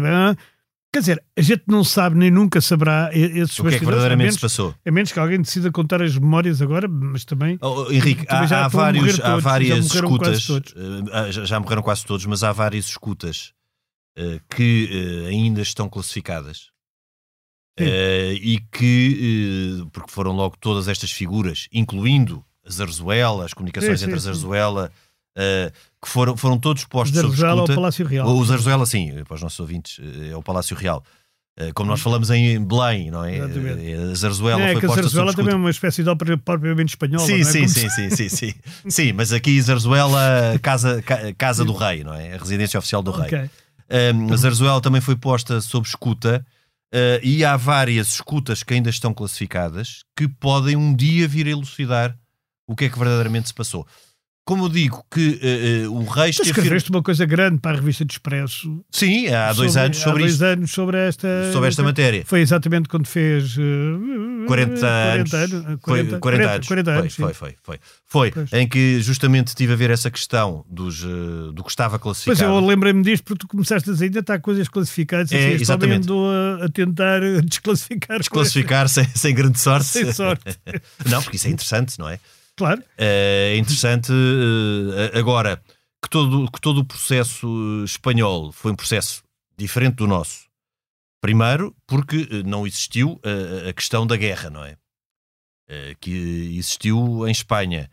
Quer 0.95 0.99
dizer, 0.99 1.23
a 1.37 1.41
gente 1.41 1.63
não 1.67 1.83
sabe 1.83 2.15
nem 2.15 2.31
nunca 2.31 2.61
saberá 2.61 3.09
esses 3.13 3.59
O 3.59 3.63
que 3.63 3.75
é 3.75 3.79
que 3.79 3.85
verdadeiramente 3.85 4.35
se 4.35 4.39
passou? 4.39 4.73
A 4.85 4.91
menos 4.91 5.11
que 5.11 5.19
alguém 5.19 5.41
decida 5.41 5.69
contar 5.69 6.01
as 6.01 6.17
memórias 6.17 6.61
agora, 6.61 6.87
mas 6.87 7.25
também. 7.25 7.57
Oh, 7.61 7.91
Henrique, 7.91 8.25
também 8.25 8.47
há, 8.49 8.63
há, 8.63 8.67
vários, 8.69 9.19
há 9.19 9.35
várias 9.35 9.87
já 9.87 9.95
escutas, 9.95 10.47
uh, 10.49 11.31
já, 11.31 11.43
já, 11.43 11.59
morreram 11.59 11.81
quase 11.81 12.05
todos, 12.05 12.25
mas 12.25 12.43
há 12.43 12.53
várias 12.53 12.85
escutas 12.85 13.51
uh, 14.17 14.39
que 14.49 14.89
uh, 15.25 15.27
ainda 15.27 15.61
estão 15.61 15.89
classificadas. 15.89 16.69
e 17.77 18.61
que, 18.71 19.85
porque 19.91 20.11
foram 20.11 20.31
logo 20.31 20.55
todas 20.61 20.87
estas 20.87 21.11
figuras, 21.11 21.67
incluindo 21.73 22.41
a 22.65 22.71
Zarzuela, 22.71 23.43
as 23.43 23.53
comunicações 23.53 23.99
sim, 23.99 24.05
entre 24.05 24.17
sim, 24.17 24.29
a 24.29 24.31
Zarzuela, 24.31 24.91
uh, 25.37 25.71
que 26.05 26.09
foram, 26.11 26.37
foram 26.37 26.57
todos 26.59 26.85
postos 26.85 27.19
sob 27.19 27.33
escuta. 27.33 27.73
o 27.73 27.75
Palácio 27.75 28.05
Real. 28.05 28.27
O 28.27 28.45
Zarzuela, 28.45 28.85
sim, 28.85 29.11
para 29.27 29.35
os 29.35 29.41
nossos 29.41 29.59
ouvintes, 29.59 29.99
eh, 29.99 30.29
é 30.29 30.37
o 30.37 30.43
Palácio 30.43 30.77
Real. 30.77 31.03
Uh, 31.59 31.73
como 31.73 31.89
nós 31.89 32.01
falamos 32.01 32.29
em 32.29 32.63
Belém, 32.63 33.09
não 33.09 33.23
é? 33.23 33.37
Exatamente. 33.37 33.93
A 33.93 34.13
Zarzuela 34.13 34.61
é, 34.61 34.71
foi 34.73 34.81
que 34.81 34.87
posta 34.87 34.99
a 34.99 35.03
Zarzuela 35.03 35.33
também 35.33 35.53
é 35.53 35.57
uma 35.57 35.69
espécie 35.69 36.03
de 36.03 36.09
ópera 36.09 36.37
propriamente 36.37 36.89
espanhola. 36.89 37.25
Sim, 37.25 37.39
é? 37.39 37.43
sim, 37.43 37.67
sim, 37.67 37.89
sim, 37.89 38.09
sim, 38.09 38.29
sim, 38.29 38.53
sim. 38.87 39.13
mas 39.13 39.31
aqui 39.33 39.59
Zarzuela, 39.61 40.59
casa, 40.61 41.01
casa 41.37 41.65
do 41.65 41.73
rei, 41.73 42.03
não 42.03 42.13
é? 42.13 42.35
A 42.35 42.37
residência 42.37 42.77
oficial 42.77 43.01
do 43.01 43.11
rei. 43.11 43.27
Okay. 43.27 43.49
Um, 44.13 44.33
a 44.33 44.37
Zarzuela 44.37 44.81
também 44.81 44.99
foi 45.01 45.15
posta 45.15 45.61
sob 45.61 45.87
escuta 45.87 46.45
uh, 46.93 47.23
e 47.23 47.45
há 47.45 47.55
várias 47.55 48.09
escutas 48.15 48.61
que 48.61 48.73
ainda 48.73 48.89
estão 48.89 49.13
classificadas 49.13 50.03
que 50.15 50.27
podem 50.27 50.75
um 50.75 50.93
dia 50.93 51.27
vir 51.27 51.47
a 51.47 51.51
elucidar 51.51 52.15
o 52.67 52.75
que 52.75 52.85
é 52.85 52.89
que 52.89 52.99
verdadeiramente 52.99 53.47
se 53.47 53.53
passou. 53.53 53.87
Como 54.45 54.65
eu 54.65 54.69
digo 54.69 55.03
que 55.09 55.85
uh, 55.87 55.91
uh, 55.91 55.97
o 55.97 56.05
rei 56.05 56.31
tu 56.31 56.43
escreveste 56.43 56.91
uma 56.91 57.01
coisa 57.01 57.25
grande 57.25 57.57
para 57.57 57.71
a 57.71 57.79
revista 57.79 58.05
de 58.05 58.13
Expresso. 58.13 58.85
Sim, 58.91 59.27
há 59.29 59.51
dois 59.51 59.73
sobre, 59.73 59.85
anos 59.85 59.97
sobre 59.97 60.09
há 60.09 60.21
dois 60.21 60.33
isto. 60.33 60.45
anos 60.45 60.71
sobre 60.71 60.97
esta, 60.99 61.51
sobre 61.51 61.69
esta 61.69 61.83
matéria. 61.83 62.23
Foi 62.27 62.41
exatamente 62.41 62.87
quando 62.87 63.07
fez 63.07 63.57
uh, 63.57 64.45
40 64.45 64.85
anos. 64.85 65.31
40 65.31 65.37
anos. 65.37 65.81
40, 65.81 66.09
foi 66.11 66.19
40, 66.19 66.51
anos. 66.51 66.67
40 66.67 66.91
anos 66.91 67.15
foi, 67.15 67.33
foi, 67.33 67.55
foi, 67.63 67.79
foi. 68.05 68.31
Foi, 68.31 68.59
em 68.59 68.67
que 68.67 69.01
justamente 69.01 69.55
tive 69.55 69.73
a 69.73 69.75
ver 69.75 69.89
essa 69.89 70.11
questão 70.11 70.63
dos, 70.69 71.03
uh, 71.03 71.51
do 71.51 71.63
que 71.63 71.71
estava 71.71 71.97
classificado. 71.97 72.37
Pois 72.37 72.63
eu 72.63 72.67
lembrei-me 72.67 73.01
disto 73.01 73.23
porque 73.23 73.39
tu 73.39 73.47
começaste 73.47 73.89
a 73.89 73.93
dizer 73.93 74.05
ainda 74.05 74.19
está 74.19 74.37
coisas 74.37 74.69
classificadas 74.69 75.31
É, 75.31 75.37
assim, 75.39 75.61
exatamente. 75.61 76.03
andou 76.03 76.29
a, 76.29 76.65
a 76.65 76.69
tentar 76.69 77.19
desclassificar. 77.43 78.19
Desclassificar 78.19 78.87
sem, 78.89 79.05
sem 79.15 79.33
grande 79.33 79.59
sorte. 79.59 79.87
Sem 79.87 80.13
sorte. 80.13 80.43
não, 81.09 81.23
porque 81.23 81.37
isso 81.37 81.47
é 81.47 81.49
interessante, 81.49 81.97
não 81.97 82.07
é? 82.07 82.19
Claro. 82.57 82.83
É 82.97 83.55
interessante. 83.57 84.11
uh, 84.11 85.17
agora, 85.17 85.61
que 86.01 86.09
todo, 86.09 86.49
que 86.51 86.61
todo 86.61 86.79
o 86.79 86.85
processo 86.85 87.83
espanhol 87.83 88.51
foi 88.51 88.71
um 88.71 88.75
processo 88.75 89.23
diferente 89.57 89.95
do 89.95 90.07
nosso. 90.07 90.45
Primeiro, 91.21 91.75
porque 91.87 92.27
eh, 92.29 92.43
não 92.43 92.67
existiu 92.67 93.19
a, 93.23 93.69
a 93.69 93.73
questão 93.73 94.05
da 94.05 94.15
guerra, 94.15 94.49
não 94.51 94.63
é? 94.63 94.77
Eh, 95.67 95.95
Que 95.99 96.11
existiu 96.57 97.27
em 97.27 97.31
Espanha. 97.31 97.89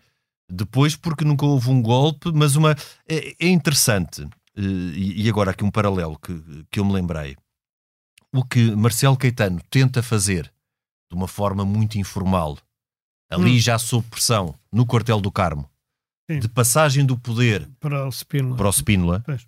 Depois, 0.51 0.97
porque 0.97 1.25
nunca 1.25 1.47
houve 1.47 1.71
um 1.71 1.81
golpe, 1.81 2.31
mas 2.35 2.57
uma. 2.57 2.73
É, 3.09 3.35
é 3.41 3.49
interessante, 3.49 4.23
eh, 4.55 4.61
e 4.61 5.23
e 5.25 5.29
agora 5.31 5.53
aqui 5.53 5.65
um 5.65 5.71
paralelo 5.71 6.19
que, 6.19 6.35
que 6.71 6.79
eu 6.79 6.85
me 6.85 6.93
lembrei. 6.93 7.37
O 8.35 8.45
que 8.45 8.71
Marcelo 8.77 9.17
Caetano 9.17 9.61
tenta 9.71 10.03
fazer 10.03 10.53
de 11.11 11.17
uma 11.17 11.29
forma 11.29 11.65
muito 11.65 11.99
informal, 11.99 12.59
ali 13.35 13.57
Hum. 13.57 13.59
já 13.61 13.79
sob 13.79 14.07
pressão, 14.09 14.55
no 14.73 14.85
quartel 14.87 15.21
do 15.21 15.31
Carmo, 15.33 15.69
Sim. 16.31 16.39
de 16.41 16.49
passagem 16.49 17.05
do 17.07 17.17
poder 17.19 17.69
Para 17.81 18.07
o 18.07 18.11
Spínola. 18.13 18.57
para 18.57 18.69
o 18.69 18.73
Spínola, 18.73 19.23
Pois. 19.25 19.47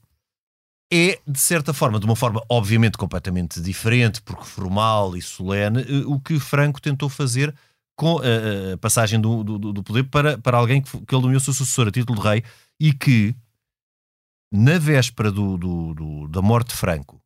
é, 0.93 1.21
de 1.27 1.39
certa 1.39 1.73
forma, 1.73 1.99
de 1.99 2.05
uma 2.07 2.17
forma 2.17 2.43
obviamente 2.49 2.97
completamente 2.99 3.61
diferente, 3.61 4.21
porque 4.23 4.45
formal 4.45 5.17
e 5.17 5.23
solene, 5.23 5.83
eh, 5.83 6.05
o 6.07 6.21
que 6.21 6.39
Franco 6.39 6.81
tentou 6.81 7.09
fazer 7.09 7.55
com 7.97 8.19
a, 8.19 8.75
a 8.75 8.79
passagem 8.79 9.21
do, 9.21 9.45
do, 9.45 9.73
do 9.73 9.83
poder 9.83 10.05
para, 10.05 10.37
para 10.39 10.59
alguém 10.59 10.83
que, 10.83 10.91
que 11.05 11.15
ele 11.15 11.23
nomeou 11.23 11.41
seu 11.41 11.53
sucessor 11.55 11.89
a 11.89 11.91
título 11.93 12.21
de 12.21 12.27
rei 12.29 12.43
e 12.81 12.93
que, 12.93 13.35
na 14.53 14.79
véspera 14.79 15.31
do, 15.31 15.57
do- 15.57 16.29
da 16.29 16.43
morte 16.43 16.69
de 16.71 16.75
Franco, 16.77 17.21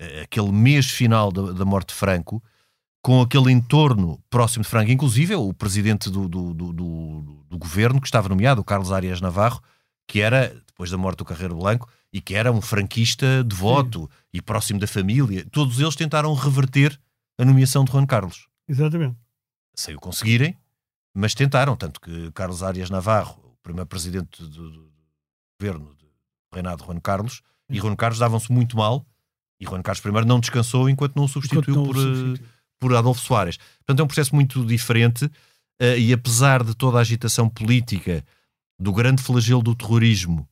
eh, 0.00 0.22
aquele 0.22 0.52
mês 0.52 0.86
final 0.90 1.30
da, 1.32 1.52
da 1.52 1.64
morte 1.64 1.88
de 1.88 1.94
Franco, 1.94 2.42
com 3.06 3.20
aquele 3.22 3.52
entorno 3.52 4.20
próximo 4.28 4.64
de 4.64 4.68
Franco, 4.68 4.90
inclusive 4.90 5.32
o 5.36 5.52
presidente 5.54 6.10
do, 6.10 6.28
do, 6.28 6.52
do, 6.52 6.72
do- 6.72 7.58
governo 7.58 8.00
que 8.00 8.06
estava 8.08 8.28
nomeado, 8.28 8.60
o 8.60 8.64
Carlos 8.64 8.90
Arias 8.90 9.20
Navarro, 9.20 9.62
que 10.08 10.20
era, 10.20 10.48
depois 10.66 10.90
da 10.90 10.96
morte 10.98 11.18
do 11.18 11.24
Carreiro 11.24 11.54
Blanco, 11.56 11.88
e 12.12 12.20
que 12.20 12.34
era 12.34 12.50
um 12.50 12.60
franquista 12.60 13.44
devoto 13.44 14.10
e 14.32 14.42
próximo 14.42 14.80
da 14.80 14.88
família, 14.88 15.46
todos 15.52 15.78
eles 15.78 15.94
tentaram 15.94 16.34
reverter 16.34 16.98
a 17.38 17.44
nomeação 17.44 17.84
de 17.84 17.92
Juan 17.92 18.04
Carlos. 18.06 18.48
Exatamente. 18.68 19.16
Sem 19.76 19.94
o 19.94 20.00
conseguirem, 20.00 20.56
mas 21.14 21.32
tentaram. 21.32 21.76
Tanto 21.76 22.00
que 22.00 22.32
Carlos 22.32 22.62
Arias 22.64 22.90
Navarro, 22.90 23.38
o 23.44 23.56
primeiro 23.62 23.86
presidente 23.86 24.42
do, 24.42 24.48
do- 24.70 24.90
governo 25.60 25.94
do 25.94 26.06
reinado 26.52 26.78
de 26.82 26.86
Juan 26.88 26.98
Carlos, 26.98 27.40
e 27.70 27.78
Juan 27.78 27.94
Carlos 27.94 28.18
davam-se 28.18 28.50
muito 28.52 28.76
mal, 28.76 29.06
e 29.60 29.64
Juan 29.64 29.80
Carlos 29.82 30.04
I 30.04 30.26
não 30.26 30.40
descansou 30.40 30.90
enquanto 30.90 31.14
não 31.14 31.24
o 31.24 31.28
substituiu 31.28 31.60
Enquanto 31.62 31.76
não 31.76 31.82
o 31.84 31.86
por, 31.86 31.96
eh, 31.96 32.00
substitui. 32.00 32.55
Por 32.78 32.94
Adolfo 32.94 33.20
Soares. 33.20 33.58
Portanto, 33.78 34.00
é 34.00 34.04
um 34.04 34.06
processo 34.06 34.34
muito 34.34 34.64
diferente 34.64 35.30
eh, 35.80 35.98
e 35.98 36.12
apesar 36.12 36.62
de 36.62 36.74
toda 36.74 36.98
a 36.98 37.00
agitação 37.00 37.48
política, 37.48 38.24
do 38.78 38.92
grande 38.92 39.22
flagelo 39.22 39.62
do 39.62 39.74
terrorismo 39.74 40.46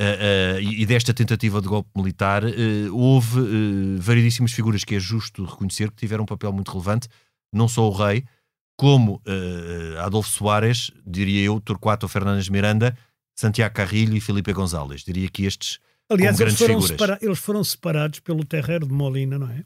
eh, 0.00 0.58
eh, 0.58 0.62
e 0.62 0.86
desta 0.86 1.12
tentativa 1.12 1.60
de 1.60 1.68
golpe 1.68 1.90
militar, 1.94 2.42
houve 2.92 3.40
eh, 3.40 4.00
variedíssimas 4.00 4.52
figuras 4.52 4.84
que 4.84 4.94
é 4.94 5.00
justo 5.00 5.44
reconhecer 5.44 5.90
que 5.90 5.96
tiveram 5.96 6.22
um 6.22 6.26
papel 6.26 6.52
muito 6.52 6.70
relevante, 6.70 7.08
não 7.52 7.68
só 7.68 7.88
o 7.88 7.90
rei, 7.90 8.24
como 8.76 9.20
Adolfo 10.04 10.28
Soares, 10.28 10.92
diria 11.04 11.42
eu, 11.42 11.60
Torquato 11.60 12.06
Fernandes 12.06 12.48
Miranda, 12.48 12.96
Santiago 13.34 13.74
Carrilho 13.74 14.16
e 14.16 14.20
Filipe 14.20 14.52
González. 14.52 15.02
Diria 15.02 15.28
que 15.28 15.44
estes 15.44 15.80
Aliás, 16.08 16.38
eles 16.38 16.56
foram, 16.56 17.18
eles 17.20 17.38
foram 17.40 17.64
separados 17.64 18.20
pelo 18.20 18.44
Terreiro 18.44 18.86
de 18.86 18.94
Molina, 18.94 19.36
não 19.36 19.50
é? 19.50 19.64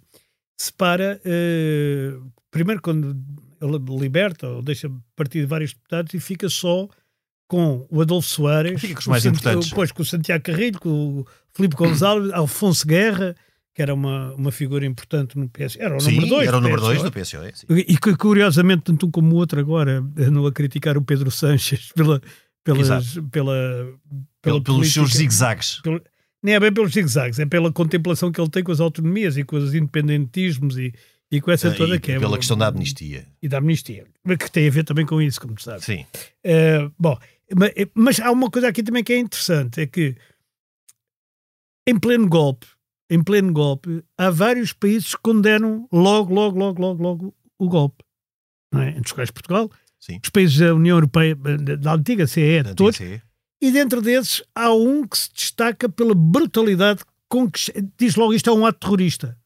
Separa, 0.62 1.20
eh, 1.24 2.12
primeiro 2.50 2.80
quando 2.80 3.16
ele 3.60 3.78
liberta 4.00 4.48
ou 4.48 4.62
deixa 4.62 4.90
partir 5.16 5.40
de 5.40 5.46
vários 5.46 5.72
deputados 5.72 6.14
e 6.14 6.20
fica 6.20 6.48
só 6.48 6.88
com 7.48 7.86
o 7.90 8.00
Adolfo 8.00 8.28
Soares, 8.28 8.80
Fica 8.80 8.94
com 8.94 9.00
os 9.00 9.06
mais 9.08 9.26
importantes. 9.26 9.68
Depois 9.68 9.92
com 9.92 10.02
o 10.02 10.06
Santiago 10.06 10.42
Carrilho, 10.44 10.78
com 10.80 11.20
o 11.20 11.26
Filipe 11.54 11.76
Gonzalez, 11.76 12.32
Alfonso 12.34 12.86
Guerra, 12.86 13.34
que 13.74 13.82
era 13.82 13.92
uma, 13.92 14.32
uma 14.34 14.50
figura 14.52 14.86
importante 14.86 15.36
no 15.38 15.48
PS. 15.48 15.76
Era 15.78 15.96
o 15.96 16.02
número 16.02 16.26
2. 16.28 16.48
era 16.48 16.56
o 16.56 16.60
número 16.60 16.80
2 16.80 17.02
do 17.02 17.10
PSOE. 17.12 17.50
sim. 17.54 17.66
E 17.68 17.96
que, 17.98 18.16
curiosamente, 18.16 18.82
tanto 18.84 19.06
um 19.06 19.10
como 19.10 19.34
o 19.34 19.38
outro 19.38 19.58
agora 19.60 19.98
andam 20.16 20.46
a 20.46 20.52
criticar 20.52 20.96
o 20.96 21.02
Pedro 21.02 21.30
Sanches 21.30 21.90
pela, 21.92 22.20
pelas, 22.64 22.80
Exato. 22.88 23.22
pela, 23.30 23.54
Pelo- 24.40 24.62
pela 24.62 24.62
pelos 24.62 24.92
seus 24.92 25.10
zigzags. 25.14 25.80
pelo- 25.82 26.02
nem 26.42 26.54
é 26.54 26.60
bem 26.60 26.72
pelos 26.72 26.92
zigzags, 26.92 27.38
é 27.38 27.46
pela 27.46 27.72
contemplação 27.72 28.32
que 28.32 28.40
ele 28.40 28.50
tem 28.50 28.64
com 28.64 28.72
as 28.72 28.80
autonomias 28.80 29.36
e 29.36 29.44
com 29.44 29.56
os 29.56 29.74
independentismos 29.74 30.76
e, 30.76 30.92
e 31.30 31.40
com 31.40 31.50
essa 31.50 31.68
Eh, 31.68 31.74
toda 31.74 31.96
e 31.96 32.00
que 32.00 32.12
é 32.12 32.18
pela 32.18 32.36
questão 32.36 32.56
da 32.58 32.66
amnistia. 32.68 33.26
E 33.42 33.48
da 33.48 33.58
amnistia, 33.58 34.06
mas 34.24 34.36
que 34.38 34.50
tem 34.50 34.66
a 34.66 34.70
ver 34.70 34.84
também 34.84 35.06
com 35.06 35.20
isso, 35.22 35.40
como 35.40 35.54
tu 35.54 35.62
sabes. 35.62 35.84
Sim. 35.84 36.04
Eh, 36.42 36.90
bom, 36.98 37.16
ma- 37.56 37.70
mas 37.94 38.18
há 38.20 38.30
uma 38.30 38.50
coisa 38.50 38.68
aqui 38.68 38.82
também 38.82 39.04
que 39.04 39.12
é 39.12 39.18
interessante, 39.18 39.80
é 39.80 39.86
que 39.86 40.16
em 41.86 41.98
pleno 41.98 42.28
golpe, 42.28 42.66
em 43.10 43.22
pleno 43.22 43.52
golpe, 43.52 44.02
há 44.16 44.30
vários 44.30 44.72
países 44.72 45.14
que 45.14 45.22
condenam 45.22 45.86
logo, 45.92 46.32
logo, 46.34 46.58
logo, 46.58 46.80
logo, 46.80 47.02
logo 47.02 47.34
o 47.58 47.68
golpe. 47.68 48.02
Não 48.72 48.80
é? 48.82 48.90
Entre 48.90 49.02
os 49.06 49.12
quais 49.12 49.30
Portugal, 49.30 49.70
Sim. 50.00 50.18
os 50.22 50.30
países 50.30 50.56
da 50.58 50.74
União 50.74 50.96
Europeia, 50.96 51.34
da, 51.36 51.92
antiga 51.94 52.26
CE, 52.26 52.62
Da 52.62 52.74
todos, 52.74 52.96
TCE. 52.96 53.20
E 53.62 53.70
dentro 53.70 54.02
desses 54.02 54.42
há 54.54 54.72
um 54.74 55.06
que 55.06 55.16
se 55.16 55.30
destaca 55.32 55.88
pela 55.88 56.14
brutalidade 56.14 57.00
com 57.28 57.48
que 57.50 57.60
diz 57.96 58.16
logo 58.16 58.34
isto 58.34 58.50
é 58.50 58.52
um 58.52 58.66
ato 58.66 58.80
terrorista. 58.80 59.38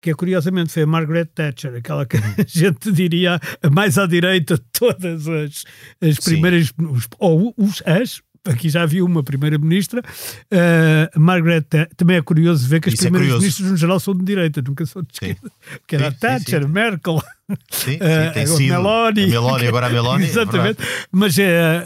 Que 0.00 0.10
é 0.10 0.14
curiosamente 0.14 0.72
foi 0.72 0.82
a 0.82 0.86
Margaret 0.86 1.26
Thatcher, 1.26 1.76
aquela 1.76 2.04
que 2.04 2.16
a 2.40 2.44
gente 2.48 2.90
diria 2.90 3.38
mais 3.70 3.96
à 3.98 4.06
direita 4.06 4.56
de 4.56 4.64
todas 4.72 5.28
as, 5.28 5.64
as 6.00 6.18
primeiras, 6.18 6.72
os, 6.76 7.06
ou 7.20 7.54
os, 7.56 7.80
as, 7.86 8.20
aqui 8.44 8.68
já 8.68 8.82
havia 8.82 9.04
uma 9.04 9.22
primeira-ministra, 9.22 10.02
eh, 10.50 11.08
Margaret 11.16 11.60
Tha- 11.60 11.88
também 11.96 12.16
é 12.16 12.22
curioso 12.22 12.66
ver 12.66 12.80
que 12.80 12.88
as 12.88 12.94
é 12.94 12.98
primeiras 12.98 13.26
curioso. 13.28 13.42
ministras 13.42 13.70
no 13.70 13.76
geral 13.76 14.00
são 14.00 14.12
de 14.16 14.24
direita, 14.24 14.60
nunca 14.62 14.84
são 14.86 15.02
de 15.02 15.08
Sim. 15.12 15.26
esquerda. 15.30 15.52
Porque 15.78 15.94
era 15.94 16.04
Sim, 16.06 16.10
sim, 16.14 16.18
Thatcher, 16.20 16.62
sim. 16.64 16.68
Merkel, 16.68 17.22
Sim, 17.70 17.98
sim, 18.34 18.46
sido. 18.56 18.72
Meloni. 18.72 19.26
Meloni, 19.28 19.66
agora 19.68 19.86
a 19.86 19.90
Meloni. 19.92 20.24
é 20.24 20.26
Exatamente. 20.26 20.78
verdade. 20.82 21.06
Mas 21.12 21.38
eh, 21.38 21.84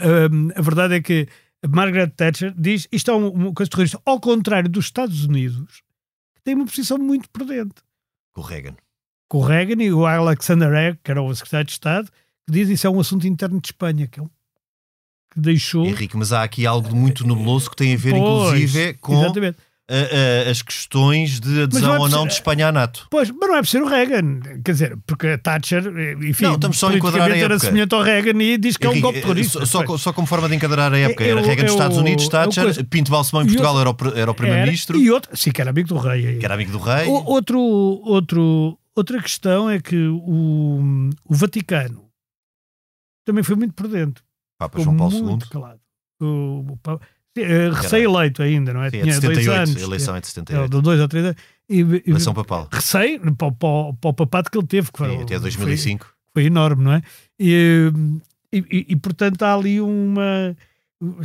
a 0.55 0.61
verdade 0.63 0.95
é 0.95 1.01
que 1.01 1.27
Margaret 1.65 2.09
Thatcher 2.15 2.53
diz 2.57 2.87
isto 2.91 3.09
é 3.11 3.15
um- 3.15 3.29
uma 3.31 3.53
coisa 3.53 3.69
terrorista, 3.69 3.99
ao 4.05 4.19
contrário 4.19 4.69
dos 4.69 4.85
Estados 4.85 5.25
Unidos, 5.25 5.81
que 6.35 6.41
tem 6.43 6.55
uma 6.55 6.65
posição 6.65 6.97
muito 6.97 7.29
prudente. 7.29 7.75
Com 8.33 8.41
o 8.41 8.43
Reagan. 8.43 8.75
Com 9.29 9.39
o 9.39 9.41
Reagan 9.41 9.81
e 9.83 9.91
o 9.91 10.05
Alexander 10.05 10.71
Haig, 10.71 10.99
que 11.03 11.11
era 11.11 11.21
o 11.21 11.33
secretário 11.35 11.65
de 11.65 11.71
Estado, 11.73 12.09
que 12.45 12.51
diz 12.53 12.69
isso 12.69 12.85
é 12.87 12.89
um 12.89 12.99
assunto 12.99 13.27
interno 13.27 13.59
de 13.59 13.67
Espanha, 13.69 14.07
que, 14.07 14.19
é 14.19 14.23
um- 14.23 14.29
que 15.33 15.39
deixou. 15.39 15.85
Henrique, 15.85 16.15
mas 16.15 16.31
há 16.31 16.43
aqui 16.43 16.65
algo 16.65 16.95
muito 16.95 17.25
nebuloso 17.27 17.69
que 17.69 17.75
tem 17.75 17.93
a 17.93 17.97
ver, 17.97 18.11
Pois, 18.11 18.61
inclusive, 18.61 18.93
com 18.95 19.19
Exatamente. 19.19 19.57
A- 19.89 20.47
a- 20.47 20.51
as 20.51 20.61
questões 20.61 21.39
de 21.39 21.61
adesão 21.63 21.89
não 21.89 21.95
é 21.95 21.99
ou 21.99 22.09
não 22.09 22.27
de 22.27 22.33
Espanha 22.33 22.67
à 22.67 22.71
NATO. 22.71 23.07
Pois, 23.09 23.29
mas 23.31 23.49
não 23.49 23.55
é 23.55 23.61
por 23.61 23.67
ser 23.67 23.81
o 23.81 23.87
Reagan, 23.87 24.39
quer 24.63 24.71
dizer, 24.73 24.97
porque 25.07 25.27
a 25.27 25.37
Thatcher, 25.37 25.83
enfim, 26.23 26.43
Não, 26.43 26.55
estamos 26.55 26.77
só 26.77 26.89
a 26.89 26.95
enquadrar 26.95 27.31
a 27.31 27.37
era 27.37 27.57
semelhante 27.57 27.95
ao 27.95 28.01
Reagan 28.01 28.41
e 28.43 28.57
diz 28.57 28.75
que 28.75 28.85
é 28.85 28.89
um 28.89 28.99
golpe 28.99 29.19
eh, 29.19 29.21
terrorista. 29.21 29.65
só, 29.65 29.83
Pois. 29.83 30.01
só, 30.01 30.09
só 30.09 30.13
como 30.13 30.27
forma 30.27 30.49
de 30.49 30.55
enquadrar 30.55 30.91
a 30.93 30.97
época. 30.97 31.23
É- 31.23 31.27
é 31.27 31.31
Era 31.31 31.39
o- 31.41 31.43
Reagan 31.45 31.63
dos 31.63 31.71
é 31.71 31.75
Estados 31.75 31.97
o- 31.97 32.01
Unidos, 32.01 32.25
é 32.25 32.29
Thatcher, 32.29 32.63
coisa- 32.63 32.83
Pinto 32.83 33.11
Balsemão 33.11 33.43
em 33.43 33.45
Portugal 33.47 33.75
outro- 33.75 34.13
era 34.17 34.29
o, 34.29 34.33
o 34.33 34.35
Primeiro-Ministro, 34.35 34.97
E 34.99 35.09
outro, 35.09 35.35
sim, 35.37 35.51
que 35.51 35.61
era 35.61 35.69
amigo 35.69 35.87
do 35.87 35.97
rei. 35.97 36.37
que 36.37 36.45
era 36.45 36.53
amigo 36.53 36.71
do 36.71 36.79
rei. 36.79 37.07
O- 37.07 37.23
Outro, 37.25 37.59
outro, 37.59 38.77
outra 38.95 39.21
questão 39.21 39.69
é 39.69 39.79
que 39.79 39.95
o, 39.95 41.09
o 41.25 41.33
Vaticano 41.35 42.03
também 43.25 43.43
foi 43.43 43.55
muito 43.55 43.73
prudente. 43.73 44.21
Papa 44.59 44.81
João 44.81 44.97
Paulo 44.97 45.23
muito 45.23 45.45
II. 45.45 45.49
calado. 45.51 45.79
O, 46.19 46.65
o 46.71 46.77
Papa- 46.81 47.05
sim, 47.41 47.51
eh, 47.51 47.69
recém-eleito 47.71 48.41
ainda, 48.41 48.73
não 48.73 48.83
é? 48.83 48.89
Sim, 48.89 48.97
é 48.97 49.01
de 49.01 49.09
Tinha 49.09 49.21
dois 49.21 49.37
78, 49.37 49.69
anos. 49.69 49.75
a 49.83 49.85
eleição 49.85 50.15
é 50.15 50.19
de 50.21 50.25
é, 50.25 50.29
78. 50.29 50.69
de 50.75 50.81
dois 50.81 50.99
ou 50.99 51.07
três 51.07 51.25
anos. 51.25 51.37
E, 51.69 51.79
e, 51.81 52.03
Eleição 52.09 52.33
papal. 52.33 52.67
recém, 52.71 53.19
para, 53.35 53.47
o- 53.47 53.51
para, 53.51 53.93
para 53.93 54.09
o 54.09 54.13
papado 54.13 54.49
que 54.49 54.57
ele 54.57 54.67
teve, 54.67 54.91
que 54.91 54.97
foi, 54.97 55.09
Sim, 55.09 55.21
até 55.23 55.33
foi- 55.35 55.39
2005. 55.41 56.13
foi 56.33 56.45
enorme, 56.45 56.83
não 56.83 56.93
é? 56.93 57.01
E, 57.39 57.91
e, 58.53 58.85
e- 58.89 58.95
portanto 58.95 59.41
há 59.43 59.53
ali 59.53 59.79
uma. 59.81 60.55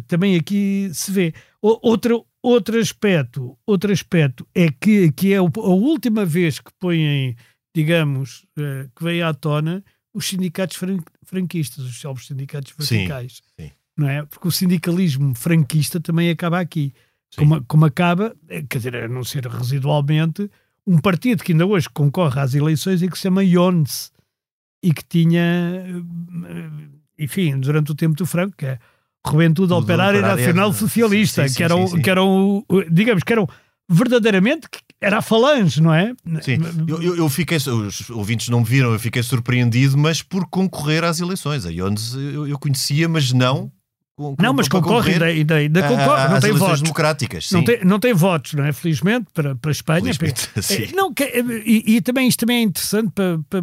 Também 0.06 0.36
aqui 0.36 0.90
se 0.92 1.10
vê. 1.10 1.32
Outro, 1.60 2.26
outro 2.42 2.78
aspecto, 2.78 3.56
outro 3.66 3.90
aspecto 3.92 4.46
é 4.54 4.68
que, 4.70 5.10
que 5.12 5.32
é 5.32 5.36
a 5.38 5.42
última 5.42 6.26
vez 6.26 6.58
que 6.58 6.70
põem, 6.78 7.34
digamos, 7.74 8.44
eh, 8.58 8.88
que 8.94 9.02
veio 9.04 9.26
à 9.26 9.32
tona 9.32 9.82
os 10.12 10.26
sindicatos 10.26 10.76
fran- 10.76 10.98
franquistas, 11.24 11.84
os 11.86 11.98
célebres 11.98 12.26
sindicatos 12.26 12.74
Sim, 12.80 12.96
verticais. 12.96 13.40
sim. 13.58 13.70
Não 13.96 14.08
é? 14.08 14.24
Porque 14.24 14.48
o 14.48 14.50
sindicalismo 14.50 15.34
franquista 15.34 16.00
também 16.00 16.30
acaba 16.30 16.60
aqui. 16.60 16.92
Como, 17.36 17.64
como, 17.64 17.84
acaba, 17.86 18.34
eh, 18.48 18.62
quer 18.68 18.78
dizer, 18.78 18.96
a 18.96 19.08
não 19.08 19.24
ser 19.24 19.46
residualmente, 19.46 20.50
um 20.86 20.98
partido 20.98 21.42
que 21.42 21.52
ainda 21.52 21.64
hoje 21.64 21.88
concorre 21.88 22.38
às 22.38 22.54
eleições 22.54 23.00
e 23.00 23.08
que 23.08 23.16
se 23.16 23.22
chama 23.22 23.42
IONS 23.42 24.12
e 24.82 24.92
que 24.92 25.02
tinha, 25.04 25.40
eh, 25.40 26.70
enfim, 27.18 27.58
durante 27.58 27.92
o 27.92 27.94
tempo 27.94 28.16
do 28.16 28.26
Franco, 28.26 28.54
que 28.56 28.66
é 28.66 28.78
Juventude 29.26 29.72
Operária 29.72 30.20
Nacional 30.20 30.72
Socialista, 30.72 31.42
sim, 31.44 31.48
sim, 31.48 31.56
que 31.56 31.62
eram, 31.62 31.86
sim, 31.86 32.02
que 32.02 32.10
eram, 32.10 32.66
digamos, 32.90 33.22
que 33.22 33.32
eram 33.32 33.48
verdadeiramente 33.88 34.68
era 35.00 35.18
a 35.18 35.22
falange, 35.22 35.80
não 35.80 35.92
é? 35.92 36.14
Sim, 36.42 36.58
eu, 36.86 37.02
eu, 37.02 37.16
eu, 37.16 37.28
fiquei, 37.28 37.56
os 37.56 38.10
ouvintes 38.10 38.48
não 38.48 38.60
me 38.60 38.66
viram, 38.66 38.92
eu 38.92 38.98
fiquei 38.98 39.22
surpreendido, 39.22 39.96
mas 39.96 40.22
por 40.22 40.46
concorrer 40.48 41.02
às 41.02 41.18
eleições. 41.18 41.66
A 41.66 41.70
IONS 41.70 42.14
eu, 42.14 42.46
eu 42.46 42.58
conhecia, 42.58 43.08
mas 43.08 43.32
não 43.32 43.70
com, 44.16 44.36
não, 44.38 44.52
mas 44.52 44.68
concorre, 44.68 45.14
ainda, 45.14 45.24
ainda, 45.24 45.54
ainda 45.56 45.82
concorre, 45.88 46.28
não 46.28 46.40
tem 46.40 46.52
votos. 46.52 46.82
democráticas, 46.82 47.48
sim. 47.48 47.54
Não 47.54 47.64
tem, 47.64 47.84
não 47.84 47.98
tem 47.98 48.12
votos, 48.12 48.52
não 48.54 48.64
é? 48.64 48.72
Felizmente, 48.72 49.26
para, 49.32 49.54
para 49.54 49.70
a 49.70 49.72
Espanha. 49.72 50.14
Felizmente, 50.14 50.50
sim. 50.62 50.84
É, 50.84 50.92
não, 50.92 51.12
e, 51.64 51.96
e, 51.96 52.00
também 52.00 52.28
isto 52.28 52.40
também 52.40 52.58
é 52.58 52.62
interessante 52.62 53.10
para, 53.10 53.40
para, 53.48 53.62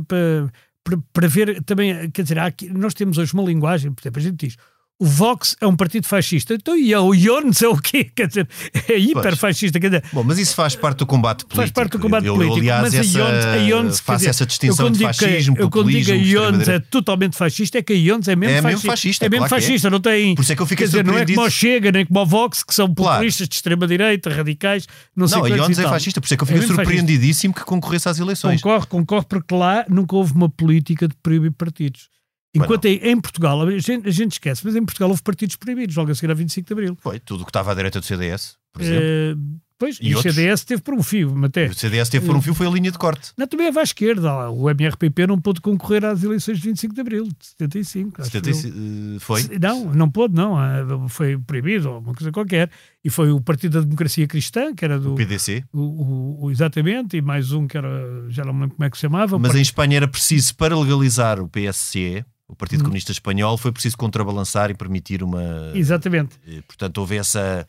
para, 0.84 0.98
para 1.14 1.28
ver 1.28 1.64
também, 1.64 2.10
quer 2.10 2.24
dizer, 2.24 2.40
aqui, 2.40 2.70
nós 2.70 2.94
temos 2.94 3.18
hoje 3.18 3.34
uma 3.34 3.44
linguagem, 3.44 3.92
por 3.92 4.02
exemplo, 4.02 4.20
a 4.20 4.24
gente 4.24 4.48
diz 4.48 4.58
o 5.00 5.06
Vox 5.06 5.56
é 5.62 5.66
um 5.66 5.78
partido 5.78 6.06
fascista. 6.06 6.54
Então, 6.54 6.78
e 6.78 6.94
o 6.94 7.16
Jones 7.16 7.62
é 7.62 7.70
o 7.70 7.78
quê? 7.78 8.12
Quer 8.14 8.28
dizer, 8.28 8.50
é 8.90 8.98
hiperfascista. 8.98 9.80
Quer 9.80 9.88
dizer, 9.88 10.04
Bom, 10.12 10.24
mas 10.24 10.38
isso 10.38 10.54
faz 10.54 10.76
parte 10.76 10.98
do 10.98 11.06
combate 11.06 11.46
político. 11.46 11.56
Faz 11.56 11.72
parte 11.72 11.92
do 11.94 12.00
combate 12.00 12.26
eu, 12.26 12.34
político. 12.34 12.58
Eu, 12.58 12.62
aliás, 12.62 12.82
mas 12.82 12.94
essa, 12.94 13.54
a 13.54 13.58
Jones, 13.58 14.00
faço 14.02 14.18
dizer, 14.18 14.30
essa 14.30 14.46
distinção 14.46 14.92
de 14.92 15.00
fascismo, 15.00 15.56
que, 15.56 15.62
populismo. 15.62 15.64
Eu 15.64 15.70
quando 15.70 15.90
digo 15.90 16.12
a 16.12 16.52
Jones 16.52 16.68
é 16.68 16.80
totalmente 16.80 17.38
fascista, 17.38 17.78
é 17.78 17.82
que 17.82 17.94
a 17.94 17.96
Jones 17.96 18.28
é 18.28 18.36
mesmo 18.36 18.58
é 18.58 18.62
fascista. 18.62 18.78
Mesmo 18.78 18.92
fascista 18.92 19.26
é 19.26 19.30
mesmo 19.30 19.48
claro 19.48 19.64
fascista, 19.64 19.88
é. 19.88 19.92
não 19.92 20.00
tem. 20.02 20.36
Por 20.36 20.42
isso 20.42 20.52
é 20.52 20.56
que 20.58 20.62
eu 20.62 20.66
fiquei 20.66 20.86
quer 20.86 20.92
dizer, 20.92 21.06
não 21.06 21.18
é 21.18 21.26
como 21.26 21.42
o 21.42 21.50
Chega, 21.50 21.92
nem 21.94 22.06
como 22.06 22.20
o 22.20 22.26
Vox, 22.26 22.64
que 22.64 22.74
são 22.74 22.94
populistas 22.94 23.38
claro. 23.38 23.50
de 23.50 23.56
extrema-direita, 23.56 24.30
radicais, 24.30 24.86
não 25.16 25.30
sei 25.30 25.38
Não, 25.38 25.46
a 25.46 25.50
Jones 25.50 25.80
é 25.80 25.84
fascista, 25.84 26.20
por 26.20 26.26
isso 26.26 26.34
é 26.34 26.38
que 26.38 26.44
eu 26.44 26.48
fiquei 26.48 26.64
é 26.64 26.68
surpreendidíssimo 26.68 27.54
fascista. 27.54 27.66
que 27.66 27.66
concorresse 27.66 28.10
às 28.10 28.20
eleições. 28.20 28.62
Concorre, 28.62 28.86
concorre, 28.88 29.26
porque 29.30 29.56
lá 29.56 29.86
nunca 29.88 30.14
houve 30.18 30.34
uma 30.34 30.50
política 30.50 31.08
de 31.08 31.16
proibir 31.24 31.52
partidos. 31.52 32.10
Enquanto 32.54 32.86
em, 32.86 32.98
em, 32.98 33.22
Portugal, 33.22 33.62
a 33.62 33.78
gente, 33.78 34.08
a 34.08 34.12
gente, 34.12 34.34
esquece, 34.34 34.66
mas 34.66 34.76
em 34.76 34.84
Portugal 34.84 35.10
houve 35.10 35.22
partidos 35.22 35.56
proibidos 35.56 35.96
logo 35.96 36.12
a 36.12 36.16
seguir 36.16 36.32
a 36.32 36.34
25 36.34 36.66
de 36.66 36.74
Abril. 36.74 36.98
Foi, 37.00 37.20
tudo 37.20 37.42
o 37.42 37.46
que 37.46 37.52
estava 37.52 37.72
à 37.72 37.76
direita 37.76 38.00
do 38.00 38.06
CDS, 38.06 38.58
por 38.74 38.82
exemplo. 38.82 39.06
Uh, 39.06 39.60
pois, 39.78 40.00
e, 40.02 40.08
e 40.08 40.16
o 40.16 40.22
CDS 40.22 40.64
teve 40.64 40.82
por 40.82 40.96
um 40.96 41.04
fio, 41.04 41.46
até. 41.46 41.68
O 41.68 41.76
CDS 41.76 42.10
teve 42.10 42.26
por 42.26 42.36
um 42.36 42.42
fio, 42.42 42.56
foi 42.56 42.66
a 42.66 42.72
linha 42.72 42.92
de 42.92 42.98
corte. 42.98 43.34
Não, 43.38 43.46
também 43.46 43.68
é 43.68 43.80
à 43.80 43.84
esquerda. 43.84 44.50
O 44.50 44.68
MRPP 44.68 45.28
não 45.28 45.40
pôde 45.40 45.62
concorrer 45.62 46.04
às 46.04 46.24
eleições 46.24 46.58
de 46.58 46.70
25 46.70 46.96
de 46.96 47.02
Abril, 47.02 47.26
de 47.26 47.46
75. 47.50 48.24
75 48.24 48.76
uh, 48.76 49.20
foi? 49.20 49.44
Não, 49.62 49.94
não 49.94 50.10
pôde, 50.10 50.34
não. 50.34 50.58
Ah, 50.58 51.08
foi 51.08 51.38
proibido, 51.38 51.92
ou 51.92 52.00
uma 52.00 52.16
coisa 52.16 52.32
qualquer. 52.32 52.72
E 53.04 53.12
foi 53.12 53.32
o 53.32 53.40
Partido 53.40 53.74
da 53.74 53.82
Democracia 53.82 54.28
Cristã, 54.28 54.74
que 54.74 54.84
era 54.84 55.00
do. 55.00 55.14
O 55.14 55.16
PDC. 55.16 55.64
O, 55.72 55.80
o, 55.80 56.46
o, 56.46 56.52
exatamente, 56.52 57.16
e 57.16 57.22
mais 57.22 57.52
um 57.52 57.68
que 57.68 57.78
era. 57.78 58.26
Já 58.28 58.44
não 58.44 58.54
me 58.54 58.62
lembro 58.62 58.76
como 58.76 58.88
é 58.88 58.90
que 58.90 58.98
se 58.98 59.02
chamava. 59.02 59.38
Mas 59.38 59.54
em 59.54 59.62
Espanha 59.62 59.98
era 59.98 60.08
preciso, 60.08 60.56
para 60.56 60.76
legalizar 60.76 61.40
o 61.40 61.48
PSC 61.48 62.26
o 62.50 62.56
Partido 62.56 62.82
hum. 62.82 62.86
Comunista 62.86 63.12
Espanhol, 63.12 63.58
foi 63.58 63.72
preciso 63.72 63.96
contrabalançar 63.96 64.72
e 64.72 64.74
permitir 64.74 65.22
uma. 65.24 65.72
Exatamente. 65.76 66.36
Eh, 66.48 66.62
portanto, 66.68 66.98
houve 66.98 67.16
essa. 67.16 67.66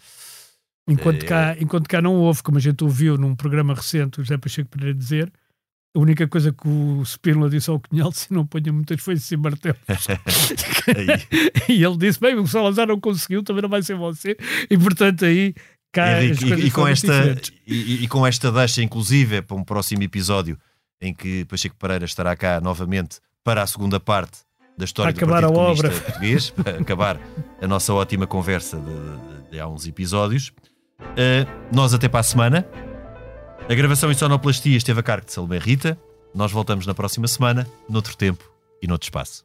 Enquanto, 0.88 1.24
cá, 1.26 1.52
eh, 1.52 1.58
enquanto 1.60 1.86
cá 1.86 2.00
não 2.00 2.16
houve, 2.16 2.42
como 2.42 2.56
a 2.56 2.60
gente 2.60 2.82
ouviu 2.82 3.18
num 3.18 3.36
programa 3.36 3.74
recente, 3.74 4.18
o 4.18 4.24
José 4.24 4.38
Pacheco 4.38 4.70
poderia 4.70 4.94
dizer, 4.94 5.30
a 5.94 5.98
única 6.00 6.26
coisa 6.26 6.50
que 6.50 6.66
o 6.66 7.02
Spínola 7.04 7.50
disse 7.50 7.68
ao 7.68 7.78
Cunhal, 7.78 8.10
se 8.12 8.32
não 8.32 8.46
ponha 8.46 8.72
muitas 8.72 9.00
foices 9.00 9.30
e 9.30 9.36
martelos. 9.36 9.78
e 11.68 11.84
ele 11.84 11.96
disse, 11.98 12.18
bem, 12.18 12.34
o 12.36 12.46
Salazar 12.46 12.88
não 12.88 12.98
conseguiu, 12.98 13.44
também 13.44 13.62
não 13.62 13.68
vai 13.68 13.82
ser 13.82 13.96
você. 13.96 14.36
E 14.68 14.78
portanto 14.78 15.26
aí... 15.26 15.54
Cá 15.92 16.22
e, 16.22 16.30
e, 16.30 16.66
e 16.66 16.70
com 16.70 16.86
esta, 16.86 17.36
e, 17.66 18.04
e, 18.04 18.06
com 18.06 18.24
esta 18.24 18.52
deixa, 18.52 18.80
inclusive, 18.80 19.42
para 19.42 19.56
um 19.56 19.64
próximo 19.64 20.04
episódio 20.04 20.56
em 21.00 21.12
que 21.12 21.44
Pacheco 21.46 21.74
Pereira 21.76 22.04
estará 22.04 22.36
cá 22.36 22.60
novamente 22.60 23.18
para 23.42 23.60
a 23.60 23.66
segunda 23.66 23.98
parte 23.98 24.38
da 24.80 24.84
história 24.84 25.12
para 25.12 25.26
do 25.26 25.32
acabar 25.32 25.42
Partido 25.42 25.60
a 25.60 25.70
obra. 25.70 25.90
Português, 25.90 26.50
para 26.56 26.78
acabar 26.78 27.20
a 27.60 27.68
nossa 27.68 27.94
ótima 27.94 28.26
conversa 28.26 28.78
de, 28.78 29.44
de, 29.44 29.50
de 29.52 29.60
há 29.60 29.68
uns 29.68 29.86
episódios. 29.86 30.48
Uh, 31.00 31.46
nós 31.72 31.94
até 31.94 32.08
para 32.08 32.20
a 32.20 32.24
semana. 32.24 32.66
A 33.68 33.74
gravação 33.74 34.10
em 34.10 34.14
sonoplastia 34.14 34.76
esteve 34.76 34.98
a 34.98 35.02
cargo 35.02 35.26
de 35.26 35.32
Salomé 35.32 35.58
Rita. 35.58 35.96
Nós 36.34 36.50
voltamos 36.50 36.86
na 36.86 36.94
próxima 36.94 37.28
semana, 37.28 37.66
noutro 37.88 38.16
tempo 38.16 38.44
e 38.82 38.86
noutro 38.86 39.06
espaço. 39.06 39.44